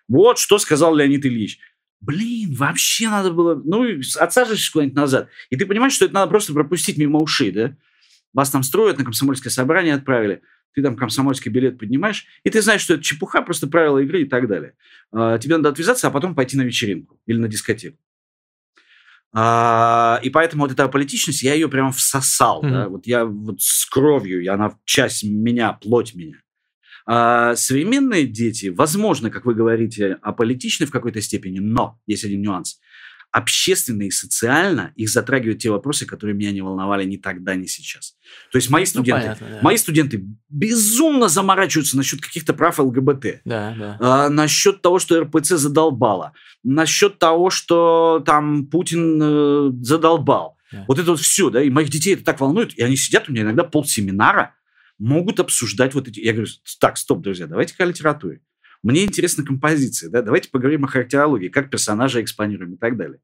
Вот 0.06 0.38
что 0.38 0.58
сказал 0.58 0.94
Леонид 0.94 1.26
Ильич. 1.26 1.58
Блин, 2.00 2.54
вообще 2.54 3.08
надо 3.08 3.32
было... 3.32 3.60
Ну, 3.64 3.84
отсаживаешься 4.20 4.70
куда-нибудь 4.70 4.96
назад. 4.96 5.28
И 5.50 5.56
ты 5.56 5.66
понимаешь, 5.66 5.94
что 5.94 6.04
это 6.04 6.14
надо 6.14 6.30
просто 6.30 6.52
пропустить 6.52 6.96
мимо 6.96 7.18
ушей, 7.18 7.50
да? 7.50 7.76
Вас 8.32 8.50
там 8.50 8.62
строят, 8.62 8.98
на 8.98 9.04
комсомольское 9.04 9.50
собрание 9.50 9.94
отправили 9.94 10.42
ты 10.76 10.82
там 10.82 10.94
комсомольский 10.94 11.50
билет 11.50 11.78
поднимаешь, 11.78 12.26
и 12.44 12.50
ты 12.50 12.60
знаешь, 12.60 12.82
что 12.82 12.94
это 12.94 13.02
чепуха, 13.02 13.40
просто 13.40 13.66
правила 13.66 13.98
игры 13.98 14.22
и 14.22 14.24
так 14.26 14.46
далее. 14.46 14.74
А, 15.10 15.38
тебе 15.38 15.56
надо 15.56 15.70
отвязаться, 15.70 16.06
а 16.06 16.10
потом 16.10 16.34
пойти 16.34 16.58
на 16.58 16.62
вечеринку 16.62 17.18
или 17.24 17.38
на 17.38 17.48
дискотеку. 17.48 17.96
А, 19.32 20.20
и 20.22 20.28
поэтому 20.28 20.64
вот 20.64 20.72
эта 20.72 20.86
политичность, 20.88 21.42
я 21.42 21.54
ее 21.54 21.68
прям 21.68 21.92
всосал. 21.92 22.62
Mm-hmm. 22.62 22.70
Да? 22.70 22.88
Вот 22.90 23.06
я 23.06 23.24
вот 23.24 23.60
с 23.60 23.86
кровью, 23.86 24.42
и 24.42 24.46
она 24.48 24.78
часть 24.84 25.24
меня, 25.24 25.72
плоть 25.72 26.14
меня. 26.14 26.42
А 27.06 27.56
современные 27.56 28.26
дети, 28.26 28.66
возможно, 28.66 29.30
как 29.30 29.46
вы 29.46 29.54
говорите, 29.54 30.18
аполитичны 30.20 30.84
в 30.84 30.90
какой-то 30.90 31.22
степени, 31.22 31.58
но 31.58 31.98
есть 32.06 32.24
один 32.24 32.42
нюанс 32.42 32.80
общественно 33.36 34.04
и 34.04 34.10
социально 34.10 34.94
их 34.96 35.10
затрагивают 35.10 35.60
те 35.60 35.68
вопросы, 35.68 36.06
которые 36.06 36.34
меня 36.34 36.52
не 36.52 36.62
волновали 36.62 37.04
ни 37.04 37.18
тогда, 37.18 37.54
ни 37.54 37.66
сейчас. 37.66 38.16
То 38.50 38.56
есть 38.56 38.70
мои 38.70 38.84
ну, 38.84 38.86
студенты, 38.86 39.10
ну, 39.10 39.20
понятно, 39.20 39.48
да. 39.50 39.58
мои 39.60 39.76
студенты 39.76 40.24
безумно 40.48 41.28
заморачиваются 41.28 41.98
насчет 41.98 42.22
каких-то 42.22 42.54
прав 42.54 42.78
ЛГБТ, 42.78 43.42
да, 43.44 43.74
да. 43.78 43.96
А, 44.00 44.28
насчет 44.30 44.80
того, 44.80 44.98
что 44.98 45.20
РПЦ 45.20 45.58
задолбала, 45.58 46.32
насчет 46.64 47.18
того, 47.18 47.50
что 47.50 48.22
там 48.24 48.68
Путин 48.68 49.20
э, 49.22 49.70
задолбал. 49.82 50.56
Да. 50.72 50.86
Вот 50.88 50.98
это 50.98 51.10
вот 51.10 51.20
все, 51.20 51.50
да, 51.50 51.62
и 51.62 51.68
моих 51.68 51.90
детей 51.90 52.14
это 52.14 52.24
так 52.24 52.40
волнует, 52.40 52.72
и 52.78 52.82
они 52.82 52.96
сидят 52.96 53.28
у 53.28 53.32
меня 53.32 53.42
иногда 53.42 53.64
полсеминара, 53.64 54.54
могут 54.98 55.40
обсуждать 55.40 55.92
вот 55.92 56.08
эти... 56.08 56.20
Я 56.20 56.32
говорю, 56.32 56.50
так, 56.80 56.96
стоп, 56.96 57.20
друзья, 57.20 57.46
давайте-ка 57.46 57.84
о 57.84 57.86
литературе. 57.86 58.40
Мне 58.86 59.04
интересна 59.04 59.44
композиция, 59.44 60.10
да, 60.10 60.22
давайте 60.22 60.48
поговорим 60.48 60.84
о 60.84 60.86
характерологии, 60.86 61.48
как 61.48 61.70
персонажа 61.70 62.22
экспонируем 62.22 62.74
и 62.74 62.76
так 62.76 62.96
далее. 62.96 63.18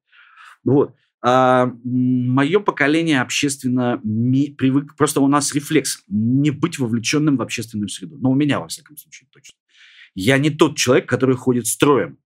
Вот. 0.64 0.96
А, 1.24 1.72
мое 1.84 2.58
поколение 2.58 3.20
общественно 3.20 4.00
привык, 4.02 4.96
просто 4.96 5.20
у 5.20 5.28
нас 5.28 5.54
рефлекс 5.54 6.02
не 6.08 6.50
быть 6.50 6.80
вовлеченным 6.80 7.36
в 7.36 7.42
общественную 7.42 7.90
среду. 7.90 8.18
Но 8.18 8.32
у 8.32 8.34
меня, 8.34 8.58
во 8.58 8.66
всяком 8.66 8.96
случае, 8.96 9.28
точно. 9.30 9.56
Я 10.16 10.36
не 10.38 10.50
тот 10.50 10.76
человек, 10.76 11.08
который 11.08 11.36
ходит 11.36 11.68
строем. 11.68 12.18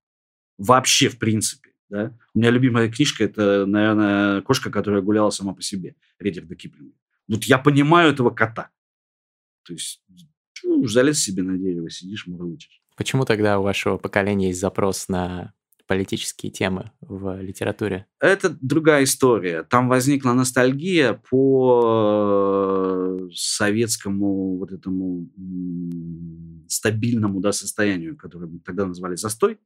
Вообще, 0.57 1.07
в 1.07 1.19
принципе. 1.19 1.69
Да? 1.89 2.17
У 2.33 2.39
меня 2.39 2.49
любимая 2.49 2.89
книжка– 2.89 3.23
это, 3.25 3.67
наверное, 3.67 4.41
«Кошка, 4.41 4.71
которая 4.71 5.03
гуляла 5.03 5.29
сама 5.29 5.53
по 5.53 5.61
себе» 5.61 5.95
Редерда 6.17 6.55
Киплинга. 6.55 6.95
Вот 7.27 7.43
я 7.43 7.59
понимаю 7.59 8.13
этого 8.13 8.31
кота. 8.31 8.71
То 9.61 9.73
есть 9.73 10.03
ну, 10.63 10.87
залез 10.87 11.19
себе 11.19 11.43
на 11.43 11.55
дерево, 11.55 11.91
сидишь, 11.91 12.25
мурлычешь. 12.25 12.81
Почему 12.97 13.25
тогда 13.25 13.59
у 13.59 13.63
вашего 13.63 13.97
поколения 13.97 14.47
есть 14.47 14.59
запрос 14.59 15.07
на 15.07 15.53
политические 15.85 16.51
темы 16.51 16.91
в 16.99 17.39
литературе? 17.39 18.07
Это 18.19 18.57
другая 18.59 19.03
история. 19.03 19.61
Там 19.63 19.87
возникла 19.87 20.33
ностальгия 20.33 21.21
по 21.29 23.29
советскому 23.33 24.57
вот 24.57 24.71
этому 24.71 25.29
стабильному 26.67 27.39
да, 27.39 27.51
состоянию, 27.51 28.17
которое 28.17 28.47
мы 28.47 28.59
тогда 28.59 28.87
назвали 28.87 29.15
застой. 29.15 29.59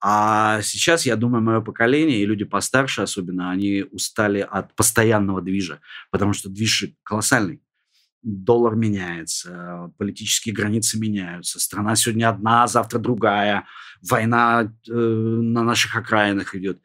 А 0.00 0.62
сейчас, 0.62 1.06
я 1.06 1.16
думаю, 1.16 1.42
мое 1.42 1.60
поколение 1.60 2.22
и 2.22 2.26
люди 2.26 2.44
постарше 2.44 3.02
особенно, 3.02 3.50
они 3.50 3.84
устали 3.90 4.40
от 4.40 4.74
постоянного 4.74 5.42
движа, 5.42 5.80
потому 6.10 6.32
что 6.32 6.48
движ 6.48 6.86
колоссальный. 7.02 7.60
Доллар 8.22 8.74
меняется, 8.74 9.92
политические 9.96 10.54
границы 10.54 10.98
меняются, 10.98 11.60
страна 11.60 11.94
сегодня 11.96 12.28
одна, 12.28 12.66
завтра 12.66 12.98
другая, 12.98 13.66
война 14.02 14.72
э, 14.88 14.92
на 14.92 15.62
наших 15.62 15.96
окраинах 15.96 16.54
идет. 16.54 16.80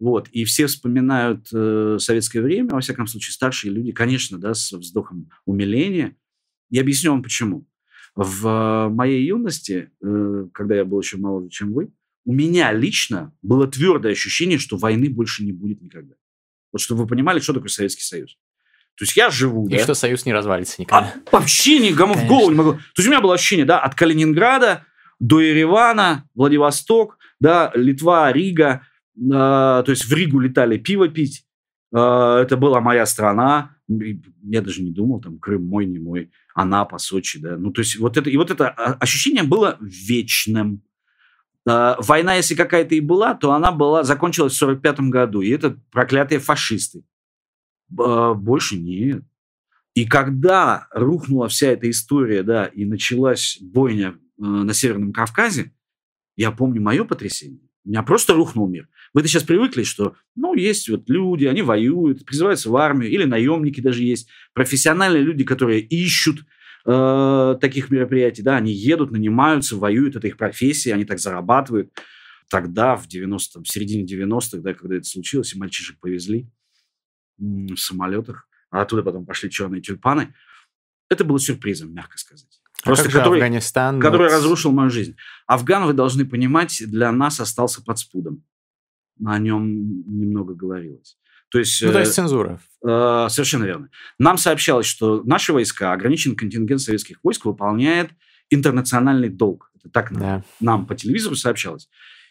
Вот. 0.00 0.28
И 0.28 0.44
все 0.44 0.66
вспоминают 0.66 1.48
э, 1.52 1.98
советское 2.00 2.40
время, 2.40 2.70
во 2.70 2.80
всяком 2.80 3.06
случае, 3.06 3.32
старшие 3.32 3.72
люди, 3.72 3.92
конечно, 3.92 4.38
да, 4.38 4.54
с 4.54 4.72
вздохом 4.72 5.30
умиления. 5.44 6.16
Я 6.70 6.82
объясню 6.82 7.10
вам 7.10 7.22
почему. 7.22 7.66
В 8.14 8.88
моей 8.90 9.26
юности, 9.26 9.90
э, 10.00 10.46
когда 10.52 10.76
я 10.76 10.84
был 10.84 11.00
еще 11.00 11.16
моложе, 11.16 11.48
чем 11.50 11.72
вы, 11.72 11.92
у 12.24 12.32
меня 12.32 12.72
лично 12.72 13.32
было 13.42 13.66
твердое 13.66 14.12
ощущение, 14.12 14.58
что 14.58 14.76
войны 14.76 15.08
больше 15.08 15.44
не 15.44 15.52
будет 15.52 15.80
никогда. 15.80 16.14
Вот 16.72 16.80
чтобы 16.80 17.02
вы 17.02 17.08
понимали, 17.08 17.40
что 17.40 17.54
такое 17.54 17.70
Советский 17.70 18.02
Союз. 18.02 18.38
То 18.98 19.04
есть 19.04 19.16
я 19.16 19.30
живу, 19.30 19.68
И 19.68 19.76
да? 19.76 19.78
что 19.78 19.94
Союз 19.94 20.26
не 20.26 20.32
развалится 20.32 20.80
никогда. 20.80 21.14
А, 21.14 21.36
вообще 21.36 21.78
никому 21.78 22.14
в 22.14 22.26
голову 22.26 22.50
не 22.50 22.56
могу. 22.56 22.72
То 22.72 22.80
есть 22.96 23.06
у 23.06 23.10
меня 23.12 23.20
было 23.20 23.34
ощущение, 23.34 23.64
да, 23.64 23.78
от 23.78 23.94
Калининграда 23.94 24.86
до 25.20 25.40
Еревана, 25.40 26.28
Владивосток, 26.34 27.16
да, 27.38 27.70
Литва, 27.74 28.32
Рига, 28.32 28.82
э, 29.16 29.20
то 29.30 29.84
есть 29.86 30.04
в 30.04 30.12
Ригу 30.12 30.40
летали 30.40 30.78
пиво 30.78 31.06
пить. 31.06 31.44
Э, 31.94 32.40
это 32.42 32.56
была 32.56 32.80
моя 32.80 33.06
страна. 33.06 33.76
Я 33.86 34.62
даже 34.62 34.82
не 34.82 34.90
думал, 34.90 35.20
там, 35.20 35.38
Крым 35.38 35.64
мой, 35.64 35.86
не 35.86 36.00
мой, 36.00 36.32
Анапа, 36.52 36.98
Сочи, 36.98 37.38
да. 37.38 37.56
Ну, 37.56 37.70
то 37.70 37.80
есть 37.80 38.00
вот 38.00 38.16
это, 38.16 38.28
и 38.28 38.36
вот 38.36 38.50
это 38.50 38.68
ощущение 38.68 39.44
было 39.44 39.76
вечным. 39.80 40.82
Война, 41.64 42.34
если 42.34 42.54
какая-то 42.54 42.94
и 42.94 43.00
была, 43.00 43.34
то 43.34 43.52
она 43.52 43.70
была, 43.70 44.02
закончилась 44.02 44.54
в 44.54 44.56
45 44.56 45.00
году. 45.02 45.40
И 45.40 45.50
это 45.50 45.78
проклятые 45.92 46.40
фашисты. 46.40 47.04
Э, 47.96 48.34
больше 48.34 48.78
нет. 48.78 49.22
И 49.94 50.04
когда 50.04 50.86
рухнула 50.92 51.48
вся 51.48 51.68
эта 51.68 51.90
история, 51.90 52.42
да, 52.42 52.66
и 52.66 52.84
началась 52.84 53.58
бойня 53.60 54.14
э, 54.38 54.42
на 54.42 54.72
Северном 54.72 55.12
Кавказе, 55.12 55.72
я 56.36 56.52
помню 56.52 56.80
мое 56.80 57.04
потрясение. 57.04 57.68
У 57.84 57.88
меня 57.88 58.02
просто 58.02 58.34
рухнул 58.34 58.68
мир. 58.68 58.88
Вы 59.14 59.22
это 59.22 59.28
сейчас 59.28 59.44
привыкли, 59.44 59.82
что, 59.82 60.14
ну, 60.36 60.54
есть 60.54 60.88
вот 60.88 61.08
люди, 61.08 61.46
они 61.46 61.62
воюют, 61.62 62.24
призываются 62.26 62.70
в 62.70 62.76
армию, 62.76 63.10
или 63.10 63.24
наемники 63.24 63.80
даже 63.80 64.04
есть, 64.04 64.28
профессиональные 64.52 65.22
люди, 65.22 65.42
которые 65.42 65.80
ищут 65.80 66.44
э, 66.84 67.56
таких 67.60 67.90
мероприятий, 67.90 68.42
да, 68.42 68.56
они 68.56 68.72
едут, 68.72 69.10
нанимаются, 69.10 69.76
воюют, 69.76 70.16
это 70.16 70.28
их 70.28 70.36
профессия, 70.36 70.92
они 70.92 71.06
так 71.06 71.18
зарабатывают. 71.18 71.90
Тогда, 72.50 72.94
в, 72.96 73.08
90 73.08 73.62
в 73.62 73.68
середине 73.68 74.04
90-х, 74.04 74.58
да, 74.58 74.74
когда 74.74 74.96
это 74.96 75.04
случилось, 75.04 75.54
и 75.54 75.58
мальчишек 75.58 75.98
повезли 75.98 76.48
в 77.38 77.76
самолетах, 77.76 78.48
а 78.70 78.82
оттуда 78.82 79.02
потом 79.02 79.24
пошли 79.24 79.50
черные 79.50 79.80
тюльпаны, 79.80 80.34
это 81.08 81.24
было 81.24 81.38
сюрпризом, 81.38 81.92
мягко 81.92 82.18
сказать. 82.18 82.60
Просто 82.84 83.08
а 83.08 83.12
который, 83.12 83.40
Афганистан, 83.40 84.00
который 84.00 84.28
вот... 84.28 84.34
разрушил 84.34 84.72
мою 84.72 84.90
жизнь. 84.90 85.16
Афган, 85.46 85.84
вы 85.86 85.94
должны 85.94 86.24
понимать, 86.24 86.82
для 86.86 87.10
нас 87.10 87.40
остался 87.40 87.82
под 87.82 87.98
спудом. 87.98 88.44
О 89.24 89.38
нем 89.38 89.66
немного 90.06 90.54
говорилось. 90.54 91.18
То 91.50 91.58
есть, 91.58 91.82
ну, 91.82 91.92
то 91.92 92.00
есть 92.00 92.12
э, 92.12 92.14
цензура. 92.14 92.60
Э, 92.86 93.26
совершенно 93.30 93.64
верно. 93.64 93.88
Нам 94.18 94.38
сообщалось, 94.38 94.86
что 94.86 95.22
наши 95.24 95.52
войска, 95.52 95.92
ограниченный 95.92 96.36
контингент 96.36 96.80
советских 96.80 97.18
войск 97.24 97.46
выполняет 97.46 98.10
интернациональный 98.50 99.28
долг. 99.28 99.70
Это 99.74 99.88
так 99.88 100.10
нам, 100.10 100.20
да. 100.20 100.44
нам 100.60 100.86
по 100.86 100.94
телевизору 100.94 101.36
сообщалось. 101.36 101.88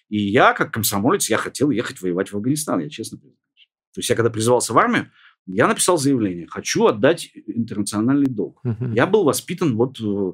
И 0.08 0.18
я, 0.18 0.54
как 0.54 0.72
комсомолец, 0.72 1.30
я 1.30 1.38
хотел 1.38 1.72
ехать 1.72 2.00
воевать 2.02 2.32
в 2.32 2.36
Афганистан, 2.36 2.80
я 2.80 2.90
честно 2.90 3.18
признаюсь. 3.18 3.47
То 3.94 4.00
есть 4.00 4.10
я 4.10 4.16
когда 4.16 4.30
призывался 4.30 4.74
в 4.74 4.78
армию, 4.78 5.12
я 5.46 5.68
написал 5.68 5.98
заявление, 5.98 6.48
хочу 6.48 6.86
отдать 6.86 7.32
интернациональный 7.48 8.28
долг. 8.28 8.60
Uh-huh. 8.66 8.94
Я 8.94 9.08
был 9.08 9.24
воспитан 9.24 9.78
вот 9.78 9.98
э, 10.02 10.34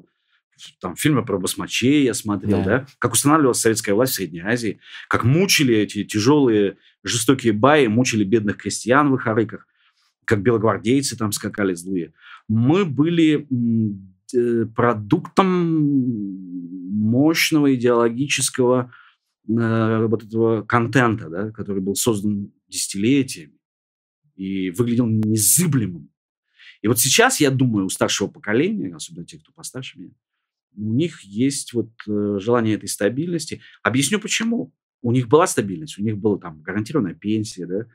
там 0.80 0.96
фильмы 0.96 1.24
про 1.24 1.38
басмачей 1.38 2.04
я 2.04 2.14
смотрел, 2.14 2.58
да. 2.58 2.64
да, 2.64 2.86
как 2.98 3.12
устанавливалась 3.12 3.60
советская 3.60 3.94
власть 3.94 4.12
в 4.12 4.16
Средней 4.16 4.40
Азии, 4.40 4.80
как 5.08 5.24
мучили 5.24 5.74
эти 5.74 6.04
тяжелые 6.04 6.78
жестокие 7.02 7.52
баи, 7.52 7.86
мучили 7.86 8.24
бедных 8.24 8.56
крестьян 8.56 9.10
в 9.10 9.16
их 9.16 9.26
арыках, 9.26 9.66
как 10.24 10.42
белогвардейцы 10.42 11.16
там 11.16 11.32
скакали 11.32 11.74
злые. 11.74 12.12
Мы 12.48 12.84
были 12.84 13.46
э, 14.34 14.66
продуктом 14.66 15.48
мощного 16.90 17.74
идеологического 17.74 18.92
э, 19.48 20.06
вот 20.06 20.24
этого 20.24 20.62
контента, 20.62 21.28
да, 21.28 21.50
который 21.50 21.82
был 21.82 21.94
создан 21.94 22.52
десятилетиями 22.74 23.58
и 24.36 24.70
выглядел 24.70 25.06
незыблемым. 25.06 26.10
И 26.82 26.88
вот 26.88 26.98
сейчас, 26.98 27.40
я 27.40 27.50
думаю, 27.50 27.86
у 27.86 27.88
старшего 27.88 28.28
поколения, 28.28 28.94
особенно 28.94 29.24
тех, 29.24 29.42
кто 29.42 29.52
постарше 29.52 29.98
меня, 29.98 30.12
у 30.76 30.92
них 30.92 31.22
есть 31.22 31.72
вот 31.72 31.90
э, 32.06 32.38
желание 32.40 32.74
этой 32.74 32.88
стабильности. 32.88 33.62
Объясню 33.82 34.20
почему. 34.20 34.74
У 35.00 35.12
них 35.12 35.28
была 35.28 35.46
стабильность, 35.46 35.98
у 35.98 36.02
них 36.02 36.18
была 36.18 36.38
там 36.38 36.62
гарантированная 36.62 37.14
пенсия, 37.14 37.66
да, 37.66 37.86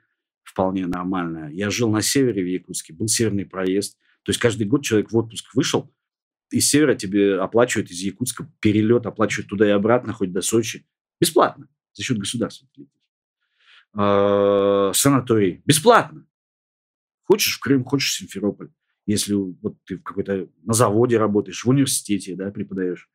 вполне 0.44 0.88
нормальная. 0.88 1.50
Я 1.50 1.70
жил 1.70 1.90
на 1.90 2.02
севере 2.02 2.44
в 2.44 2.48
Якутске, 2.48 2.94
был 2.94 3.08
северный 3.08 3.46
проезд. 3.46 3.98
То 4.24 4.30
есть 4.30 4.40
каждый 4.40 4.66
год 4.66 4.84
человек 4.84 5.12
в 5.12 5.18
отпуск 5.18 5.54
вышел, 5.56 5.92
из 6.52 6.70
севера 6.70 6.96
тебе 6.96 7.40
оплачивают 7.40 7.92
из 7.92 8.00
Якутска 8.00 8.52
перелет, 8.60 9.06
оплачивают 9.06 9.50
туда 9.50 9.68
и 9.68 9.72
обратно, 9.72 10.14
хоть 10.14 10.32
до 10.32 10.42
Сочи. 10.42 10.86
Бесплатно, 11.20 11.68
за 11.94 12.04
счет 12.04 12.18
государства. 12.18 12.68
Э, 13.98 14.92
санаторий. 14.94 15.62
Бесплатно. 15.66 16.26
Хочешь 17.24 17.58
в 17.58 17.60
Крым, 17.60 17.84
хочешь 17.84 18.12
в 18.12 18.18
Симферополь. 18.18 18.70
Если 19.06 19.34
вот 19.34 19.76
ты 19.86 19.98
в 19.98 20.04
какой-то 20.04 20.48
на 20.64 20.74
заводе 20.74 21.18
работаешь, 21.18 21.64
в 21.64 21.70
университете 21.70 22.36
да, 22.36 22.52
преподаешь. 22.52 23.10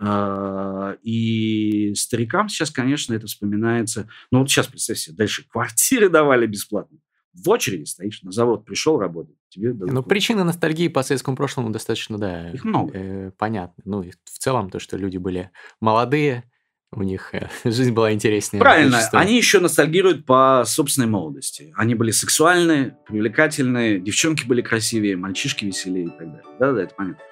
Э, 0.00 0.96
и 1.02 1.94
старикам 1.94 2.48
сейчас, 2.48 2.70
конечно, 2.70 3.14
это 3.14 3.26
вспоминается. 3.26 4.08
Ну 4.30 4.40
вот 4.40 4.50
сейчас, 4.50 4.66
представь 4.66 4.98
себе, 4.98 5.16
дальше 5.16 5.46
квартиры 5.48 6.08
давали 6.08 6.46
бесплатно. 6.46 6.98
В 7.32 7.48
очереди 7.48 7.84
стоишь, 7.84 8.22
на 8.22 8.32
завод 8.32 8.64
пришел 8.64 8.98
работать, 8.98 9.36
тебе 9.50 9.72
дадут. 9.72 9.92
Ну, 9.92 10.02
причины 10.02 10.42
ностальгии 10.42 10.88
по 10.88 11.04
советскому 11.04 11.36
прошлому 11.36 11.70
достаточно, 11.70 12.18
да. 12.18 12.50
Их 12.50 12.64
много. 12.64 12.90
Э, 12.92 13.30
понятно. 13.38 13.82
Ну, 13.86 14.02
в 14.02 14.38
целом 14.38 14.68
то, 14.68 14.80
что 14.80 14.96
люди 14.96 15.16
были 15.16 15.52
молодые, 15.80 16.49
у 16.92 17.02
них 17.02 17.30
э, 17.32 17.48
жизнь 17.64 17.92
была 17.92 18.12
интереснее. 18.12 18.60
Правильно, 18.60 19.00
они 19.12 19.36
еще 19.36 19.60
ностальгируют 19.60 20.26
по 20.26 20.64
собственной 20.66 21.06
молодости. 21.06 21.72
Они 21.76 21.94
были 21.94 22.10
сексуальные, 22.10 22.96
привлекательные, 23.06 24.00
девчонки 24.00 24.44
были 24.44 24.62
красивее, 24.62 25.16
мальчишки 25.16 25.64
веселее 25.64 26.06
и 26.06 26.10
так 26.10 26.18
далее. 26.18 26.42
Да-да, 26.58 26.82
это 26.82 26.94
понятно. 26.94 27.24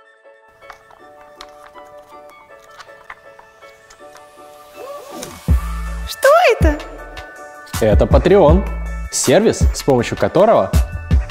Что 6.09 6.29
это? 6.59 6.79
Это 7.81 8.05
Patreon. 8.05 8.67
Сервис, 9.11 9.59
с 9.75 9.83
помощью 9.83 10.19
которого 10.19 10.71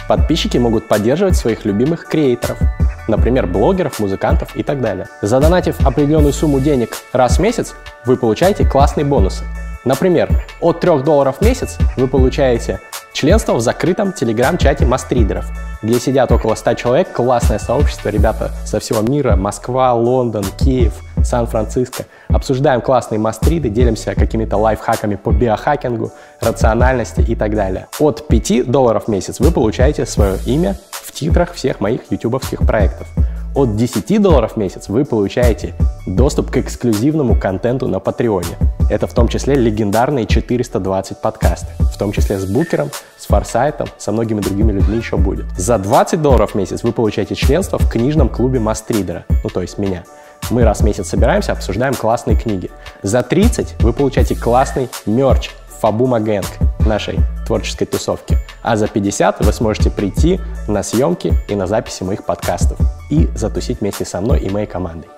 подписчики 0.10 0.58
могут 0.58 0.88
поддерживать 0.88 1.36
своих 1.36 1.64
любимых 1.66 2.08
креаторов– 2.08 2.58
например, 3.08 3.48
блогеров, 3.48 4.00
музыкантов 4.00 4.56
и 4.56 4.64
так 4.64 4.82
далее. 4.82 5.08
Задонатив 5.22 5.80
определенную 5.86 6.34
сумму 6.34 6.60
денег 6.60 6.96
раз 7.14 7.38
в 7.38 7.42
месяц, 7.42 7.76
вы 8.06 8.18
получаете 8.18 8.66
классные 8.66 9.06
бонусы. 9.06 9.44
Например, 9.86 10.30
от 10.60 10.80
3 10.82 11.04
долларов 11.04 11.38
в 11.40 11.42
месяц 11.42 11.78
вы 11.96 12.08
получаете 12.08 12.80
членство 13.14 13.54
в 13.54 13.62
закрытом 13.62 14.14
телеграм-чате 14.14 14.86
мастридеров, 14.86 15.46
где 15.82 16.00
сидят 16.00 16.32
около 16.32 16.56
100 16.56 16.74
человек, 16.76 17.12
классное 17.14 17.58
сообщество, 17.58 18.10
ребята 18.10 18.52
со 18.66 18.80
всего 18.80 19.02
мира, 19.02 19.36
Москва, 19.36 19.94
Лондон, 19.94 20.44
Киев, 20.60 20.94
Сан-Франциско. 21.24 22.06
Обсуждаем 22.28 22.82
классные 22.82 23.18
мастриды, 23.18 23.70
делимся 23.70 24.14
какими-то 24.14 24.58
лайфхаками 24.58 25.16
по 25.16 25.32
биохакингу, 25.32 26.12
рациональности 26.42 27.22
и 27.22 27.36
так 27.36 27.56
далее. 27.56 27.88
От 28.00 28.28
5 28.28 28.70
долларов 28.70 29.06
в 29.06 29.08
месяц 29.08 29.40
вы 29.40 29.52
получаете 29.52 30.06
свое 30.06 30.38
имя 30.46 30.76
титрах 31.18 31.54
всех 31.54 31.80
моих 31.80 32.12
ютубовских 32.12 32.60
проектов. 32.60 33.08
От 33.56 33.76
10 33.76 34.22
долларов 34.22 34.54
в 34.54 34.58
месяц 34.58 34.88
вы 34.88 35.04
получаете 35.04 35.74
доступ 36.06 36.52
к 36.52 36.58
эксклюзивному 36.58 37.40
контенту 37.40 37.88
на 37.88 38.00
Патреоне. 38.00 38.56
Это 38.92 39.08
в 39.08 39.14
том 39.14 39.28
числе 39.28 39.56
легендарные 39.56 40.28
420 40.28 41.20
подкасты, 41.20 41.68
в 41.80 41.98
том 41.98 42.12
числе 42.12 42.38
с 42.38 42.46
Букером, 42.46 42.92
с 43.18 43.26
Форсайтом, 43.26 43.88
со 43.98 44.12
многими 44.12 44.42
другими 44.42 44.72
людьми 44.72 44.98
еще 44.98 45.18
будет. 45.18 45.46
За 45.58 45.80
20 45.80 46.22
долларов 46.22 46.52
в 46.52 46.56
месяц 46.56 46.84
вы 46.84 46.92
получаете 46.92 47.34
членство 47.34 47.80
в 47.80 47.90
книжном 47.90 48.30
клубе 48.30 48.60
Мастридера, 48.60 49.26
ну 49.44 49.50
то 49.50 49.64
есть 49.64 49.80
меня. 49.80 50.04
Мы 50.52 50.64
раз 50.64 50.82
в 50.82 50.84
месяц 50.84 51.10
собираемся, 51.10 51.52
обсуждаем 51.52 51.96
классные 51.96 52.38
книги. 52.38 52.70
За 53.02 53.24
30 53.24 53.82
вы 53.82 53.92
получаете 53.92 54.36
классный 54.36 54.88
мерч 55.08 55.50
Фабума 55.80 56.20
Гэнг 56.20 56.48
нашей 56.86 57.20
творческой 57.46 57.86
тусовки. 57.86 58.38
А 58.64 58.76
за 58.76 58.88
50 58.88 59.46
вы 59.46 59.54
сможете 59.54 59.92
прийти 59.92 60.40
на 60.68 60.82
съемки 60.82 61.34
и 61.48 61.56
на 61.56 61.68
записи 61.68 62.04
моих 62.04 62.26
подкастов 62.26 62.80
и 63.12 63.28
затусить 63.36 63.82
вместе 63.82 64.06
со 64.06 64.22
мной 64.22 64.42
и 64.42 64.50
моей 64.50 64.66
командой. 64.66 65.10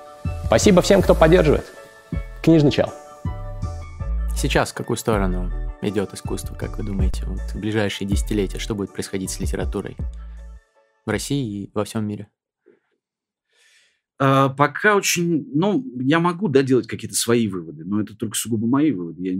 Спасибо 0.45 0.81
всем, 0.81 1.01
кто 1.01 1.15
поддерживает. 1.15 1.65
Книжный 2.43 2.71
чел. 2.71 2.91
Сейчас 4.35 4.71
в 4.71 4.73
какую 4.73 4.97
сторону 4.97 5.51
идет 5.81 6.13
искусство, 6.13 6.55
как 6.55 6.77
вы 6.77 6.83
думаете, 6.83 7.25
вот 7.25 7.39
в 7.39 7.59
ближайшие 7.59 8.07
десятилетия? 8.07 8.59
Что 8.59 8.75
будет 8.75 8.91
происходить 8.91 9.31
с 9.31 9.39
литературой 9.39 9.95
в 11.05 11.09
России 11.09 11.63
и 11.63 11.71
во 11.73 11.83
всем 11.85 12.05
мире? 12.05 12.27
А, 14.17 14.49
пока 14.49 14.95
очень, 14.95 15.49
ну, 15.53 15.85
я 16.01 16.19
могу, 16.19 16.49
да, 16.49 16.63
делать 16.63 16.87
какие-то 16.87 17.15
свои 17.15 17.47
выводы, 17.47 17.85
но 17.85 18.01
это 18.01 18.15
только 18.15 18.35
сугубо 18.35 18.67
мои 18.67 18.91
выводы. 18.91 19.21
Я 19.23 19.33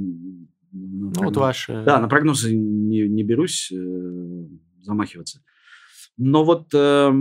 ну, 0.72 1.11
прогноз... 1.11 1.36
вот 1.36 1.38
ваши. 1.38 1.84
Да, 1.86 1.99
на 1.99 2.07
прогнозы 2.07 2.55
не, 2.55 3.07
не 3.07 3.24
берусь 3.24 3.72
э, 3.72 4.45
замахиваться. 4.82 5.41
Но 6.17 6.43
вот 6.43 6.74
э, 6.74 7.11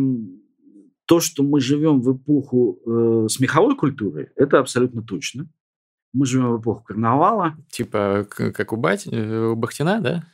то, 1.06 1.20
что 1.20 1.42
мы 1.42 1.60
живем 1.60 2.00
в 2.00 2.16
эпоху 2.16 2.80
э, 2.84 3.28
смеховой 3.28 3.76
культуры, 3.76 4.32
это 4.36 4.58
абсолютно 4.58 5.02
точно. 5.02 5.48
Мы 6.12 6.26
живем 6.26 6.56
в 6.56 6.60
эпоху 6.60 6.84
карнавала. 6.84 7.56
Типа 7.70 8.26
как 8.28 8.72
у, 8.72 8.76
Бать, 8.76 9.06
э, 9.10 9.46
у 9.46 9.56
Бахтина, 9.56 10.00
да? 10.00 10.24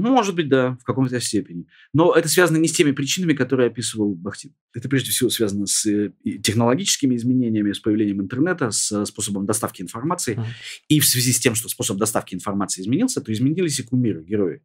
Может 0.00 0.34
быть, 0.34 0.48
да, 0.48 0.78
в 0.80 0.84
каком-то 0.84 1.20
степени. 1.20 1.66
Но 1.92 2.14
это 2.14 2.28
связано 2.28 2.56
не 2.56 2.68
с 2.68 2.72
теми 2.72 2.92
причинами, 2.92 3.34
которые 3.34 3.68
описывал 3.68 4.14
Бахтин. 4.14 4.54
Это 4.72 4.88
прежде 4.88 5.10
всего 5.10 5.28
связано 5.28 5.66
с 5.66 5.84
э, 5.86 6.12
технологическими 6.42 7.16
изменениями, 7.16 7.72
с 7.72 7.78
появлением 7.78 8.22
интернета, 8.22 8.70
с 8.70 9.04
способом 9.04 9.44
доставки 9.44 9.82
информации. 9.82 10.36
Mm. 10.36 10.44
И 10.88 11.00
в 11.00 11.06
связи 11.06 11.32
с 11.32 11.38
тем, 11.38 11.54
что 11.54 11.68
способ 11.68 11.98
доставки 11.98 12.34
информации 12.34 12.80
изменился, 12.80 13.20
то 13.20 13.32
изменились 13.32 13.78
и 13.78 13.82
кумиры, 13.82 14.24
герои. 14.24 14.62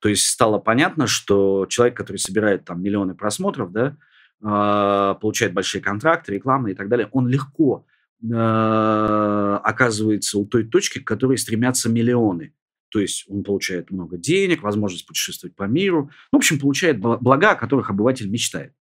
То 0.00 0.08
есть 0.08 0.26
стало 0.26 0.58
понятно, 0.58 1.06
что 1.06 1.66
человек, 1.68 1.96
который 1.96 2.16
собирает 2.16 2.64
там 2.64 2.82
миллионы 2.82 3.14
просмотров, 3.14 3.70
да, 3.70 3.96
э, 4.42 5.14
получает 5.20 5.52
большие 5.52 5.80
контракты, 5.80 6.32
рекламные 6.32 6.74
и 6.74 6.76
так 6.76 6.88
далее, 6.88 7.08
он 7.12 7.28
легко 7.28 7.86
оказывается 8.24 10.38
у 10.38 10.46
той 10.46 10.62
точки, 10.62 11.00
к 11.00 11.04
которой 11.04 11.36
стремятся 11.36 11.88
миллионы. 11.88 12.52
То 12.92 13.00
есть 13.00 13.24
он 13.26 13.42
получает 13.42 13.90
много 13.90 14.18
денег, 14.18 14.62
возможность 14.62 15.06
путешествовать 15.06 15.56
по 15.56 15.64
миру. 15.64 16.10
Ну, 16.30 16.38
в 16.38 16.40
общем, 16.40 16.60
получает 16.60 17.00
блага, 17.00 17.52
о 17.52 17.56
которых 17.56 17.88
обыватель 17.88 18.28
мечтает. 18.28 18.74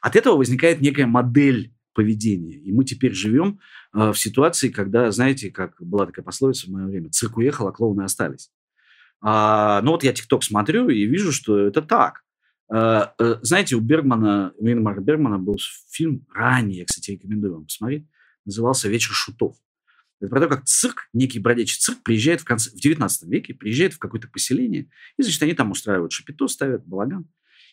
От 0.00 0.16
этого 0.16 0.36
возникает 0.36 0.80
некая 0.80 1.06
модель 1.06 1.74
поведения. 1.92 2.56
И 2.56 2.72
мы 2.72 2.84
теперь 2.84 3.12
живем 3.12 3.60
э, 3.92 4.12
в 4.12 4.18
ситуации, 4.18 4.70
когда, 4.70 5.10
знаете, 5.10 5.50
как 5.50 5.76
была 5.78 6.06
такая 6.06 6.24
пословица 6.24 6.66
в 6.66 6.70
мое 6.70 6.86
время, 6.86 7.10
цирк 7.10 7.36
уехал, 7.36 7.68
а 7.68 7.72
клоуны 7.72 8.02
остались. 8.02 8.50
А, 9.20 9.82
ну 9.82 9.92
вот 9.92 10.04
я 10.04 10.12
ТикТок 10.14 10.42
смотрю 10.42 10.88
и 10.88 11.04
вижу, 11.04 11.30
что 11.30 11.58
это 11.58 11.82
так. 11.82 12.24
А, 12.70 13.14
а, 13.18 13.38
знаете, 13.42 13.76
у 13.76 13.80
Бергмана, 13.80 14.54
у 14.56 14.66
Ингмара 14.66 15.00
Бергмана 15.00 15.38
был 15.38 15.58
фильм 15.90 16.26
ранее, 16.34 16.78
я, 16.78 16.84
кстати, 16.86 17.12
рекомендую 17.12 17.54
вам 17.54 17.64
посмотреть, 17.66 18.06
назывался 18.46 18.88
«Вечер 18.88 19.12
шутов». 19.12 19.56
Это 20.24 20.30
про 20.30 20.40
то, 20.40 20.48
как 20.48 20.64
цирк, 20.64 21.08
некий 21.12 21.38
бродячий 21.38 21.78
цирк 21.78 22.02
приезжает 22.02 22.40
в, 22.40 22.44
конце, 22.44 22.70
в 22.70 22.80
19 22.80 23.28
веке, 23.28 23.54
приезжает 23.54 23.92
в 23.92 23.98
какое-то 23.98 24.28
поселение, 24.28 24.88
и, 25.18 25.22
значит, 25.22 25.42
они 25.42 25.52
там 25.52 25.70
устраивают 25.70 26.12
шапито, 26.12 26.48
ставят 26.48 26.86
балаган. 26.86 27.28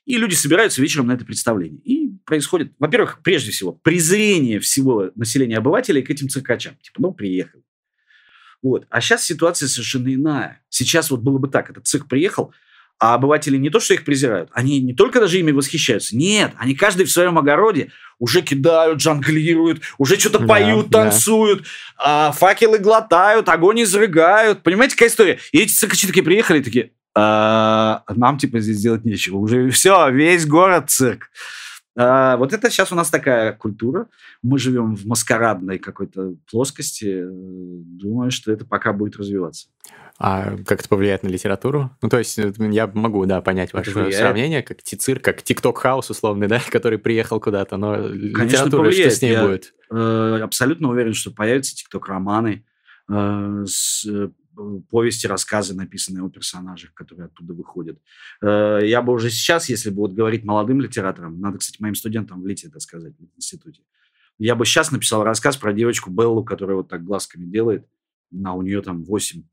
И 0.05 0.17
люди 0.17 0.33
собираются 0.33 0.81
вечером 0.81 1.07
на 1.07 1.13
это 1.13 1.25
представление. 1.25 1.79
И 1.81 2.09
происходит, 2.25 2.73
во-первых, 2.79 3.21
прежде 3.23 3.51
всего, 3.51 3.71
презрение 3.71 4.59
всего 4.59 5.11
населения 5.15 5.57
обывателей 5.57 6.01
к 6.01 6.09
этим 6.09 6.27
циркачам. 6.27 6.75
Типа, 6.81 7.01
ну, 7.01 7.13
приехали. 7.13 7.63
Вот. 8.61 8.85
А 8.89 8.99
сейчас 8.99 9.23
ситуация 9.23 9.67
совершенно 9.67 10.13
иная. 10.13 10.63
Сейчас 10.69 11.11
вот 11.11 11.21
было 11.21 11.37
бы 11.37 11.47
так, 11.47 11.69
этот 11.69 11.87
цирк 11.87 12.07
приехал, 12.07 12.53
а 13.01 13.15
обыватели 13.15 13.57
не 13.57 13.71
то, 13.71 13.79
что 13.79 13.95
их 13.95 14.05
презирают, 14.05 14.51
они 14.53 14.79
не 14.79 14.93
только 14.93 15.19
даже 15.19 15.39
ими 15.39 15.51
восхищаются. 15.51 16.15
Нет, 16.15 16.51
они 16.57 16.75
каждый 16.75 17.07
в 17.07 17.11
своем 17.11 17.39
огороде 17.39 17.89
уже 18.19 18.43
кидают, 18.43 19.01
жонглируют, 19.01 19.81
уже 19.97 20.19
что-то 20.19 20.37
да, 20.37 20.45
поют, 20.45 20.89
да. 20.89 21.01
танцуют, 21.05 21.65
а, 21.97 22.31
факелы 22.31 22.77
глотают, 22.77 23.49
огонь 23.49 23.81
изрыгают. 23.81 24.61
Понимаете, 24.61 24.95
какая 24.95 25.09
история? 25.09 25.39
И 25.51 25.57
эти 25.57 25.71
циркачи 25.71 26.05
такие 26.05 26.23
приехали, 26.23 26.61
такие, 26.61 26.91
а, 27.15 28.03
нам 28.07 28.37
типа 28.37 28.59
здесь 28.59 28.79
делать 28.79 29.03
нечего. 29.03 29.37
Уже 29.37 29.71
все, 29.71 30.07
весь 30.11 30.45
город 30.45 30.91
цирк. 30.91 31.31
А, 31.97 32.37
вот 32.37 32.53
это 32.53 32.69
сейчас 32.69 32.91
у 32.91 32.95
нас 32.95 33.09
такая 33.09 33.53
культура. 33.53 34.07
Мы 34.41 34.59
живем 34.59 34.95
в 34.95 35.05
маскарадной 35.05 35.77
какой-то 35.77 36.35
плоскости. 36.49 37.23
Думаю, 37.25 38.31
что 38.31 38.51
это 38.51 38.65
пока 38.65 38.93
будет 38.93 39.17
развиваться. 39.17 39.67
А 40.17 40.55
как 40.65 40.81
это 40.81 40.89
повлияет 40.89 41.23
на 41.23 41.29
литературу? 41.29 41.89
Ну, 42.01 42.09
то 42.09 42.19
есть 42.19 42.37
э, 42.37 42.53
я 42.59 42.87
могу, 42.87 43.25
да, 43.25 43.41
понять 43.41 43.73
ваше 43.73 43.91
влияет. 43.91 44.15
сравнение, 44.15 44.61
как 44.61 44.83
Тицир, 44.83 45.19
как 45.19 45.41
TikTok 45.41 45.76
house, 45.76 46.11
условный, 46.11 46.47
да, 46.47 46.61
который 46.69 46.99
приехал 46.99 47.39
куда-то, 47.39 47.77
но 47.77 47.95
Конечно, 47.95 48.43
литература, 48.43 48.83
повлияет. 48.83 49.11
что 49.11 49.19
с 49.19 49.21
ней 49.23 49.31
я, 49.31 49.43
будет? 49.43 49.73
Э, 49.89 50.39
абсолютно 50.43 50.89
уверен, 50.89 51.13
что 51.13 51.31
появятся 51.31 51.75
TikTok-романы 51.75 52.63
э, 53.09 53.63
с 53.65 54.05
э, 54.05 54.29
повести, 54.89 55.27
рассказы, 55.27 55.75
написанные 55.75 56.23
о 56.23 56.29
персонажах, 56.29 56.93
которые 56.93 57.25
оттуда 57.25 57.53
выходят. 57.53 57.99
Э, 58.41 58.79
я 58.83 59.01
бы 59.01 59.13
уже 59.13 59.29
сейчас, 59.29 59.69
если 59.69 59.89
бы 59.89 59.97
вот 59.97 60.13
говорить 60.13 60.43
молодым 60.43 60.81
литераторам, 60.81 61.39
надо, 61.39 61.57
кстати, 61.57 61.81
моим 61.81 61.95
студентам 61.95 62.41
в 62.41 62.47
ЛИТе 62.47 62.67
это 62.67 62.79
сказать, 62.79 63.13
в 63.17 63.37
институте, 63.37 63.83
я 64.37 64.55
бы 64.55 64.65
сейчас 64.65 64.91
написал 64.91 65.23
рассказ 65.23 65.57
про 65.57 65.73
девочку 65.73 66.09
Беллу, 66.09 66.43
которая 66.43 66.77
вот 66.77 66.89
так 66.89 67.03
глазками 67.03 67.45
делает, 67.45 67.87
на 68.31 68.53
у 68.53 68.61
нее 68.61 68.81
там 68.81 69.03
8-15 69.03 69.43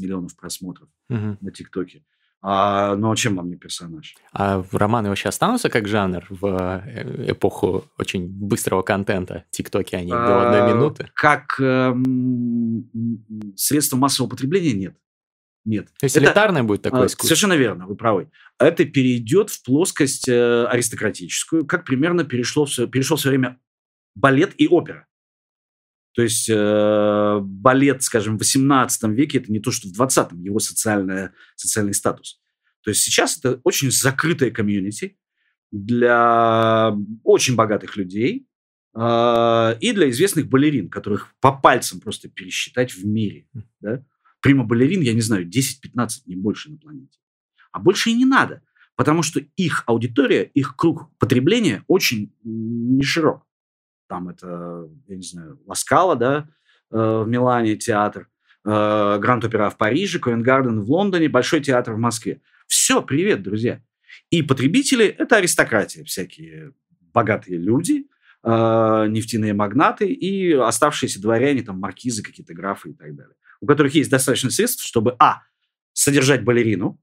миллионов 0.00 0.36
просмотров 0.36 0.88
угу. 1.08 1.38
на 1.40 1.50
ТикТоке. 1.50 2.04
А, 2.46 2.94
ну, 2.94 3.10
а 3.10 3.16
чем 3.16 3.36
вам 3.36 3.48
не 3.48 3.56
персонаж? 3.56 4.14
А 4.34 4.62
романы 4.70 5.08
вообще 5.08 5.30
останутся 5.30 5.70
как 5.70 5.88
жанр 5.88 6.26
в 6.28 6.82
э, 6.84 7.30
эпоху 7.30 7.86
очень 7.96 8.28
быстрого 8.28 8.82
контента? 8.82 9.46
ТикТоки, 9.50 9.94
они 9.94 10.12
а, 10.12 10.26
до 10.26 10.50
одной 10.50 10.74
минуты? 10.74 11.08
Как 11.14 11.58
э, 11.58 11.94
средство 13.56 13.96
массового 13.96 14.28
потребления 14.28 14.74
нет. 14.74 14.96
Нет. 15.64 15.86
То 15.98 16.04
есть 16.04 16.18
элитарное 16.18 16.64
будет 16.64 16.82
такое 16.82 17.06
искусство? 17.06 17.28
Совершенно 17.28 17.54
верно, 17.54 17.86
вы 17.86 17.96
правы. 17.96 18.30
Это 18.58 18.84
перейдет 18.84 19.48
в 19.48 19.64
плоскость 19.64 20.28
э, 20.28 20.66
аристократическую, 20.66 21.64
как 21.64 21.86
примерно 21.86 22.24
перешло 22.24 22.66
все, 22.66 22.86
перешел 22.86 23.16
все 23.16 23.30
время 23.30 23.58
балет 24.14 24.52
и 24.58 24.68
опера. 24.68 25.06
То 26.14 26.22
есть 26.22 26.48
э, 26.48 27.40
балет, 27.42 28.02
скажем, 28.04 28.36
в 28.36 28.38
18 28.38 29.02
веке 29.10 29.38
это 29.38 29.50
не 29.50 29.58
то, 29.58 29.72
что 29.72 29.88
в 29.88 30.00
20-м, 30.00 30.40
его 30.42 30.60
социальная, 30.60 31.34
социальный 31.56 31.92
статус. 31.94 32.40
То 32.82 32.90
есть 32.90 33.02
сейчас 33.02 33.36
это 33.36 33.60
очень 33.64 33.90
закрытая 33.90 34.52
комьюнити 34.52 35.18
для 35.72 36.96
очень 37.24 37.56
богатых 37.56 37.96
людей 37.96 38.46
э, 38.94 39.76
и 39.80 39.92
для 39.92 40.08
известных 40.10 40.48
балерин, 40.48 40.88
которых 40.88 41.34
по 41.40 41.50
пальцам 41.50 42.00
просто 42.00 42.28
пересчитать 42.28 42.94
в 42.94 43.04
мире. 43.04 43.48
Да? 43.80 44.04
Прима-балерин, 44.40 45.00
я 45.00 45.14
не 45.14 45.20
знаю, 45.20 45.48
10-15, 45.48 46.08
не 46.26 46.36
больше 46.36 46.70
на 46.70 46.78
планете. 46.78 47.18
А 47.72 47.80
больше 47.80 48.10
и 48.10 48.14
не 48.14 48.24
надо, 48.24 48.62
потому 48.94 49.24
что 49.24 49.40
их 49.56 49.82
аудитория, 49.86 50.44
их 50.44 50.76
круг 50.76 51.10
потребления 51.18 51.82
очень 51.88 52.32
не 52.44 53.02
широк 53.02 53.44
там 54.08 54.28
это, 54.28 54.88
я 55.08 55.16
не 55.16 55.22
знаю, 55.22 55.60
Ласкала, 55.66 56.16
да, 56.16 56.48
э, 56.90 57.22
в 57.24 57.28
Милане 57.28 57.76
театр, 57.76 58.28
э, 58.64 59.18
Гранд 59.20 59.44
Опера 59.44 59.70
в 59.70 59.76
Париже, 59.76 60.18
Ковенгарден 60.18 60.80
в 60.80 60.90
Лондоне, 60.90 61.28
Большой 61.28 61.60
театр 61.60 61.94
в 61.94 61.98
Москве. 61.98 62.40
Все, 62.66 63.02
привет, 63.02 63.42
друзья. 63.42 63.82
И 64.30 64.42
потребители– 64.42 65.06
это 65.18 65.36
аристократия, 65.36 66.04
всякие 66.04 66.72
богатые 67.12 67.58
люди, 67.58 68.06
э, 68.42 69.06
нефтяные 69.08 69.54
магнаты 69.54 70.06
и 70.06 70.52
оставшиеся 70.52 71.20
дворяне, 71.20 71.62
там, 71.62 71.78
маркизы, 71.78 72.22
какие-то 72.22 72.54
графы 72.54 72.90
и 72.90 72.94
так 72.94 73.14
далее, 73.14 73.34
у 73.60 73.66
которых 73.66 73.94
есть 73.94 74.10
достаточно 74.10 74.50
средств, 74.50 74.84
чтобы, 74.84 75.16
а, 75.18 75.42
содержать 75.92 76.44
балерину, 76.44 77.00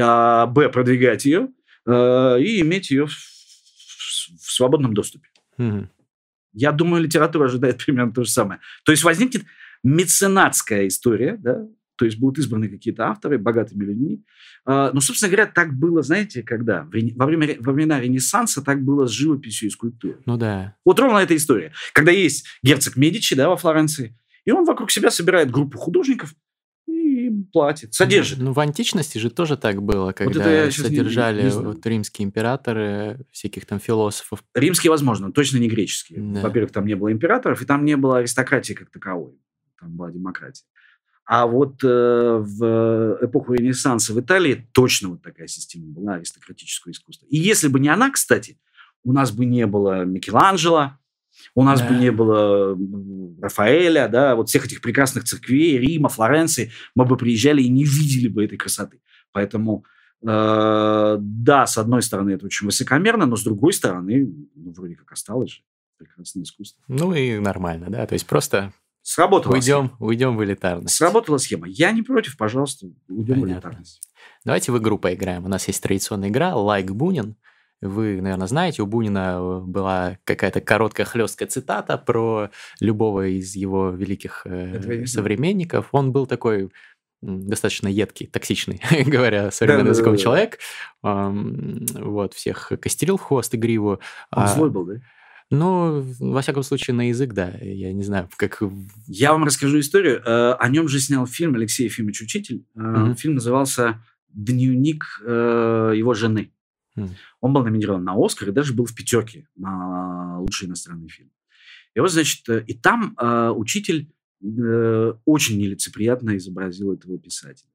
а, 0.00 0.46
б, 0.46 0.68
продвигать 0.68 1.24
ее 1.24 1.48
и 1.86 2.62
иметь 2.62 2.90
ее 2.90 3.06
в, 3.06 3.12
свободном 4.54 4.94
доступе. 4.94 5.28
Mm-hmm. 5.58 5.88
Я 6.54 6.72
думаю, 6.72 7.02
литература 7.02 7.46
ожидает 7.46 7.84
примерно 7.84 8.12
то 8.12 8.24
же 8.24 8.30
самое. 8.30 8.60
То 8.84 8.92
есть 8.92 9.04
возникнет 9.04 9.44
меценатская 9.82 10.88
история, 10.88 11.36
да, 11.38 11.66
то 11.96 12.04
есть 12.04 12.18
будут 12.18 12.38
избраны 12.38 12.68
какие-то 12.68 13.06
авторы 13.06 13.38
богатыми 13.38 13.84
людьми. 13.84 14.24
А, 14.64 14.90
но, 14.92 15.00
собственно 15.00 15.30
говоря, 15.30 15.46
так 15.46 15.74
было, 15.74 16.02
знаете, 16.02 16.42
когда? 16.42 16.82
Во, 16.82 17.26
время, 17.26 17.56
во 17.60 17.72
времена 17.72 18.00
Ренессанса 18.00 18.62
так 18.62 18.82
было 18.82 19.06
с 19.06 19.10
живописью 19.10 19.68
и 19.68 19.70
скульптурой. 19.70 20.22
Ну 20.26 20.36
да. 20.36 20.76
Вот 20.84 20.98
ровно 20.98 21.18
эта 21.18 21.36
история. 21.36 21.72
Когда 21.92 22.10
есть 22.10 22.46
герцог 22.62 22.96
Медичи 22.96 23.36
да, 23.36 23.48
во 23.48 23.56
Флоренции, 23.56 24.16
и 24.44 24.50
он 24.50 24.64
вокруг 24.64 24.90
себя 24.90 25.10
собирает 25.10 25.50
группу 25.50 25.78
художников, 25.78 26.34
платит, 27.52 27.94
содержит. 27.94 28.38
Ну, 28.38 28.52
в 28.52 28.60
античности 28.60 29.18
же 29.18 29.30
тоже 29.30 29.56
так 29.56 29.82
было, 29.82 30.12
когда 30.12 30.64
вот 30.64 30.72
содержали 30.72 31.42
не, 31.42 31.50
не 31.50 31.64
вот 31.64 31.84
римские 31.86 32.26
императоры, 32.26 33.26
всяких 33.30 33.66
там 33.66 33.80
философов. 33.80 34.44
Римские, 34.54 34.90
возможно, 34.90 35.32
точно 35.32 35.58
не 35.58 35.68
греческие. 35.68 36.20
Да. 36.20 36.40
Во-первых, 36.40 36.72
там 36.72 36.86
не 36.86 36.94
было 36.94 37.12
императоров, 37.12 37.62
и 37.62 37.64
там 37.64 37.84
не 37.84 37.96
было 37.96 38.18
аристократии 38.18 38.74
как 38.74 38.90
таковой. 38.90 39.38
Там 39.80 39.96
была 39.96 40.10
демократия. 40.10 40.64
А 41.26 41.46
вот 41.46 41.82
э, 41.82 41.86
в 41.88 43.18
эпоху 43.22 43.54
Ренессанса 43.54 44.12
в 44.12 44.20
Италии 44.20 44.68
точно 44.72 45.10
вот 45.10 45.22
такая 45.22 45.46
система 45.46 45.86
была 45.86 46.14
аристократического 46.14 46.92
искусства. 46.92 47.26
И 47.30 47.38
если 47.38 47.68
бы 47.68 47.80
не 47.80 47.88
она, 47.88 48.10
кстати, 48.10 48.58
у 49.04 49.12
нас 49.12 49.32
бы 49.32 49.46
не 49.46 49.66
было 49.66 50.04
Микеланджело, 50.04 50.98
у 51.54 51.62
нас 51.62 51.80
да. 51.80 51.88
бы 51.88 51.94
не 51.96 52.10
было 52.10 52.76
Рафаэля, 53.40 54.08
да, 54.08 54.34
вот 54.36 54.48
всех 54.48 54.66
этих 54.66 54.80
прекрасных 54.80 55.24
церквей, 55.24 55.78
Рима, 55.78 56.08
Флоренции, 56.08 56.72
мы 56.94 57.04
бы 57.04 57.16
приезжали 57.16 57.62
и 57.62 57.68
не 57.68 57.84
видели 57.84 58.28
бы 58.28 58.44
этой 58.44 58.58
красоты. 58.58 59.00
Поэтому, 59.32 59.84
э, 60.22 61.16
да, 61.18 61.66
с 61.66 61.78
одной 61.78 62.02
стороны, 62.02 62.30
это 62.30 62.46
очень 62.46 62.66
высокомерно, 62.66 63.26
но 63.26 63.36
с 63.36 63.44
другой 63.44 63.72
стороны, 63.72 64.32
ну, 64.54 64.72
вроде 64.72 64.94
как 64.94 65.12
осталось 65.12 65.50
же. 65.50 65.60
прекрасное 65.98 66.42
искусство. 66.42 66.82
Ну 66.88 67.14
и 67.14 67.38
нормально, 67.38 67.86
да? 67.88 68.06
То 68.06 68.14
есть 68.14 68.26
просто 68.26 68.72
Сработало. 69.06 69.52
Уйдем, 69.52 69.86
схема. 69.86 69.96
уйдем 69.98 70.36
в 70.36 70.42
элитарность. 70.42 70.94
Сработала 70.94 71.36
схема. 71.36 71.68
Я 71.68 71.92
не 71.92 72.00
против, 72.00 72.38
пожалуйста, 72.38 72.86
уйдем 73.06 73.42
Понятно. 73.42 73.46
в 73.46 73.52
элитарность. 73.52 74.08
Давайте 74.46 74.72
в 74.72 74.78
игру 74.78 74.98
поиграем. 74.98 75.44
У 75.44 75.48
нас 75.48 75.68
есть 75.68 75.82
традиционная 75.82 76.30
игра 76.30 76.56
«Лайк 76.56 76.86
like 76.86 76.94
Бунин». 76.94 77.36
Вы, 77.84 78.22
наверное, 78.22 78.46
знаете, 78.46 78.82
у 78.82 78.86
Бунина 78.86 79.36
э, 79.38 79.60
была 79.60 80.18
какая-то 80.24 80.62
короткая 80.62 81.06
хлесткая 81.06 81.48
цитата 81.48 81.98
про 81.98 82.50
любого 82.80 83.28
из 83.28 83.54
его 83.54 83.90
великих 83.90 84.42
э, 84.46 85.04
современников. 85.04 85.88
Он 85.92 86.10
был 86.10 86.26
такой 86.26 86.70
достаточно 87.20 87.88
едкий, 87.88 88.26
токсичный, 88.26 88.80
говоря 89.06 89.50
современным 89.50 89.86
да, 89.86 89.90
языком 89.90 90.14
да, 90.14 90.16
да, 90.16 90.22
человек. 90.22 90.58
Вот, 91.02 92.32
всех 92.32 92.72
костерил 92.80 93.18
в 93.18 93.22
хвост 93.22 93.52
и 93.52 93.58
гриву. 93.58 94.00
Он 94.30 94.42
а, 94.42 94.46
злой 94.46 94.70
был, 94.70 94.86
да? 94.86 94.94
Ну, 95.50 96.02
во 96.20 96.40
всяком 96.40 96.62
случае, 96.62 96.94
на 96.94 97.08
язык, 97.08 97.34
да. 97.34 97.52
Я 97.60 97.92
не 97.92 98.02
знаю, 98.02 98.30
как... 98.36 98.62
Я 99.06 99.32
вам 99.32 99.44
расскажу 99.44 99.78
историю. 99.78 100.22
Э, 100.24 100.54
о 100.58 100.68
нем 100.70 100.88
же 100.88 101.00
снял 101.00 101.26
фильм 101.26 101.54
Алексей 101.54 101.84
Ефимович 101.84 102.22
Учитель. 102.22 102.64
Mm-hmm. 102.76 103.14
Фильм 103.16 103.34
назывался 103.34 104.02
«Дневник 104.30 105.20
его 105.22 106.14
жены». 106.14 106.50
Он 107.40 107.52
был 107.52 107.64
номинирован 107.64 108.04
на 108.04 108.14
Оскар 108.16 108.48
и 108.48 108.52
даже 108.52 108.72
был 108.72 108.86
в 108.86 108.94
пятерке 108.94 109.48
на 109.56 110.38
лучший 110.40 110.68
иностранный 110.68 111.08
фильм. 111.08 111.30
И 111.94 112.00
вот, 112.00 112.10
значит, 112.10 112.48
э, 112.48 112.64
и 112.66 112.74
там 112.74 113.16
э, 113.18 113.50
учитель 113.50 114.12
э, 114.42 115.12
очень 115.24 115.58
нелицеприятно 115.58 116.36
изобразил 116.36 116.92
этого 116.92 117.18
писателя. 117.18 117.70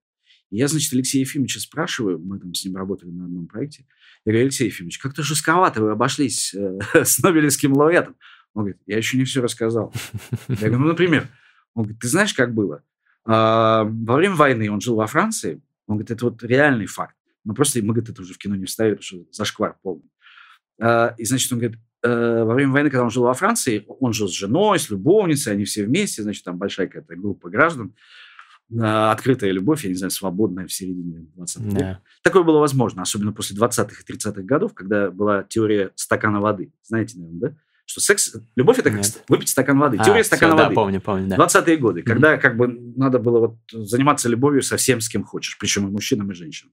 И 0.49 0.57
я, 0.57 0.67
значит, 0.67 0.91
Алексея 0.93 1.22
Ефимовича 1.22 1.59
спрашиваю, 1.59 2.20
мы 2.20 2.39
там 2.39 2.53
с 2.53 2.65
ним 2.65 2.76
работали 2.76 3.11
на 3.11 3.26
одном 3.26 3.47
проекте, 3.47 3.86
я 4.26 4.32
говорю, 4.32 4.45
Алексей 4.45 4.65
Ефимович, 4.65 4.97
как-то 4.97 5.24
жестковато 5.24 5.82
вы 5.82 5.91
обошлись 5.91 6.53
э, 6.53 6.80
с 6.93 7.20
Нобелевским 7.20 7.74
лауреатом. 7.74 8.15
Он 8.53 8.63
говорит, 8.63 8.82
я 8.88 8.97
еще 8.97 9.17
не 9.17 9.26
все 9.26 9.41
рассказал. 9.41 9.93
Я 10.47 10.55
говорю, 10.55 10.80
ну, 10.80 10.88
например, 10.88 11.30
он 11.76 11.84
говорит, 11.84 12.01
ты 12.01 12.07
знаешь, 12.07 12.34
как 12.34 12.53
было? 12.53 12.84
А, 13.26 13.84
во 13.84 14.15
время 14.15 14.36
войны 14.36 14.72
он 14.72 14.82
жил 14.82 14.95
во 14.95 15.07
Франции, 15.07 15.61
он 15.88 15.97
говорит, 15.97 16.11
это 16.11 16.26
вот 16.26 16.43
реальный 16.43 16.88
факт. 16.88 17.15
Мы 17.43 17.53
просто, 17.53 17.79
мы, 17.79 17.93
говорит, 17.93 18.09
это 18.09 18.21
уже 18.21 18.33
в 18.33 18.37
кино 18.37 18.55
не 18.55 18.65
вставили, 18.65 18.95
потому 18.95 19.23
что 19.23 19.31
зашквар 19.31 19.77
полный. 19.81 20.09
А, 20.81 21.15
и, 21.17 21.25
значит, 21.25 21.51
он 21.51 21.59
говорит, 21.59 21.79
э, 22.03 22.43
во 22.43 22.53
время 22.53 22.71
войны, 22.71 22.89
когда 22.89 23.03
он 23.03 23.09
жил 23.09 23.23
во 23.23 23.33
Франции, 23.33 23.85
он 23.87 24.13
жил 24.13 24.27
с 24.27 24.33
женой, 24.33 24.79
с 24.79 24.89
любовницей, 24.89 25.53
они 25.53 25.65
все 25.65 25.85
вместе, 25.85 26.23
значит, 26.23 26.43
там 26.43 26.57
большая 26.57 26.87
какая-то 26.87 27.15
группа 27.15 27.49
граждан, 27.49 27.93
а, 28.79 29.11
открытая 29.11 29.51
любовь, 29.51 29.83
я 29.83 29.89
не 29.89 29.95
знаю, 29.95 30.11
свободная 30.11 30.67
в 30.67 30.73
середине 30.73 31.27
20 31.35 31.61
века. 31.63 31.79
Yeah. 31.79 31.97
Такое 32.21 32.43
было 32.43 32.59
возможно, 32.59 33.01
особенно 33.01 33.31
после 33.31 33.57
20-х 33.57 34.03
и 34.07 34.13
30-х 34.13 34.41
годов, 34.43 34.73
когда 34.73 35.09
была 35.09 35.43
теория 35.43 35.91
стакана 35.95 36.39
воды. 36.39 36.71
Знаете, 36.83 37.17
наверное, 37.17 37.49
да? 37.49 37.55
Что 37.89 38.01
секс, 38.01 38.35
любовь 38.55 38.77
это 38.77 38.91
как 38.91 38.99
Нет. 38.99 39.23
выпить 39.27 39.49
стакан 39.49 39.79
воды. 39.79 39.97
А, 39.97 40.03
Теория 40.03 40.23
стакана 40.23 40.53
все, 40.53 40.63
воды. 40.63 40.75
Да, 40.75 40.79
помню, 40.79 41.01
помню, 41.01 41.27
да. 41.27 41.37
20-е 41.37 41.77
годы, 41.77 42.01
mm-hmm. 42.01 42.03
когда 42.03 42.37
как 42.37 42.55
бы 42.55 42.67
надо 42.67 43.17
было 43.17 43.39
вот 43.39 43.57
заниматься 43.71 44.29
любовью 44.29 44.61
со 44.61 44.77
всем, 44.77 45.01
с 45.01 45.09
кем 45.09 45.23
хочешь, 45.23 45.57
причем 45.57 45.87
и 45.87 45.91
мужчинам, 45.91 46.31
и 46.31 46.35
женщинам. 46.35 46.71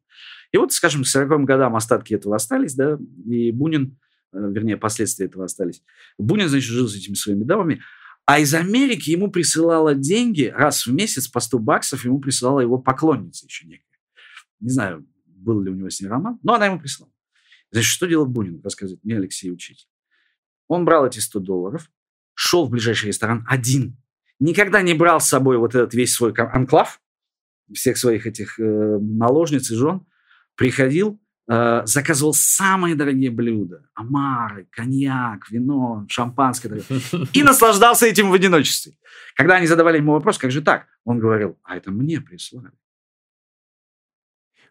И 0.53 0.59
вот, 0.59 0.75
скажем, 0.75 1.05
к 1.05 1.07
40 1.07 1.45
годам 1.45 1.75
остатки 1.75 2.13
этого 2.13 2.37
остались, 2.37 2.75
да, 2.75 2.99
и 3.25 3.51
Бунин, 3.51 3.99
э, 4.35 4.39
вернее, 4.39 4.77
последствия 4.77 5.25
этого 5.25 5.47
остались. 5.47 5.83
Бунин, 6.19 6.51
значит, 6.51 6.69
жил 6.69 6.87
с 6.87 6.95
этими 6.95 7.15
своими 7.15 7.45
дамами, 7.45 7.81
а 8.27 8.39
из 8.39 8.53
Америки 8.53 9.09
ему 9.09 9.31
присылала 9.31 9.95
деньги 9.95 10.53
раз 10.55 10.87
в 10.87 10.93
месяц 10.93 11.29
по 11.29 11.41
100 11.41 11.59
баксов, 11.61 12.05
ему 12.05 12.21
присылала 12.21 12.61
его 12.61 12.77
поклонница 12.77 13.47
еще 13.47 13.67
некая. 13.67 13.85
Не 14.61 14.69
знаю, 14.69 15.07
был 15.25 15.63
ли 15.63 15.71
у 15.71 15.75
него 15.75 15.89
с 15.89 15.99
ней 15.99 16.09
роман, 16.09 16.39
но 16.43 16.53
она 16.53 16.67
ему 16.67 16.79
прислала. 16.79 17.11
Значит, 17.71 17.89
что 17.89 18.05
делал 18.05 18.27
Бунин, 18.27 18.61
рассказывает 18.63 19.03
мне 19.03 19.17
Алексей 19.17 19.51
Учитель. 19.51 19.87
Он 20.69 20.85
брал 20.85 21.07
эти 21.07 21.19
100 21.19 21.41
долларов, 21.41 21.91
шел 22.35 22.67
в 22.67 22.71
ближайший 22.71 23.07
ресторан 23.07 23.45
один, 23.49 23.97
никогда 24.39 24.83
не 24.83 24.95
брал 24.95 25.21
с 25.21 25.29
собой 25.29 25.59
вот 25.59 25.75
этот 25.75 25.95
весь 25.95 26.15
свой 26.15 26.33
анклав, 26.33 27.01
всех 27.73 27.97
своих 27.97 28.27
этих 28.27 28.59
э, 28.59 28.63
наложниц 28.63 29.71
и 29.71 29.77
жен, 29.77 30.07
приходил, 30.55 31.21
э, 31.51 31.83
заказывал 31.85 32.33
самые 32.35 32.95
дорогие 32.95 33.31
блюда. 33.31 33.83
Омары, 33.95 34.67
коньяк, 34.71 35.51
вино, 35.51 36.07
шампанское. 36.09 36.83
И 37.33 37.43
наслаждался 37.43 38.07
этим 38.07 38.31
в 38.31 38.35
одиночестве. 38.35 38.97
Когда 39.35 39.57
они 39.57 39.67
задавали 39.67 39.99
ему 39.99 40.13
вопрос, 40.13 40.39
как 40.39 40.51
же 40.51 40.63
так? 40.63 40.87
Он 41.05 41.19
говорил, 41.19 41.59
а 41.63 41.77
это 41.77 41.91
мне 41.91 42.21
прислали. 42.21 42.71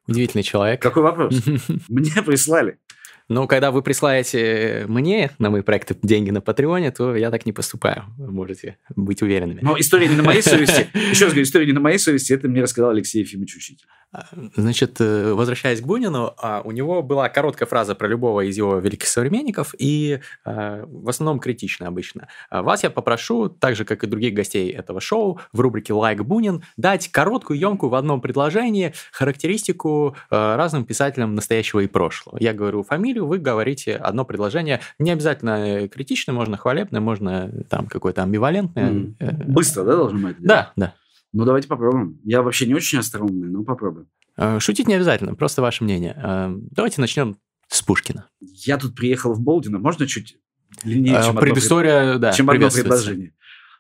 Удивительный 0.08 0.44
человек. 0.44 0.82
Какой 0.82 1.02
вопрос? 1.02 1.36
Мне 1.90 2.22
прислали. 2.24 2.80
Но 3.28 3.48
когда 3.48 3.72
вы 3.72 3.82
присылаете 3.82 4.86
мне 4.88 5.32
на 5.40 5.50
мои 5.50 5.62
проекты 5.62 5.96
деньги 6.02 6.30
на 6.30 6.42
Патреоне, 6.42 6.92
то 6.92 7.16
я 7.16 7.32
так 7.32 7.46
не 7.46 7.54
поступаю. 7.54 8.04
Вы 8.18 8.32
можете 8.32 8.78
быть 8.96 9.22
уверенными. 9.22 9.60
Но 9.62 9.80
история 9.80 10.08
не 10.08 10.16
на 10.16 10.24
моей 10.24 10.42
совести. 10.44 10.88
Еще 10.94 11.26
раз 11.26 11.34
говорю, 11.34 11.44
история 11.44 11.66
не 11.66 11.74
на 11.74 11.80
моей 11.80 11.98
совести. 11.98 12.34
Это 12.34 12.48
мне 12.48 12.62
рассказал 12.62 12.92
Алексей 12.92 13.22
Ефимович 13.22 13.56
Учитель. 13.56 13.88
А, 14.16 14.28
значит, 14.56 15.02
э, 15.02 15.34
возвращаясь 15.34 15.82
к 15.82 15.86
Бунину, 15.86 16.34
а, 16.38 16.62
у 16.64 16.72
него 16.72 17.02
была 17.02 17.28
короткая 17.28 17.68
фраза 17.68 17.96
про 17.96 18.08
любого 18.08 18.42
из 18.42 18.56
его 18.56 18.78
великих 18.80 19.08
современников, 19.08 19.76
и 19.78 20.20
а, 20.46 20.86
в 20.86 21.10
основном 21.10 21.40
критичная 21.40 21.90
обычно. 21.90 22.28
Вас 22.50 22.84
я 22.84 22.90
попрошу, 22.90 23.50
так 23.50 23.76
же, 23.76 23.84
как 23.84 24.04
и 24.04 24.08
других 24.08 24.34
гостей 24.34 24.72
этого 24.72 25.02
шоу, 25.02 25.40
в 25.52 25.60
рубрике 25.60 25.94
«Лайк 25.94 26.24
Бунин» 26.24 26.64
дать 26.78 27.10
короткую, 27.10 27.60
емкую 27.60 27.90
в 27.90 27.96
одном 27.96 28.22
предложении 28.22 28.94
характеристику 29.12 30.16
разным 30.30 30.86
писателям 30.86 31.36
настоящего 31.36 31.82
и 31.82 31.88
прошлого. 31.88 32.38
Я 32.40 32.54
говорю 32.54 32.84
фамилию, 32.84 33.15
вы 33.20 33.40
говорите 33.40 33.96
одно 33.96 34.26
предложение, 34.26 34.82
не 35.00 35.12
обязательно 35.12 35.88
критичное, 35.88 36.34
можно 36.34 36.58
хвалебное, 36.58 37.02
можно 37.02 37.52
там 37.70 37.88
какое-то 37.88 38.24
амбивалентное. 38.24 39.16
Быстро, 39.48 39.84
да, 39.84 39.96
должно 39.96 40.28
быть? 40.28 40.38
Да, 40.40 40.74
да. 40.76 40.94
Ну, 41.36 41.44
давайте 41.44 41.68
попробуем. 41.68 42.18
Я 42.24 42.42
вообще 42.42 42.66
не 42.66 42.74
очень 42.74 42.98
остроумный, 42.98 43.50
но 43.50 43.64
попробуем. 43.64 44.08
Э, 44.38 44.60
шутить 44.60 44.88
не 44.88 44.94
обязательно, 44.94 45.36
просто 45.36 45.62
ваше 45.62 45.84
мнение. 45.84 46.14
Э, 46.16 46.56
давайте 46.72 47.02
начнем 47.02 47.38
с 47.68 47.82
Пушкина. 47.82 48.30
Я 48.40 48.78
тут 48.78 48.96
приехал 48.96 49.34
в 49.34 49.42
Болдино. 49.42 49.78
Можно 49.80 50.08
чуть 50.08 50.38
длиннее, 50.84 51.22
чем 51.24 51.36
Предыстория, 51.36 52.12
одно, 52.12 52.20
да, 52.20 52.32
чем 52.32 52.50
одно 52.50 52.70
предложение? 52.70 53.34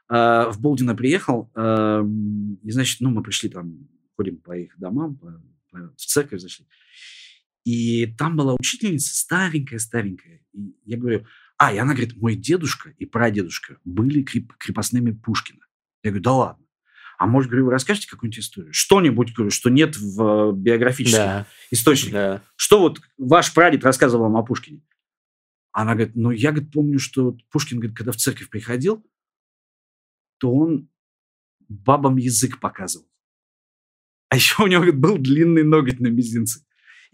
Э, 0.10 0.50
в 0.50 0.60
Болдино 0.60 0.96
приехал, 0.96 1.50
и, 1.56 2.72
значит, 2.72 3.00
ну, 3.00 3.10
мы 3.10 3.24
пришли 3.24 3.50
там, 3.50 3.88
ходим 4.18 4.36
по 4.36 4.52
их 4.52 4.78
домам, 4.78 5.16
по, 5.16 5.42
по, 5.72 5.94
в 5.96 6.06
церковь 6.06 6.42
зашли. 6.42 6.66
И 7.66 8.06
там 8.06 8.38
была 8.38 8.56
учительница 8.58 9.16
старенькая-старенькая. 9.16 10.42
И 10.54 10.78
я 10.86 10.98
говорю, 10.98 11.26
а, 11.58 11.74
и 11.74 11.78
она 11.78 11.94
говорит, 11.94 12.16
мой 12.16 12.36
дедушка 12.36 12.92
и 12.98 13.06
прадедушка 13.06 13.80
были 13.84 14.22
крип, 14.22 14.54
крепостными 14.58 15.12
Пушкина. 15.12 15.66
Я 16.04 16.12
говорю, 16.12 16.24
да 16.24 16.34
ладно. 16.34 16.66
А 17.18 17.28
может, 17.28 17.50
говорю, 17.50 17.66
вы 17.66 17.72
расскажете 17.72 18.10
какую-нибудь 18.10 18.40
историю? 18.40 18.74
Что-нибудь, 18.74 19.34
говорю, 19.34 19.50
что 19.50 19.70
нет 19.70 19.98
в 19.98 20.52
э, 20.52 20.54
биографических 20.54 21.18
да. 21.18 21.48
источниках. 21.72 22.14
Да. 22.14 22.44
Что 22.56 22.80
вот 22.80 23.02
ваш 23.18 23.54
прадед 23.54 23.84
рассказывал 23.84 24.26
вам 24.26 24.36
о 24.36 24.44
Пушкине? 24.44 24.82
Она 25.72 25.94
говорит, 25.94 26.16
ну, 26.16 26.32
я 26.32 26.52
говорит, 26.52 26.72
помню, 26.72 27.00
что 27.00 27.38
Пушкин, 27.52 27.80
говорит, 27.80 27.98
когда 27.98 28.12
в 28.12 28.18
церковь 28.18 28.50
приходил, 28.50 29.06
то 30.38 30.54
он 30.54 30.90
бабам 31.68 32.18
язык 32.18 32.60
показывал. 32.60 33.08
А 34.30 34.36
еще 34.36 34.64
у 34.64 34.68
него 34.68 34.82
говорит, 34.82 35.00
был 35.00 35.18
длинный 35.18 35.64
ноготь 35.64 36.00
на 36.00 36.08
мизинце. 36.08 36.65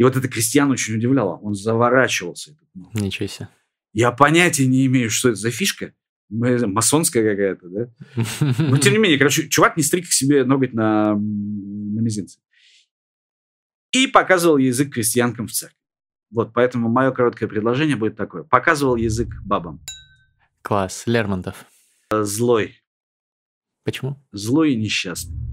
И 0.02 0.04
вот 0.04 0.18
это 0.18 0.28
крестьян 0.28 0.72
очень 0.72 0.96
удивляло. 0.96 1.38
Он 1.44 1.54
заворачивался. 1.54 2.58
Ничего 2.96 3.28
себе. 3.28 3.50
Я 3.94 4.12
понятия 4.12 4.66
не 4.66 4.88
имею, 4.88 5.12
что 5.12 5.30
это 5.30 5.38
за 5.38 5.52
фишка 5.52 5.94
масонская 6.28 7.30
какая-то, 7.30 7.70
да? 7.70 8.56
Но 8.58 8.78
тем 8.78 8.94
не 8.94 8.98
менее, 9.04 9.20
короче, 9.20 9.48
чувак 9.48 9.78
не 9.78 9.84
стриг 9.84 10.08
себе 10.08 10.44
ноготь 10.44 10.74
на, 10.74 11.14
на 11.14 12.00
мизинце. 12.00 12.40
И 13.92 14.08
показывал 14.08 14.58
язык 14.58 14.92
крестьянкам 14.92 15.46
в 15.46 15.52
церкви. 15.52 15.78
Вот, 16.32 16.52
поэтому 16.52 16.90
мое 16.90 17.12
короткое 17.12 17.46
предложение 17.46 17.96
будет 17.96 18.16
такое. 18.16 18.42
Показывал 18.42 18.96
язык 18.96 19.30
бабам. 19.44 19.86
Класс. 20.64 21.04
Лермонтов. 21.06 21.68
Злой. 22.12 22.82
Почему? 23.84 24.20
Злой 24.32 24.74
и 24.74 24.78
несчастный. 24.78 25.51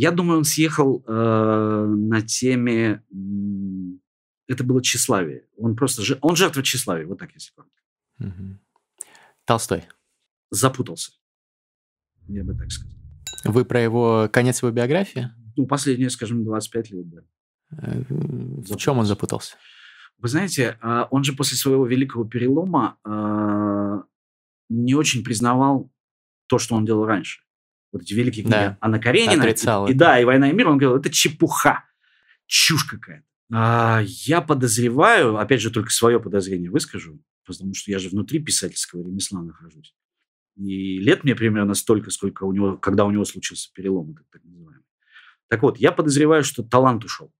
Я 0.00 0.12
думаю, 0.12 0.38
он 0.38 0.44
съехал 0.44 1.04
э, 1.06 1.12
на 1.12 2.22
теме... 2.22 3.04
Это 4.48 4.64
было 4.64 4.80
тщеславие. 4.80 5.44
Он 5.58 5.76
просто... 5.76 6.02
Он 6.22 6.36
жертва 6.36 6.62
тщеславия. 6.62 7.06
Вот 7.06 7.18
так, 7.18 7.34
если 7.34 7.52
коротко. 7.54 7.82
Угу. 8.18 8.58
Толстой. 9.44 9.84
Запутался. 10.50 11.12
Я 12.28 12.44
бы 12.44 12.54
так 12.54 12.72
сказал. 12.72 12.96
Вы 13.44 13.66
про 13.66 13.82
его 13.82 14.30
конец 14.32 14.62
его 14.62 14.72
биографии? 14.72 15.28
Ну, 15.54 15.66
последние, 15.66 16.08
скажем, 16.08 16.44
25 16.44 16.90
лет, 16.92 17.10
да. 17.10 17.20
Э, 17.82 18.02
в 18.08 18.76
чем 18.76 18.96
он 18.96 19.04
запутался? 19.04 19.56
Вы 20.16 20.28
знаете, 20.28 20.78
а, 20.80 21.08
он 21.10 21.24
же 21.24 21.34
после 21.34 21.58
своего 21.58 21.84
великого 21.84 22.24
перелома 22.24 22.96
а, 23.04 24.04
не 24.70 24.94
очень 24.94 25.22
признавал 25.22 25.92
то, 26.46 26.58
что 26.58 26.74
он 26.74 26.86
делал 26.86 27.04
раньше. 27.04 27.42
Вот 27.92 28.02
эти 28.02 28.14
великие 28.14 28.44
книги 28.44 28.54
да. 28.54 28.78
Анна 28.80 29.00
Каренина. 29.00 29.42
Отрицал 29.42 29.86
и, 29.88 29.90
и 29.90 29.94
да, 29.94 30.20
и 30.20 30.24
«Война 30.24 30.50
и 30.50 30.52
мир», 30.52 30.68
он 30.68 30.78
говорил, 30.78 30.98
это 30.98 31.10
чепуха, 31.10 31.84
чушь 32.46 32.84
какая-то. 32.84 33.26
А, 33.52 34.02
я 34.04 34.40
подозреваю, 34.40 35.36
опять 35.36 35.60
же, 35.60 35.70
только 35.70 35.90
свое 35.90 36.20
подозрение 36.20 36.70
выскажу, 36.70 37.20
потому 37.44 37.74
что 37.74 37.90
я 37.90 37.98
же 37.98 38.08
внутри 38.08 38.38
писательского 38.38 39.02
ремесла 39.02 39.42
нахожусь. 39.42 39.94
И 40.56 40.98
лет 40.98 41.24
мне 41.24 41.34
примерно 41.34 41.74
столько, 41.74 42.10
сколько 42.10 42.44
у 42.44 42.52
него, 42.52 42.76
когда 42.76 43.04
у 43.04 43.10
него 43.10 43.24
случился 43.24 43.72
перелом, 43.72 44.14
так, 44.14 44.26
так 44.30 44.44
называемый. 44.44 44.84
Так 45.48 45.62
вот, 45.62 45.78
я 45.78 45.90
подозреваю, 45.90 46.44
что 46.44 46.62
талант 46.62 47.04
ушел, 47.04 47.32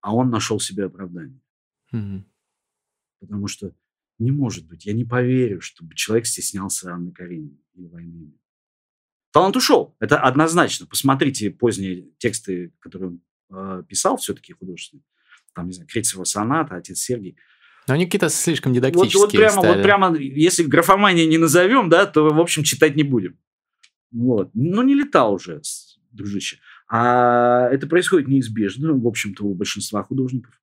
а 0.00 0.14
он 0.14 0.30
нашел 0.30 0.60
себе 0.60 0.84
оправдание. 0.84 1.40
Mm-hmm. 1.92 2.22
Потому 3.20 3.48
что 3.48 3.74
не 4.18 4.30
может 4.30 4.68
быть, 4.68 4.86
я 4.86 4.92
не 4.92 5.04
поверю, 5.04 5.60
чтобы 5.60 5.94
человек 5.94 6.26
стеснялся 6.26 6.92
Анны 6.92 7.10
Карениной 7.10 7.64
или 7.74 7.86
войны. 7.86 8.38
Талант 9.34 9.56
ушел, 9.56 9.96
это 9.98 10.20
однозначно. 10.20 10.86
Посмотрите 10.86 11.50
поздние 11.50 12.06
тексты, 12.18 12.72
которые 12.78 13.08
он 13.08 13.20
э, 13.50 13.82
писал 13.88 14.16
все-таки 14.16 14.52
художественные. 14.52 15.02
Там, 15.56 15.66
не 15.66 15.72
знаю, 15.72 15.88
Крейцева 15.88 16.22
соната, 16.22 16.76
Отец 16.76 17.00
Сергий. 17.00 17.36
Но 17.88 17.94
они 17.94 18.04
какие-то 18.04 18.28
слишком 18.28 18.72
дидактические 18.72 19.18
вот, 19.18 19.32
вот 19.32 19.36
прямо, 19.36 19.60
стали. 19.60 19.74
Вот 19.74 19.82
прямо, 19.82 20.16
если 20.16 20.62
графомания 20.62 21.26
не 21.26 21.38
назовем, 21.38 21.88
да, 21.88 22.06
то, 22.06 22.28
в 22.28 22.40
общем, 22.40 22.62
читать 22.62 22.94
не 22.94 23.02
будем. 23.02 23.36
Вот. 24.12 24.50
Ну, 24.54 24.82
не 24.82 24.94
летал 24.94 25.34
уже, 25.34 25.60
дружище. 26.12 26.60
А 26.88 27.68
это 27.70 27.88
происходит 27.88 28.28
неизбежно, 28.28 28.92
в 28.92 29.04
общем-то, 29.04 29.44
у 29.44 29.54
большинства 29.54 30.04
художников. 30.04 30.62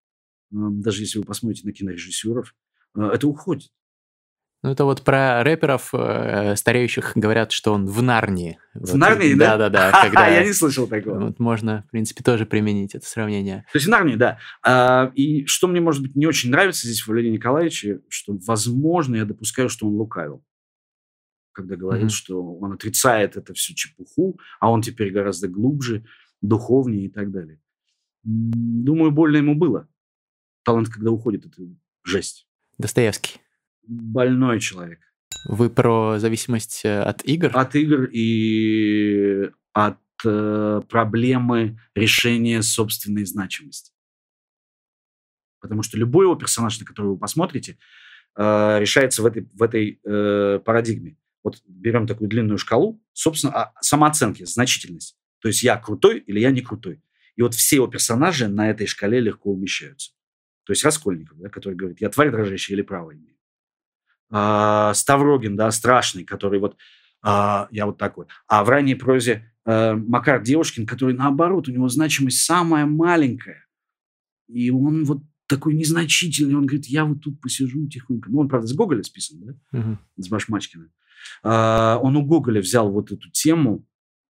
Даже 0.50 1.02
если 1.02 1.20
вы 1.20 1.26
посмотрите 1.26 1.68
на 1.68 1.74
кинорежиссеров, 1.74 2.56
э, 2.96 3.02
это 3.02 3.28
уходит. 3.28 3.70
Ну, 4.64 4.70
это 4.70 4.86
вот 4.86 5.01
про 5.01 5.43
рэперов 5.43 5.89
э, 5.93 6.55
стареющих 6.55 7.14
говорят, 7.16 7.51
что 7.51 7.74
он 7.74 7.88
в 7.88 8.03
Нарнии. 8.03 8.59
В 8.76 8.91
вот, 8.91 8.95
Нарнии, 8.95 9.34
да? 9.34 9.57
Да-да-да. 9.57 9.91
Когда... 10.03 10.28
Я 10.28 10.45
не 10.45 10.53
слышал 10.53 10.88
такого. 10.88 11.20
Вот 11.20 11.39
можно, 11.39 11.84
в 11.88 11.91
принципе, 11.91 12.24
тоже 12.24 12.45
применить 12.45 12.93
это 12.93 13.07
сравнение. 13.07 13.66
То 13.72 13.78
есть 13.78 13.88
в 13.88 13.89
Нарнии, 13.89 14.16
да. 14.16 14.38
А, 14.64 15.12
и 15.16 15.47
что 15.47 15.68
мне, 15.68 15.82
может 15.82 16.03
быть, 16.03 16.16
не 16.16 16.28
очень 16.28 16.51
нравится 16.51 16.86
здесь 16.86 17.01
в 17.01 17.07
Валерии 17.07 17.32
Николаевиче, 17.32 18.01
что, 18.07 18.38
возможно, 18.45 19.16
я 19.16 19.26
допускаю, 19.26 19.68
что 19.68 19.88
он 19.88 19.95
лукавил. 19.95 20.45
Когда 21.53 21.76
говорит, 21.76 22.05
mm-hmm. 22.05 22.09
что 22.09 22.55
он 22.57 22.74
отрицает 22.74 23.38
это 23.38 23.55
всю 23.55 23.74
чепуху, 23.74 24.39
а 24.59 24.70
он 24.70 24.84
теперь 24.84 25.12
гораздо 25.12 25.47
глубже, 25.47 26.05
духовнее 26.41 27.07
и 27.07 27.09
так 27.09 27.32
далее. 27.32 27.59
Думаю, 28.24 29.09
больно 29.09 29.38
ему 29.38 29.55
было. 29.55 29.88
Талант, 30.64 30.89
когда 30.89 31.09
уходит, 31.09 31.47
это 31.47 31.64
жесть. 32.03 32.47
Достоевский 32.78 33.41
больной 33.84 34.60
человек. 34.60 35.00
Вы 35.46 35.70
про 35.70 36.20
зависимость 36.20 36.86
э, 36.86 37.02
от 37.02 37.24
игр? 37.26 37.52
От 37.54 37.76
игр 37.76 38.10
и 38.12 39.50
от 39.74 40.00
э, 40.24 40.82
проблемы 40.88 41.80
решения 41.96 42.62
собственной 42.62 43.26
значимости. 43.26 43.92
Потому 45.60 45.84
что 45.84 45.98
любой 45.98 46.26
его 46.26 46.36
персонаж, 46.36 46.80
на 46.80 46.86
который 46.86 47.08
вы 47.08 47.18
посмотрите, 47.18 47.78
э, 48.38 48.80
решается 48.80 49.24
в 49.24 49.26
этой, 49.26 49.50
в 49.54 49.64
этой 49.64 50.00
э, 50.04 50.60
парадигме. 50.64 51.18
Вот 51.44 51.62
берем 51.66 52.06
такую 52.06 52.30
длинную 52.30 52.60
шкалу, 52.60 53.02
собственно, 53.14 53.54
а, 53.54 53.74
самооценки, 53.82 54.46
значительность. 54.46 55.18
То 55.40 55.48
есть 55.48 55.64
я 55.64 55.76
крутой 55.78 56.20
или 56.20 56.40
я 56.40 56.52
не 56.52 56.62
крутой. 56.62 57.02
И 57.36 57.42
вот 57.42 57.56
все 57.56 57.78
его 57.78 57.88
персонажи 57.88 58.48
на 58.48 58.70
этой 58.70 58.86
шкале 58.86 59.20
легко 59.20 59.52
умещаются. 59.52 60.12
То 60.66 60.74
есть 60.74 60.84
Раскольников, 60.84 61.40
да, 61.40 61.50
который 61.50 61.74
говорит, 61.74 62.00
я 62.00 62.10
тварь 62.10 62.30
дрожащая 62.30 62.76
или 62.76 62.84
право 62.84 63.12
имею 63.16 63.32
э, 64.32 64.92
Ставрогин, 64.94 65.56
да, 65.56 65.72
страшный, 65.72 66.24
который 66.24 66.60
вот, 66.60 66.78
э, 67.24 67.68
я 67.72 67.86
вот 67.86 67.98
такой. 67.98 68.26
А 68.48 68.64
в 68.64 68.70
ранней 68.70 68.96
прозе 68.96 69.52
э, 69.66 69.94
Макар 69.94 70.42
Девушкин, 70.42 70.86
который 70.86 71.16
наоборот, 71.16 71.68
у 71.68 71.72
него 71.72 71.88
значимость 71.88 72.46
самая 72.46 72.86
маленькая. 72.86 73.66
И 74.48 74.72
он 74.72 75.06
вот 75.06 75.22
такой 75.48 75.74
незначительный, 75.74 76.56
он 76.56 76.66
говорит, 76.66 76.86
я 76.86 77.06
вот 77.06 77.22
тут 77.22 77.42
посижу 77.42 77.88
тихонько. 77.88 78.32
Ну, 78.32 78.40
он, 78.40 78.50
правда, 78.50 78.68
с 78.68 78.74
Гоголя 78.74 79.04
списан, 79.04 79.40
да, 79.42 79.80
угу. 79.80 79.98
с 80.18 80.30
Башмачкина. 80.30 80.90
Э, 81.44 81.98
он 82.02 82.16
у 82.16 82.26
Гоголя 82.26 82.62
взял 82.62 82.90
вот 82.90 83.12
эту 83.12 83.30
тему, 83.32 83.86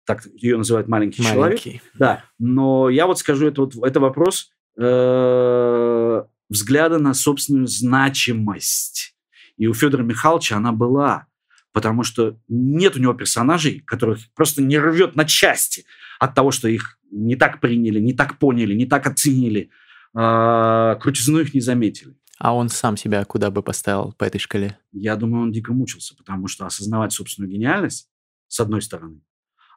так 0.05 0.27
ее 0.37 0.57
называют 0.57 0.89
маленький, 0.89 1.23
маленький. 1.23 1.63
человек. 1.63 1.83
Да, 1.95 2.25
но 2.39 2.89
я 2.89 3.07
вот 3.07 3.19
скажу, 3.19 3.47
это, 3.47 3.63
вот, 3.63 3.75
это 3.83 3.99
вопрос 3.99 4.51
э, 4.79 6.23
взгляда 6.49 6.99
на 6.99 7.15
собственную 7.15 7.67
значимость. 7.67 9.16
И 9.57 9.67
у 9.67 9.75
Федора 9.75 10.03
Михайловича 10.03 10.57
она 10.57 10.73
была, 10.73 11.27
потому 11.73 12.03
что 12.03 12.39
нет 12.49 12.97
у 12.97 13.01
него 13.01 13.15
персонажей, 13.15 13.81
которых 13.81 14.21
просто 14.35 14.63
не 14.63 14.79
рвет 14.79 15.17
на 15.17 15.25
части 15.25 15.85
от 16.19 16.35
того, 16.35 16.51
что 16.51 16.69
их 16.69 16.99
не 17.11 17.37
так 17.37 17.61
приняли, 17.61 18.01
не 18.01 18.13
так 18.13 18.39
поняли, 18.39 18.75
не 18.75 18.87
так 18.87 19.07
оценили, 19.07 19.71
а, 20.15 20.97
крутизну 20.97 21.41
их 21.41 21.55
не 21.55 21.61
заметили. 21.61 22.17
А 22.39 22.55
он 22.55 22.69
сам 22.69 22.97
себя 22.97 23.25
куда 23.25 23.51
бы 23.51 23.63
поставил 23.63 24.13
по 24.13 24.25
этой 24.25 24.39
шкале? 24.39 24.79
Я 24.93 25.17
думаю, 25.17 25.45
он 25.45 25.53
дико 25.53 25.73
мучился, 25.73 26.15
потому 26.17 26.49
что 26.49 26.67
осознавать 26.67 27.13
собственную 27.13 27.51
гениальность, 27.51 28.11
с 28.49 28.61
одной 28.61 28.83
стороны, 28.83 29.21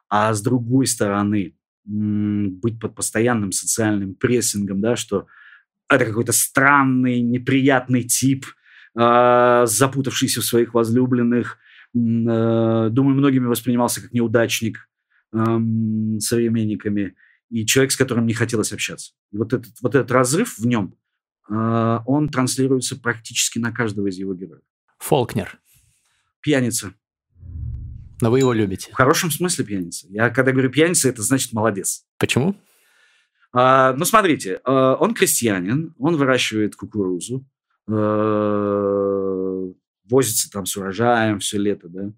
а 0.08 0.34
с 0.34 0.42
другой 0.42 0.86
стороны, 0.86 1.56
быть 1.84 2.78
под 2.78 2.94
постоянным 2.94 3.52
социальным 3.52 4.14
прессингом, 4.14 4.80
да, 4.80 4.96
что 4.96 5.26
это 5.88 6.04
какой-то 6.04 6.32
странный, 6.32 7.22
неприятный 7.22 8.04
тип– 8.04 8.44
запутавшийся 8.94 10.40
в 10.40 10.44
своих 10.44 10.74
возлюбленных. 10.74 11.58
Э, 11.94 12.88
думаю, 12.90 13.16
многими 13.16 13.46
воспринимался 13.46 14.00
как 14.00 14.12
неудачник 14.12 14.88
э, 15.32 15.38
современниками 16.20 17.16
и 17.48 17.66
человек, 17.66 17.92
с 17.92 17.96
которым 17.96 18.26
не 18.26 18.34
хотелось 18.34 18.72
общаться. 18.72 19.12
И 19.32 19.36
вот 19.36 19.52
этот, 19.52 19.72
вот 19.80 19.94
этот 19.94 20.10
разрыв 20.12 20.58
в 20.58 20.66
нем, 20.66 20.94
э, 21.48 21.98
он 22.06 22.28
транслируется 22.28 22.96
практически 22.96 23.58
на 23.58 23.72
каждого 23.72 24.06
из 24.06 24.16
его 24.16 24.34
героев. 24.34 24.62
Фолкнер. 24.98 25.58
Пьяница. 26.40 26.94
Но 28.20 28.30
вы 28.30 28.40
его 28.40 28.52
любите. 28.52 28.92
В 28.92 28.94
хорошем 28.94 29.30
смысле 29.30 29.64
пьяница. 29.64 30.06
Я 30.10 30.30
когда 30.30 30.52
говорю 30.52 30.70
пьяница, 30.70 31.08
это 31.08 31.22
значит 31.22 31.52
молодец. 31.52 32.04
Почему? 32.18 32.54
А, 33.52 33.94
ну, 33.94 34.04
смотрите, 34.04 34.60
а, 34.64 34.94
он 34.94 35.14
крестьянин, 35.14 35.94
он 35.98 36.16
выращивает 36.16 36.76
кукурузу, 36.76 37.44
Э, 37.44 37.59
возится 40.08 40.50
там 40.50 40.66
с 40.66 40.76
урожаем 40.76 41.38
все 41.38 41.58
лето, 41.58 41.88
да, 41.88 42.12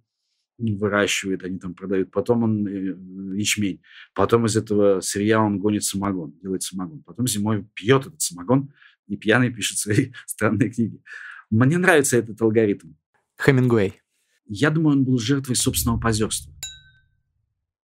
выращивает, 0.58 1.44
они 1.44 1.58
там 1.58 1.74
продают. 1.74 2.10
Потом 2.10 2.44
он 2.44 2.66
э, 2.66 2.96
ячмень. 3.36 3.82
Потом 4.14 4.46
из 4.46 4.56
этого 4.56 5.00
сырья 5.00 5.40
он 5.40 5.58
гонит 5.58 5.84
самогон, 5.84 6.32
делает 6.40 6.62
самогон. 6.62 7.02
Потом 7.02 7.26
зимой 7.26 7.64
пьет 7.74 8.06
этот 8.06 8.20
самогон 8.20 8.72
и 9.08 9.16
пьяный 9.16 9.52
пишет 9.52 9.78
свои 9.78 10.12
странные 10.26 10.70
книги. 10.70 11.02
Мне 11.50 11.78
нравится 11.78 12.16
этот 12.16 12.40
алгоритм. 12.40 12.92
Хемингуэй. 13.40 14.00
Я 14.46 14.70
думаю, 14.70 14.98
он 14.98 15.04
был 15.04 15.18
жертвой 15.18 15.56
собственного 15.56 15.98
позерства. 15.98 16.52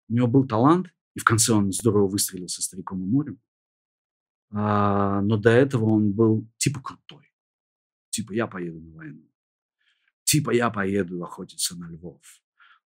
У 0.08 0.14
него 0.14 0.26
был 0.26 0.46
талант, 0.46 0.88
и 1.14 1.20
в 1.20 1.24
конце 1.24 1.52
он 1.52 1.72
здорово 1.72 2.06
выстрелил 2.06 2.48
со 2.48 2.62
«Стариком 2.62 3.02
и 3.02 3.06
морем». 3.06 3.40
А, 4.50 5.22
но 5.22 5.36
до 5.36 5.50
этого 5.50 5.86
он 5.86 6.12
был 6.12 6.46
типа 6.58 6.80
крутой. 6.80 7.31
Типа, 8.12 8.32
я 8.32 8.46
поеду 8.46 8.78
на 8.78 8.92
войну. 8.92 9.22
Типа, 10.24 10.50
я 10.50 10.70
поеду 10.70 11.24
охотиться 11.24 11.76
на 11.76 11.90
львов. 11.90 12.20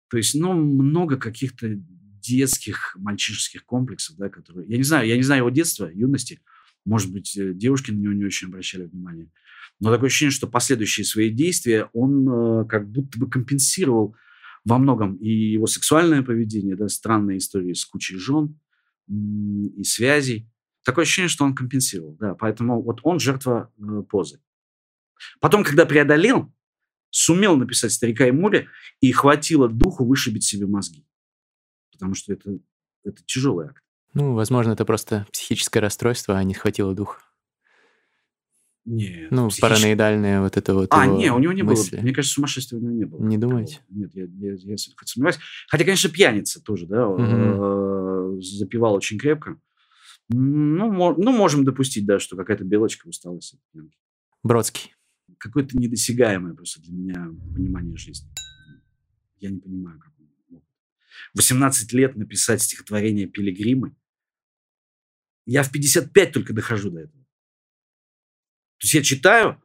То 0.08 0.16
есть, 0.16 0.34
ну, 0.34 0.54
много 0.54 1.16
каких-то 1.16 1.68
детских, 1.74 2.96
мальчишеских 2.98 3.64
комплексов, 3.64 4.16
да, 4.16 4.30
которые... 4.30 4.66
Я 4.68 4.78
не 4.78 4.82
знаю, 4.82 5.06
я 5.06 5.16
не 5.16 5.22
знаю 5.22 5.40
его 5.40 5.50
детства, 5.50 5.90
юности. 5.92 6.40
Может 6.86 7.12
быть, 7.12 7.36
э, 7.36 7.52
девушки 7.52 7.90
на 7.90 7.98
него 7.98 8.14
не 8.14 8.24
очень 8.24 8.48
обращали 8.48 8.86
внимание. 8.86 9.30
Но 9.78 9.92
такое 9.92 10.06
ощущение, 10.08 10.32
что 10.32 10.48
последующие 10.48 11.04
свои 11.04 11.30
действия 11.30 11.90
он 11.92 12.28
э, 12.28 12.64
как 12.66 12.90
будто 12.90 13.18
бы 13.18 13.28
компенсировал 13.28 14.16
во 14.64 14.78
многом 14.78 15.16
и 15.16 15.28
его 15.28 15.66
сексуальное 15.66 16.22
поведение, 16.22 16.76
да, 16.76 16.88
странные 16.88 17.38
истории 17.38 17.74
с 17.74 17.84
кучей 17.84 18.16
жен 18.16 18.58
и 19.08 19.84
связей. 19.84 20.48
Такое 20.82 21.04
ощущение, 21.04 21.28
что 21.28 21.44
он 21.44 21.54
компенсировал, 21.54 22.16
да. 22.18 22.34
Поэтому 22.34 22.82
вот 22.82 23.00
он 23.02 23.20
жертва 23.20 23.70
э, 23.78 24.02
позы. 24.08 24.40
Потом, 25.40 25.64
когда 25.64 25.86
преодолел, 25.86 26.52
сумел 27.10 27.56
написать 27.56 27.92
«Старика 27.92 28.26
и 28.26 28.30
море», 28.30 28.68
и 29.00 29.12
хватило 29.12 29.68
духу 29.68 30.04
вышибить 30.04 30.44
себе 30.44 30.66
мозги. 30.66 31.04
Потому 31.92 32.14
что 32.14 32.32
это, 32.32 32.58
это 33.04 33.22
тяжелый 33.26 33.66
акт. 33.66 33.82
Ну, 34.14 34.34
возможно, 34.34 34.72
это 34.72 34.84
просто 34.84 35.26
психическое 35.32 35.80
расстройство, 35.80 36.36
а 36.36 36.42
не 36.42 36.54
хватило 36.54 36.94
духа. 36.94 37.20
Нет. 38.84 39.30
Ну, 39.30 39.48
психич... 39.48 39.62
параноидальное 39.62 40.40
вот 40.40 40.56
это 40.56 40.74
вот 40.74 40.88
А, 40.90 41.06
нет, 41.06 41.32
у 41.32 41.38
него 41.38 41.52
не 41.52 41.62
мысли. 41.62 41.96
было. 41.96 42.02
Мне 42.02 42.12
кажется, 42.12 42.34
сумасшествия 42.34 42.78
у 42.78 42.82
него 42.82 42.92
не 42.92 43.04
было. 43.04 43.22
Не 43.22 43.38
думаете? 43.38 43.80
Нет, 43.88 44.10
я, 44.14 44.24
я, 44.24 44.54
я, 44.54 44.76
сомневаюсь. 44.76 45.38
Хотя, 45.68 45.84
конечно, 45.84 46.10
пьяница 46.10 46.62
тоже, 46.62 46.86
да, 46.86 47.06
угу. 47.06 48.40
запивал 48.40 48.94
очень 48.94 49.18
крепко. 49.18 49.60
Ну, 50.28 51.14
ну, 51.16 51.32
можем 51.32 51.64
допустить, 51.64 52.06
да, 52.06 52.18
что 52.18 52.36
какая-то 52.36 52.64
белочка 52.64 53.06
усталость 53.06 53.54
от 53.54 53.60
пьянки. 53.72 53.98
Бродский 54.42 54.94
какое-то 55.40 55.76
недосягаемое 55.76 56.54
просто 56.54 56.80
для 56.82 56.92
меня 56.92 57.28
понимание 57.54 57.96
жизни. 57.96 58.28
Я 59.38 59.50
не 59.50 59.58
понимаю, 59.58 59.98
как 59.98 60.12
он 60.18 60.28
мог. 60.48 60.64
18 61.34 61.92
лет 61.92 62.16
написать 62.16 62.62
стихотворение 62.62 63.26
«Пилигримы». 63.26 63.96
Я 65.46 65.62
в 65.62 65.72
55 65.72 66.32
только 66.32 66.52
дохожу 66.52 66.90
до 66.90 67.00
этого. 67.00 67.24
То 68.78 68.84
есть 68.84 68.94
я 68.94 69.02
читаю, 69.02 69.62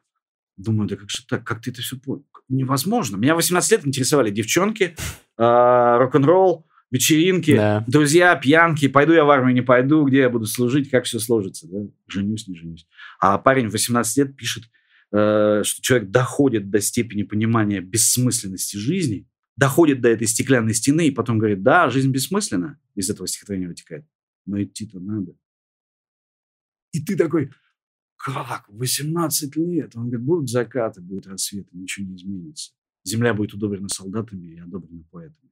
Думаю, 0.57 0.87
да 0.87 0.95
как 0.95 1.09
же 1.09 1.25
так? 1.27 1.43
Как 1.43 1.61
ты 1.61 1.71
это 1.71 1.81
все 1.81 1.97
понял? 1.97 2.25
Невозможно. 2.47 3.17
Меня 3.17 3.35
18 3.35 3.71
лет 3.71 3.87
интересовали 3.87 4.29
девчонки, 4.29 4.95
э, 5.37 5.97
рок-н-ролл, 5.97 6.65
вечеринки, 6.91 7.55
да. 7.55 7.83
друзья, 7.87 8.35
пьянки, 8.35 8.87
пойду 8.87 9.13
я 9.13 9.25
в 9.25 9.29
армию, 9.29 9.53
не 9.53 9.61
пойду, 9.61 10.05
где 10.05 10.19
я 10.19 10.29
буду 10.29 10.45
служить, 10.45 10.89
как 10.89 11.05
все 11.05 11.19
сложится, 11.19 11.67
да? 11.67 11.79
женюсь, 12.07 12.47
не 12.47 12.55
женюсь. 12.55 12.87
А 13.19 13.37
парень 13.37 13.67
в 13.67 13.71
18 13.71 14.17
лет 14.17 14.35
пишет, 14.37 14.65
что 15.09 15.81
человек 15.81 16.09
доходит 16.09 16.69
до 16.69 16.81
степени 16.81 17.23
понимания 17.23 17.79
бессмысленности 17.79 18.77
жизни, 18.77 19.27
доходит 19.55 20.01
до 20.01 20.09
этой 20.09 20.27
стеклянной 20.27 20.73
стены 20.73 21.07
и 21.07 21.11
потом 21.11 21.37
говорит, 21.37 21.63
да, 21.63 21.89
жизнь 21.89 22.11
бессмысленна, 22.11 22.79
из 22.95 23.09
этого 23.09 23.27
стихотворения 23.27 23.67
вытекает, 23.67 24.05
но 24.45 24.61
идти-то 24.61 24.99
надо. 24.99 25.35
И 26.91 27.01
ты 27.03 27.15
такой, 27.15 27.51
как, 28.17 28.65
18 28.69 29.55
лет? 29.57 29.95
Он 29.95 30.09
говорит, 30.09 30.25
будут 30.25 30.49
закаты, 30.49 31.01
будет 31.01 31.27
рассвет, 31.27 31.67
ничего 31.73 32.07
не 32.07 32.15
изменится. 32.15 32.73
Земля 33.03 33.33
будет 33.33 33.53
удобрена 33.53 33.89
солдатами 33.89 34.47
и 34.47 34.59
одобрена 34.59 35.03
поэтами. 35.11 35.51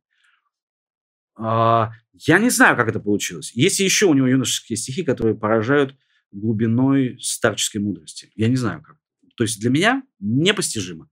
А, 1.35 1.91
я 2.13 2.39
не 2.39 2.49
знаю, 2.49 2.75
как 2.75 2.87
это 2.87 2.99
получилось. 2.99 3.51
Есть 3.53 3.79
еще 3.79 4.05
у 4.05 4.13
него 4.13 4.27
юношеские 4.27 4.77
стихи, 4.77 5.03
которые 5.03 5.35
поражают 5.35 5.97
глубиной 6.31 7.19
старческой 7.21 7.81
мудрости. 7.81 8.31
Я 8.35 8.47
не 8.47 8.55
знаю, 8.55 8.81
как. 8.81 8.97
То 9.35 9.43
есть 9.43 9.59
для 9.59 9.69
меня 9.69 10.03
непостижимо. 10.19 11.09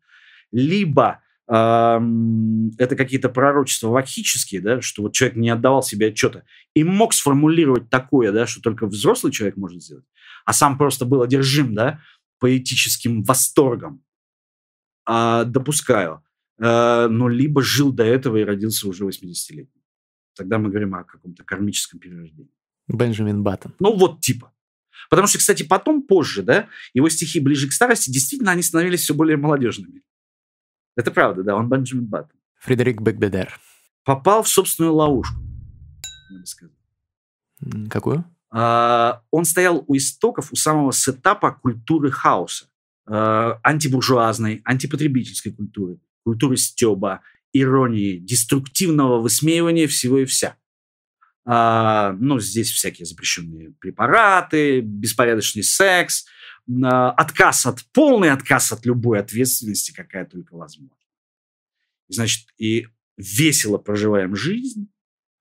Либо 0.52 1.22
это 1.48 2.96
какие-то 2.96 3.28
пророчества 3.28 3.90
вахические, 3.90 4.62
да, 4.62 4.82
что 4.82 5.02
вот 5.02 5.14
человек 5.14 5.36
не 5.36 5.50
отдавал 5.50 5.84
себе 5.84 6.08
отчета 6.08 6.44
и 6.74 6.86
мог 6.86 7.14
сформулировать 7.14 7.90
такое, 7.90 8.32
да, 8.32 8.48
что 8.48 8.62
только 8.62 8.88
взрослый 8.88 9.34
человек 9.34 9.58
может 9.58 9.84
сделать, 9.84 10.06
а 10.46 10.54
сам 10.54 10.78
просто 10.78 11.04
был 11.04 11.22
одержим, 11.22 11.76
да, 11.76 12.00
поэтическим 12.40 13.24
восторгом. 13.24 14.02
А, 15.06 15.44
допускаю. 15.44 16.24
А, 16.58 17.08
но 17.10 17.28
либо 17.28 17.62
жил 17.62 17.92
до 17.92 18.04
этого 18.04 18.38
и 18.38 18.46
родился 18.46 18.88
уже 18.88 19.06
80-летним. 19.06 19.82
Тогда 20.38 20.58
мы 20.58 20.70
говорим 20.70 20.96
о 20.96 21.04
каком-то 21.04 21.44
кармическом 21.44 22.00
перерождении. 22.00 22.54
Бенджамин 22.88 23.44
Баттон. 23.44 23.74
Ну, 23.80 23.98
вот 23.98 24.22
типа. 24.22 24.54
Потому 25.10 25.28
что, 25.28 25.38
кстати, 25.38 25.64
потом, 25.64 26.02
позже, 26.04 26.44
да, 26.44 26.68
его 26.94 27.10
стихи 27.10 27.40
ближе 27.40 27.68
к 27.68 27.74
старости, 27.74 28.12
действительно, 28.12 28.52
они 28.52 28.64
становились 28.64 29.02
все 29.02 29.14
более 29.14 29.38
молодежными. 29.38 30.02
Это 30.96 31.12
правда, 31.12 31.44
да, 31.44 31.56
он 31.56 31.70
Бенджамин 31.70 32.06
Баттон. 32.06 32.40
Фредерик 32.60 33.02
Бекбедер. 33.02 33.60
Попал 34.04 34.44
в 34.44 34.50
собственную 34.50 34.94
ловушку, 34.94 35.36
я 36.32 36.40
бы 36.40 36.46
сказал. 36.46 36.76
Какую? 37.90 38.26
А, 38.52 39.22
он 39.32 39.46
стоял 39.46 39.84
у 39.88 39.96
истоков, 39.96 40.52
у 40.52 40.56
самого 40.56 40.92
сетапа 40.92 41.52
культуры 41.52 42.12
хаоса. 42.12 42.66
А, 43.06 43.60
антибуржуазной, 43.64 44.62
антипотребительской 44.66 45.52
культуры, 45.52 46.00
культуры 46.24 46.58
стеба, 46.58 47.22
иронии, 47.54 48.18
деструктивного 48.18 49.20
высмеивания 49.20 49.88
всего 49.88 50.20
и 50.20 50.26
вся. 50.26 50.56
А, 51.46 52.16
ну, 52.20 52.40
здесь 52.40 52.70
всякие 52.72 53.06
запрещенные 53.06 53.74
препараты, 53.80 54.82
беспорядочный 54.82 55.64
секс– 55.64 56.26
отказ 56.68 57.66
от, 57.66 57.84
полный 57.92 58.32
отказ 58.32 58.72
от 58.72 58.86
любой 58.86 59.20
ответственности, 59.20 59.92
какая 59.92 60.26
только 60.26 60.56
возможна. 60.56 60.96
Значит, 62.08 62.48
и 62.58 62.88
весело 63.18 63.78
проживаем 63.78 64.36
жизнь, 64.36 64.90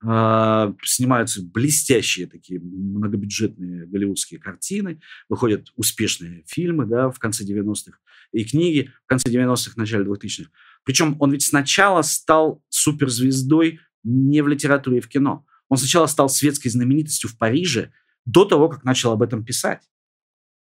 а, 0.03 0.73
снимаются 0.83 1.43
блестящие 1.43 2.27
такие 2.27 2.59
многобюджетные 2.59 3.85
голливудские 3.85 4.39
картины, 4.39 4.99
выходят 5.29 5.67
успешные 5.75 6.43
фильмы 6.47 6.85
да, 6.85 7.09
в 7.11 7.19
конце 7.19 7.43
90-х 7.43 7.97
и 8.31 8.45
книги 8.45 8.91
в 9.03 9.07
конце 9.07 9.29
90-х, 9.29 9.73
начале 9.75 10.05
2000-х. 10.05 10.49
Причем 10.83 11.17
он 11.19 11.31
ведь 11.31 11.43
сначала 11.43 12.01
стал 12.01 12.63
суперзвездой 12.69 13.79
не 14.03 14.41
в 14.41 14.47
литературе 14.47 14.97
и 14.97 15.01
в 15.01 15.07
кино. 15.07 15.45
Он 15.71 15.77
сначала 15.77 16.05
стал 16.07 16.27
светской 16.27 16.67
знаменитостью 16.67 17.29
в 17.29 17.37
Париже 17.37 17.93
до 18.25 18.43
того, 18.43 18.67
как 18.67 18.83
начал 18.83 19.13
об 19.13 19.21
этом 19.21 19.45
писать. 19.45 19.81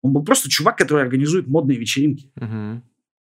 Он 0.03 0.13
был 0.13 0.23
просто 0.23 0.51
чувак, 0.51 0.77
который 0.77 1.03
организует 1.03 1.47
модные 1.47 1.79
вечеринки. 1.79 2.31
Угу. 2.37 2.83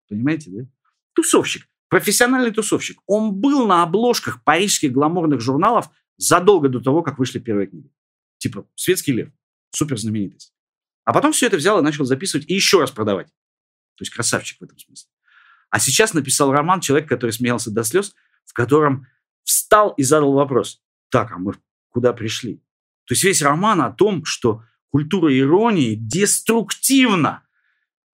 Понимаете, 0.09 0.51
да? 0.51 0.67
Тусовщик. 1.13 1.69
Профессиональный 1.89 2.51
тусовщик. 2.51 2.99
Он 3.07 3.33
был 3.33 3.65
на 3.69 3.85
обложках 3.85 4.43
парижских 4.43 4.91
гламурных 4.91 5.41
журналов 5.41 5.89
задолго 6.17 6.69
до 6.69 6.81
того, 6.81 7.01
как 7.05 7.21
вышли 7.21 7.39
первые 7.39 7.69
книги. 7.69 7.93
Типа 8.39 8.67
«Светский 8.75 9.13
лев». 9.13 9.29
Супер 9.71 9.97
знаменитость. 10.01 10.53
А 11.05 11.13
потом 11.13 11.31
все 11.33 11.47
это 11.47 11.59
взял 11.59 11.79
и 11.79 11.83
начал 11.83 12.05
записывать 12.05 12.51
и 12.51 12.55
еще 12.55 12.81
раз 12.81 12.91
продавать. 12.91 13.29
То 13.29 14.03
есть 14.03 14.13
красавчик 14.13 14.59
в 14.59 14.65
этом 14.65 14.81
смысле. 14.81 15.09
А 15.71 15.79
сейчас 15.79 16.13
написал 16.13 16.51
роман 16.51 16.81
человек, 16.81 17.09
который 17.09 17.31
смеялся 17.31 17.71
до 17.71 17.85
слез, 17.85 18.17
в 18.47 18.53
котором 18.53 19.07
встал 19.45 19.91
и 19.91 20.03
задал 20.03 20.33
вопрос. 20.33 20.83
Так, 21.13 21.31
а 21.33 21.39
мы 21.39 21.53
куда 21.91 22.15
пришли? 22.15 22.57
То 23.05 23.13
есть 23.13 23.23
весь 23.23 23.43
роман 23.43 23.83
о 23.83 23.93
том, 23.93 24.25
что 24.25 24.65
культура 24.89 25.37
иронии 25.39 25.95
деструктивна. 25.95 27.43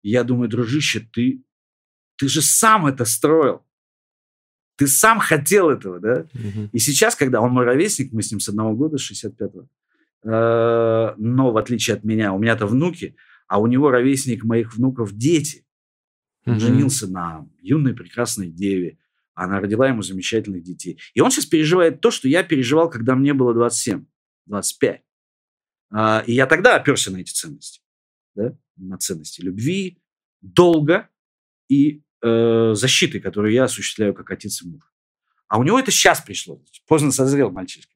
Я 0.03 0.24
думаю, 0.24 0.49
дружище, 0.49 1.07
ты, 1.12 1.44
ты 2.16 2.26
же 2.28 2.40
сам 2.40 2.86
это 2.86 3.05
строил. 3.05 3.66
Ты 4.76 4.86
сам 4.86 5.18
хотел 5.18 5.68
этого, 5.68 6.01
да? 6.01 6.26
Угу. 6.32 6.70
И 6.72 6.78
сейчас, 6.78 7.14
когда 7.14 7.42
он 7.42 7.53
мой 7.53 7.66
ровесник, 7.66 8.12
мы 8.12 8.22
с 8.22 8.30
ним 8.30 8.40
с 8.40 8.49
одного 8.49 8.74
года, 8.74 8.97
65-го, 8.97 9.68
э, 10.30 11.14
но 11.18 11.51
в 11.51 11.57
отличие 11.59 11.97
от 11.97 12.05
меня, 12.05 12.32
у 12.32 12.38
меня-то 12.38 12.66
внуки, 12.66 13.14
а 13.47 13.61
у 13.61 13.66
него 13.66 13.90
ровесник 13.90 14.42
моих 14.42 14.74
внуков 14.74 15.12
дети. 15.12 15.66
Он 16.47 16.55
угу. 16.55 16.61
женился 16.61 17.11
на 17.11 17.47
юной 17.61 17.92
прекрасной 17.92 18.49
деве. 18.49 18.99
Она 19.37 19.61
родила 19.61 19.87
ему 19.87 20.01
замечательных 20.01 20.62
детей. 20.62 20.99
И 21.12 21.20
он 21.20 21.30
сейчас 21.30 21.45
переживает 21.45 22.01
то, 22.01 22.11
что 22.11 22.26
я 22.26 22.43
переживал, 22.43 22.89
когда 22.89 23.14
мне 23.14 23.34
было 23.34 23.53
27, 23.53 24.07
25. 24.47 25.03
А, 25.91 26.24
и 26.26 26.32
я 26.32 26.47
тогда 26.47 26.74
оперся 26.74 27.11
на 27.11 27.18
эти 27.18 27.32
ценности, 27.32 27.82
да? 28.34 28.57
на 28.76 28.97
ценности 28.97 29.43
любви, 29.43 30.03
долга 30.41 31.11
и 31.68 32.03
э, 32.22 32.72
защиты, 32.74 33.20
которую 33.20 33.53
я 33.53 33.64
осуществляю 33.64 34.14
как 34.14 34.30
отец 34.30 34.62
и 34.62 34.68
муж. 34.68 34.82
А 35.49 35.59
у 35.59 35.64
него 35.64 35.78
это 35.78 35.91
сейчас 35.91 36.22
пришло, 36.22 36.64
поздно 36.87 37.12
созрел 37.12 37.51
мальчишка. 37.51 37.93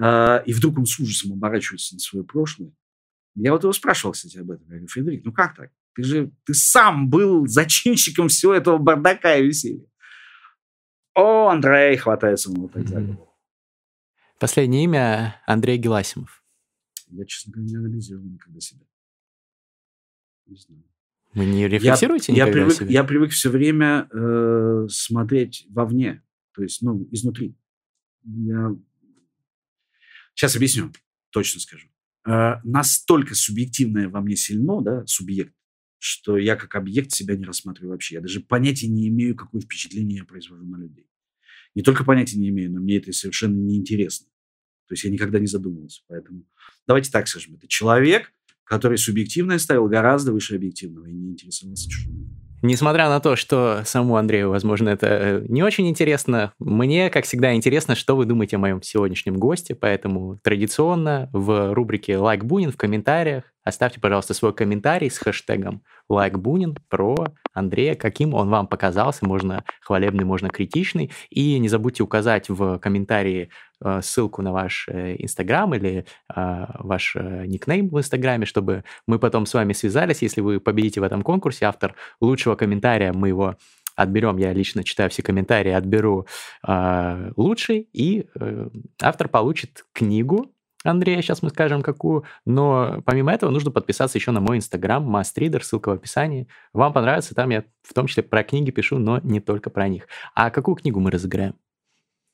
Э, 0.00 0.40
и 0.46 0.52
вдруг 0.52 0.78
он 0.78 0.86
с 0.86 1.00
ужасом 1.00 1.32
оборачивается 1.32 1.94
на 1.94 1.98
свое 1.98 2.24
прошлое. 2.24 2.72
Я 3.34 3.52
вот 3.52 3.64
его 3.64 3.72
спрашивал, 3.72 4.12
кстати, 4.12 4.38
об 4.38 4.52
этом. 4.52 4.66
Я 4.66 4.74
говорю, 4.74 4.86
Фредерик, 4.86 5.24
ну 5.24 5.32
как 5.32 5.56
так? 5.56 5.72
Ты 5.94 6.04
же 6.04 6.32
ты 6.44 6.54
сам 6.54 7.10
был 7.10 7.48
зачинщиком 7.48 8.28
всего 8.28 8.54
этого 8.54 8.78
бардака 8.78 9.36
и 9.36 9.46
веселья. 9.46 9.89
О, 11.14 11.48
Андрей 11.48 11.96
хватается 11.96 12.50
ему 12.50 12.62
вот 12.62 12.72
так 12.72 12.86
голову. 12.86 13.28
Последнее 14.38 14.84
имя 14.84 15.42
Андрей 15.46 15.76
Геласимов. 15.76 16.42
Я, 17.08 17.24
честно 17.26 17.52
говоря, 17.52 17.70
не 17.70 17.76
анализировал 17.76 18.24
никогда 18.24 18.60
себя. 18.60 18.86
Не 20.46 20.56
знаю. 20.56 20.84
Вы 21.34 21.44
не 21.44 21.68
рефлексируете 21.68 22.32
я, 22.32 22.46
я 22.46 22.52
привык, 22.52 22.72
себя? 22.74 22.90
Я 22.90 23.04
привык 23.04 23.30
все 23.30 23.50
время 23.50 24.08
э, 24.12 24.86
смотреть 24.88 25.66
вовне, 25.70 26.22
то 26.54 26.62
есть, 26.62 26.82
ну, 26.82 27.06
изнутри. 27.12 27.54
Я... 28.24 28.74
Сейчас 30.34 30.56
объясню, 30.56 30.92
точно 31.30 31.60
скажу. 31.60 31.88
Э, 32.26 32.60
настолько 32.64 33.34
субъективное 33.34 34.08
во 34.08 34.20
мне 34.20 34.36
сильно, 34.36 34.80
да, 34.80 35.06
субъект, 35.06 35.54
что 36.00 36.38
я 36.38 36.56
как 36.56 36.74
объект 36.76 37.12
себя 37.12 37.36
не 37.36 37.44
рассматриваю 37.44 37.92
вообще. 37.92 38.16
Я 38.16 38.20
даже 38.22 38.40
понятия 38.40 38.88
не 38.88 39.06
имею, 39.08 39.36
какое 39.36 39.60
впечатление 39.60 40.18
я 40.18 40.24
произвожу 40.24 40.64
на 40.64 40.76
людей. 40.76 41.06
Не 41.74 41.82
только 41.82 42.04
понятия 42.04 42.38
не 42.38 42.48
имею, 42.48 42.72
но 42.72 42.80
мне 42.80 42.96
это 42.96 43.12
совершенно 43.12 43.54
неинтересно. 43.54 44.26
То 44.88 44.94
есть 44.94 45.04
я 45.04 45.10
никогда 45.10 45.38
не 45.38 45.46
задумывался. 45.46 46.02
Поэтому 46.08 46.46
давайте 46.86 47.10
так 47.10 47.28
скажем, 47.28 47.54
это 47.54 47.68
человек, 47.68 48.32
который 48.64 48.96
субъективное 48.96 49.58
ставил 49.58 49.88
гораздо 49.88 50.32
выше 50.32 50.56
объективного 50.56 51.06
и 51.06 51.12
не 51.12 51.32
интересовался 51.32 51.88
чужим. 51.90 52.49
Несмотря 52.62 53.08
на 53.08 53.20
то, 53.20 53.36
что 53.36 53.82
саму 53.84 54.16
Андрею, 54.16 54.50
возможно, 54.50 54.90
это 54.90 55.06
э, 55.06 55.44
не 55.48 55.62
очень 55.62 55.88
интересно, 55.88 56.52
мне, 56.58 57.08
как 57.08 57.24
всегда, 57.24 57.54
интересно, 57.54 57.94
что 57.94 58.16
вы 58.16 58.26
думаете 58.26 58.56
о 58.56 58.58
моем 58.58 58.82
сегодняшнем 58.82 59.36
госте, 59.38 59.74
поэтому 59.74 60.38
традиционно 60.42 61.30
в 61.32 61.72
рубрике 61.72 62.18
«Лайк 62.18 62.44
Бунин» 62.44 62.70
в 62.70 62.76
комментариях 62.76 63.44
оставьте, 63.64 64.00
пожалуйста, 64.00 64.34
свой 64.34 64.52
комментарий 64.52 65.10
с 65.10 65.18
хэштегом 65.18 65.82
«Лайк 66.10 66.38
Бунин» 66.38 66.76
про 66.88 67.16
Андрея, 67.54 67.94
каким 67.94 68.34
он 68.34 68.50
вам 68.50 68.66
показался, 68.66 69.26
можно 69.26 69.64
хвалебный, 69.80 70.24
можно 70.24 70.50
критичный, 70.50 71.10
и 71.30 71.58
не 71.58 71.68
забудьте 71.68 72.02
указать 72.02 72.48
в 72.48 72.78
комментарии 72.78 73.50
ссылку 74.02 74.42
на 74.42 74.52
ваш 74.52 74.88
э, 74.88 75.16
Инстаграм 75.18 75.72
или 75.74 76.04
а, 76.28 76.76
ваш 76.78 77.16
э, 77.16 77.46
никнейм 77.46 77.88
в 77.88 77.98
Инстаграме, 77.98 78.46
чтобы 78.46 78.84
мы 79.06 79.18
потом 79.18 79.46
с 79.46 79.54
вами 79.54 79.72
связались. 79.72 80.22
Если 80.22 80.40
вы 80.40 80.60
победите 80.60 81.00
в 81.00 81.04
этом 81.04 81.22
конкурсе, 81.22 81.66
автор 81.66 81.94
лучшего 82.20 82.56
комментария, 82.56 83.12
мы 83.12 83.28
его 83.28 83.56
отберем, 83.96 84.36
я 84.38 84.52
лично 84.52 84.84
читаю 84.84 85.10
все 85.10 85.22
комментарии, 85.22 85.72
отберу 85.72 86.26
э, 86.66 87.32
лучший, 87.36 87.88
и 87.92 88.26
э, 88.34 88.68
автор 89.00 89.28
получит 89.28 89.84
книгу 89.92 90.52
Андрея, 90.82 91.20
сейчас 91.20 91.42
мы 91.42 91.50
скажем 91.50 91.82
какую, 91.82 92.24
но 92.46 93.02
помимо 93.04 93.32
этого 93.32 93.50
нужно 93.50 93.70
подписаться 93.70 94.16
еще 94.16 94.30
на 94.30 94.40
мой 94.40 94.56
инстаграм, 94.56 95.02
мастридер, 95.02 95.62
ссылка 95.62 95.90
в 95.90 95.92
описании. 95.92 96.48
Вам 96.72 96.94
понравится, 96.94 97.34
там 97.34 97.50
я 97.50 97.64
в 97.82 97.92
том 97.92 98.06
числе 98.06 98.22
про 98.22 98.42
книги 98.42 98.70
пишу, 98.70 98.98
но 98.98 99.20
не 99.22 99.40
только 99.40 99.68
про 99.68 99.88
них. 99.88 100.08
А 100.34 100.50
какую 100.50 100.76
книгу 100.76 100.98
мы 100.98 101.10
разыграем? 101.10 101.54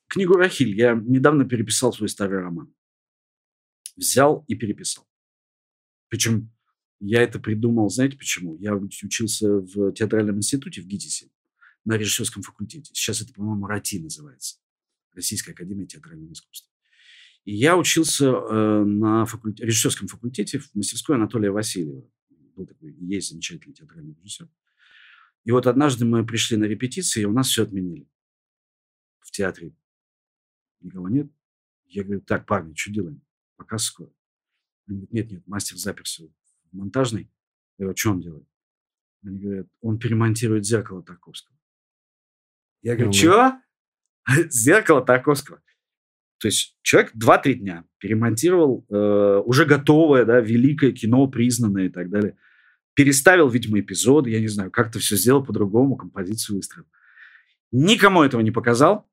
Книгу 0.07 0.33
«Рахиль». 0.35 0.75
Я 0.75 0.93
недавно 0.93 1.47
переписал 1.47 1.93
свой 1.93 2.09
старый 2.09 2.39
роман. 2.39 2.73
Взял 3.95 4.45
и 4.47 4.55
переписал. 4.55 5.07
Причем 6.07 6.51
я 6.99 7.21
это 7.21 7.39
придумал, 7.39 7.89
знаете 7.89 8.17
почему? 8.17 8.57
Я 8.57 8.75
учился 8.75 9.59
в 9.59 9.91
театральном 9.91 10.37
институте 10.37 10.81
в 10.81 10.85
ГИТИСе 10.85 11.29
на 11.85 11.97
режиссерском 11.97 12.43
факультете. 12.43 12.93
Сейчас 12.93 13.21
это, 13.21 13.33
по-моему, 13.33 13.65
РАТИ 13.65 13.99
называется. 13.99 14.57
Российская 15.13 15.51
академия 15.51 15.85
театрального 15.85 16.31
искусства. 16.33 16.71
И 17.45 17.55
я 17.55 17.77
учился 17.77 18.25
э, 18.25 18.83
на 18.83 19.25
факульте, 19.25 19.65
режиссерском 19.65 20.07
факультете 20.07 20.59
в 20.59 20.75
мастерской 20.75 21.15
Анатолия 21.15 21.49
Васильева. 21.49 22.05
Был 22.55 22.65
такой, 22.65 22.93
есть 22.99 23.29
замечательный 23.29 23.73
театральный 23.73 24.15
режиссер. 24.15 24.49
И 25.45 25.51
вот 25.51 25.65
однажды 25.65 26.05
мы 26.05 26.25
пришли 26.25 26.57
на 26.57 26.65
репетиции, 26.65 27.21
и 27.21 27.25
у 27.25 27.31
нас 27.31 27.47
все 27.47 27.63
отменили. 27.63 28.09
В 29.21 29.31
театре 29.31 29.73
никого 30.81 31.09
нет. 31.09 31.31
Я 31.85 32.03
говорю, 32.03 32.21
так, 32.21 32.45
парни, 32.45 32.73
что 32.75 32.91
делаем? 32.91 33.21
Показ 33.55 33.83
скоро. 33.83 34.11
Они 34.87 34.97
говорят, 34.97 35.13
нет, 35.13 35.31
нет, 35.31 35.47
мастер 35.47 35.77
заперся 35.77 36.25
в 36.71 36.75
монтажной. 36.75 37.29
Я 37.77 37.85
говорю, 37.85 37.97
что 37.97 38.11
он 38.11 38.21
делает? 38.21 38.47
Они 39.23 39.39
говорят, 39.39 39.67
он 39.81 39.99
перемонтирует 39.99 40.65
зеркало 40.65 41.03
Тарковского. 41.03 41.57
Я 42.81 42.95
говорю, 42.95 43.13
что? 43.13 43.59
Зеркало 44.49 45.01
Тарковского. 45.01 45.61
То 46.39 46.47
есть 46.47 46.77
человек 46.83 47.13
2-3 47.15 47.53
дня 47.53 47.85
перемонтировал 47.97 48.85
э, 48.89 49.41
уже 49.43 49.65
готовое, 49.65 50.25
да, 50.25 50.39
великое 50.39 50.91
кино, 50.91 51.27
признанное 51.27 51.85
и 51.85 51.89
так 51.89 52.09
далее. 52.09 52.37
Переставил, 52.93 53.49
видимо, 53.49 53.79
эпизоды, 53.79 54.29
я 54.29 54.39
не 54.39 54.47
знаю, 54.47 54.71
как-то 54.71 54.99
все 54.99 55.15
сделал 55.15 55.43
по-другому, 55.43 55.95
композицию 55.95 56.57
выстроил. 56.57 56.85
Никому 57.71 58.23
этого 58.23 58.41
не 58.41 58.51
показал, 58.51 59.09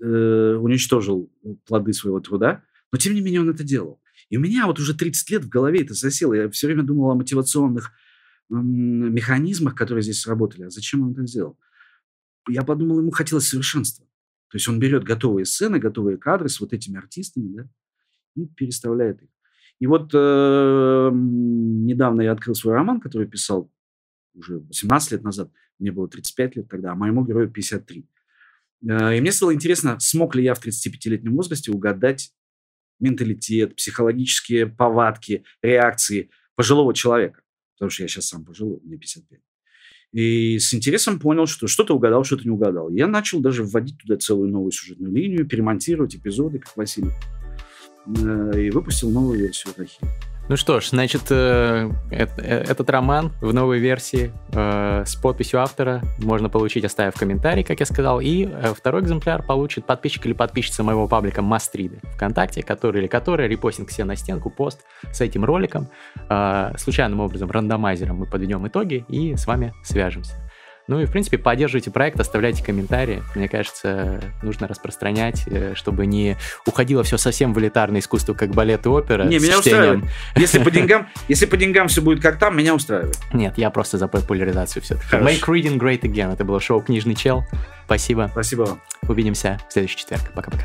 э, 0.00 0.54
уничтожил 0.56 1.30
плоды 1.66 1.92
своего 1.92 2.20
труда, 2.20 2.62
но 2.92 2.98
тем 2.98 3.14
не 3.14 3.20
менее 3.20 3.40
он 3.40 3.50
это 3.50 3.64
делал. 3.64 4.00
И 4.30 4.36
у 4.36 4.40
меня 4.40 4.66
вот 4.66 4.78
уже 4.78 4.94
30 4.94 5.30
лет 5.30 5.44
в 5.44 5.48
голове 5.48 5.82
это 5.82 5.94
засело. 5.94 6.34
Я 6.34 6.50
все 6.50 6.66
время 6.66 6.82
думал 6.82 7.10
о 7.10 7.14
мотивационных 7.14 7.92
механизмах, 8.50 9.74
которые 9.74 10.02
здесь 10.02 10.20
сработали. 10.20 10.64
А 10.64 10.70
зачем 10.70 11.02
он 11.02 11.12
это 11.12 11.26
сделал? 11.26 11.58
Я 12.48 12.62
подумал, 12.62 13.00
ему 13.00 13.10
хотелось 13.10 13.48
совершенства. 13.48 14.06
То 14.50 14.56
есть 14.56 14.68
он 14.68 14.78
берет 14.78 15.04
готовые 15.04 15.44
сцены, 15.44 15.78
готовые 15.78 16.16
кадры 16.16 16.48
с 16.48 16.60
вот 16.60 16.72
этими 16.72 16.96
артистами, 16.98 17.56
да, 17.56 17.68
и 18.34 18.46
переставляет 18.46 19.22
их. 19.22 19.28
И 19.78 19.86
вот 19.86 20.10
э, 20.14 21.10
недавно 21.12 22.22
я 22.22 22.32
открыл 22.32 22.54
свой 22.54 22.74
роман, 22.74 23.00
который 23.00 23.28
писал 23.28 23.70
уже 24.34 24.58
18 24.60 25.12
лет 25.12 25.22
назад, 25.22 25.50
мне 25.78 25.92
было 25.92 26.08
35 26.08 26.56
лет 26.56 26.68
тогда, 26.68 26.92
а 26.92 26.94
моему 26.94 27.24
герою 27.24 27.50
53. 27.50 28.08
Э, 28.82 29.16
и 29.16 29.20
мне 29.20 29.32
стало 29.32 29.54
интересно, 29.54 29.98
смог 30.00 30.34
ли 30.34 30.44
я 30.44 30.54
в 30.54 30.64
35-летнем 30.64 31.34
возрасте 31.34 31.70
угадать 31.70 32.32
менталитет, 33.00 33.76
психологические 33.76 34.66
повадки, 34.66 35.44
реакции 35.62 36.30
пожилого 36.56 36.94
человека. 36.94 37.42
Потому 37.74 37.90
что 37.90 38.02
я 38.02 38.08
сейчас 38.08 38.26
сам 38.26 38.44
пожилой, 38.44 38.80
мне 38.82 38.96
55. 38.96 39.40
И 40.12 40.58
с 40.58 40.72
интересом 40.72 41.20
понял, 41.20 41.46
что 41.46 41.66
что-то 41.66 41.94
угадал, 41.94 42.24
что-то 42.24 42.44
не 42.44 42.50
угадал. 42.50 42.90
Я 42.90 43.06
начал 43.06 43.40
даже 43.40 43.62
вводить 43.62 43.98
туда 43.98 44.16
целую 44.16 44.50
новую 44.50 44.72
сюжетную 44.72 45.12
линию, 45.12 45.46
перемонтировать 45.46 46.16
эпизоды, 46.16 46.58
как 46.58 46.76
Василий. 46.76 47.12
Э, 48.06 48.60
и 48.60 48.70
выпусил 48.70 49.10
новую 49.10 49.38
версию 49.38 49.74
Рахи. 49.76 50.00
Ну 50.48 50.56
что 50.56 50.80
ж, 50.80 50.88
значит, 50.88 51.24
э, 51.30 51.90
э, 52.10 52.26
этот 52.38 52.88
роман 52.88 53.32
в 53.42 53.52
новой 53.52 53.80
версии 53.80 54.32
э, 54.52 55.04
с 55.04 55.14
подписью 55.14 55.60
автора 55.60 56.00
можно 56.16 56.48
получить, 56.48 56.86
оставив 56.86 57.14
комментарий, 57.16 57.62
как 57.62 57.80
я 57.80 57.86
сказал, 57.86 58.18
и 58.20 58.48
э, 58.50 58.72
второй 58.74 59.02
экземпляр 59.02 59.42
получит 59.42 59.84
подписчик 59.84 60.24
или 60.24 60.32
подписчица 60.32 60.82
моего 60.82 61.06
паблика 61.06 61.42
Мастриды 61.42 62.00
ВКонтакте, 62.14 62.62
который 62.62 63.02
или 63.02 63.08
который 63.08 63.46
репостинг 63.46 63.90
себе 63.90 64.04
на 64.04 64.16
стенку 64.16 64.48
пост 64.48 64.80
с 65.12 65.20
этим 65.20 65.44
роликом. 65.44 65.88
Э, 66.30 66.72
случайным 66.78 67.20
образом, 67.20 67.50
рандомайзером 67.50 68.16
мы 68.16 68.24
подведем 68.24 68.66
итоги 68.66 69.04
и 69.08 69.36
с 69.36 69.46
вами 69.46 69.74
свяжемся. 69.84 70.47
Ну 70.88 71.00
и, 71.00 71.04
в 71.04 71.12
принципе, 71.12 71.36
поддерживайте 71.36 71.90
проект, 71.90 72.18
оставляйте 72.18 72.64
комментарии. 72.64 73.22
Мне 73.34 73.48
кажется, 73.48 74.20
нужно 74.42 74.66
распространять, 74.66 75.44
э, 75.46 75.74
чтобы 75.74 76.06
не 76.06 76.36
уходило 76.66 77.02
все 77.02 77.18
совсем 77.18 77.52
в 77.52 77.58
элитарное 77.60 78.00
искусство, 78.00 78.32
как 78.32 78.50
балет 78.50 78.86
и 78.86 78.88
опера. 78.88 79.24
Не, 79.24 79.38
меня 79.38 79.58
устраивает. 79.58 80.04
Если 80.34 80.62
по 80.62 80.70
деньгам, 80.70 81.08
если 81.28 81.44
по 81.44 81.58
деньгам 81.58 81.88
все 81.88 82.00
будет 82.00 82.22
как 82.22 82.38
там, 82.38 82.56
меня 82.56 82.74
устраивает. 82.74 83.18
Нет, 83.32 83.58
я 83.58 83.70
просто 83.70 83.98
за 83.98 84.08
популяризацию 84.08 84.82
все-таки. 84.82 85.16
Make 85.16 85.44
reading 85.44 85.78
great 85.78 86.00
again. 86.00 86.32
Это 86.32 86.44
было 86.44 86.58
шоу 86.58 86.80
«Книжный 86.80 87.14
чел». 87.14 87.44
Спасибо. 87.84 88.28
Спасибо 88.32 88.62
вам. 88.62 88.80
Увидимся 89.08 89.58
в 89.68 89.72
следующий 89.72 89.96
четверг. 89.96 90.22
Пока-пока. 90.34 90.64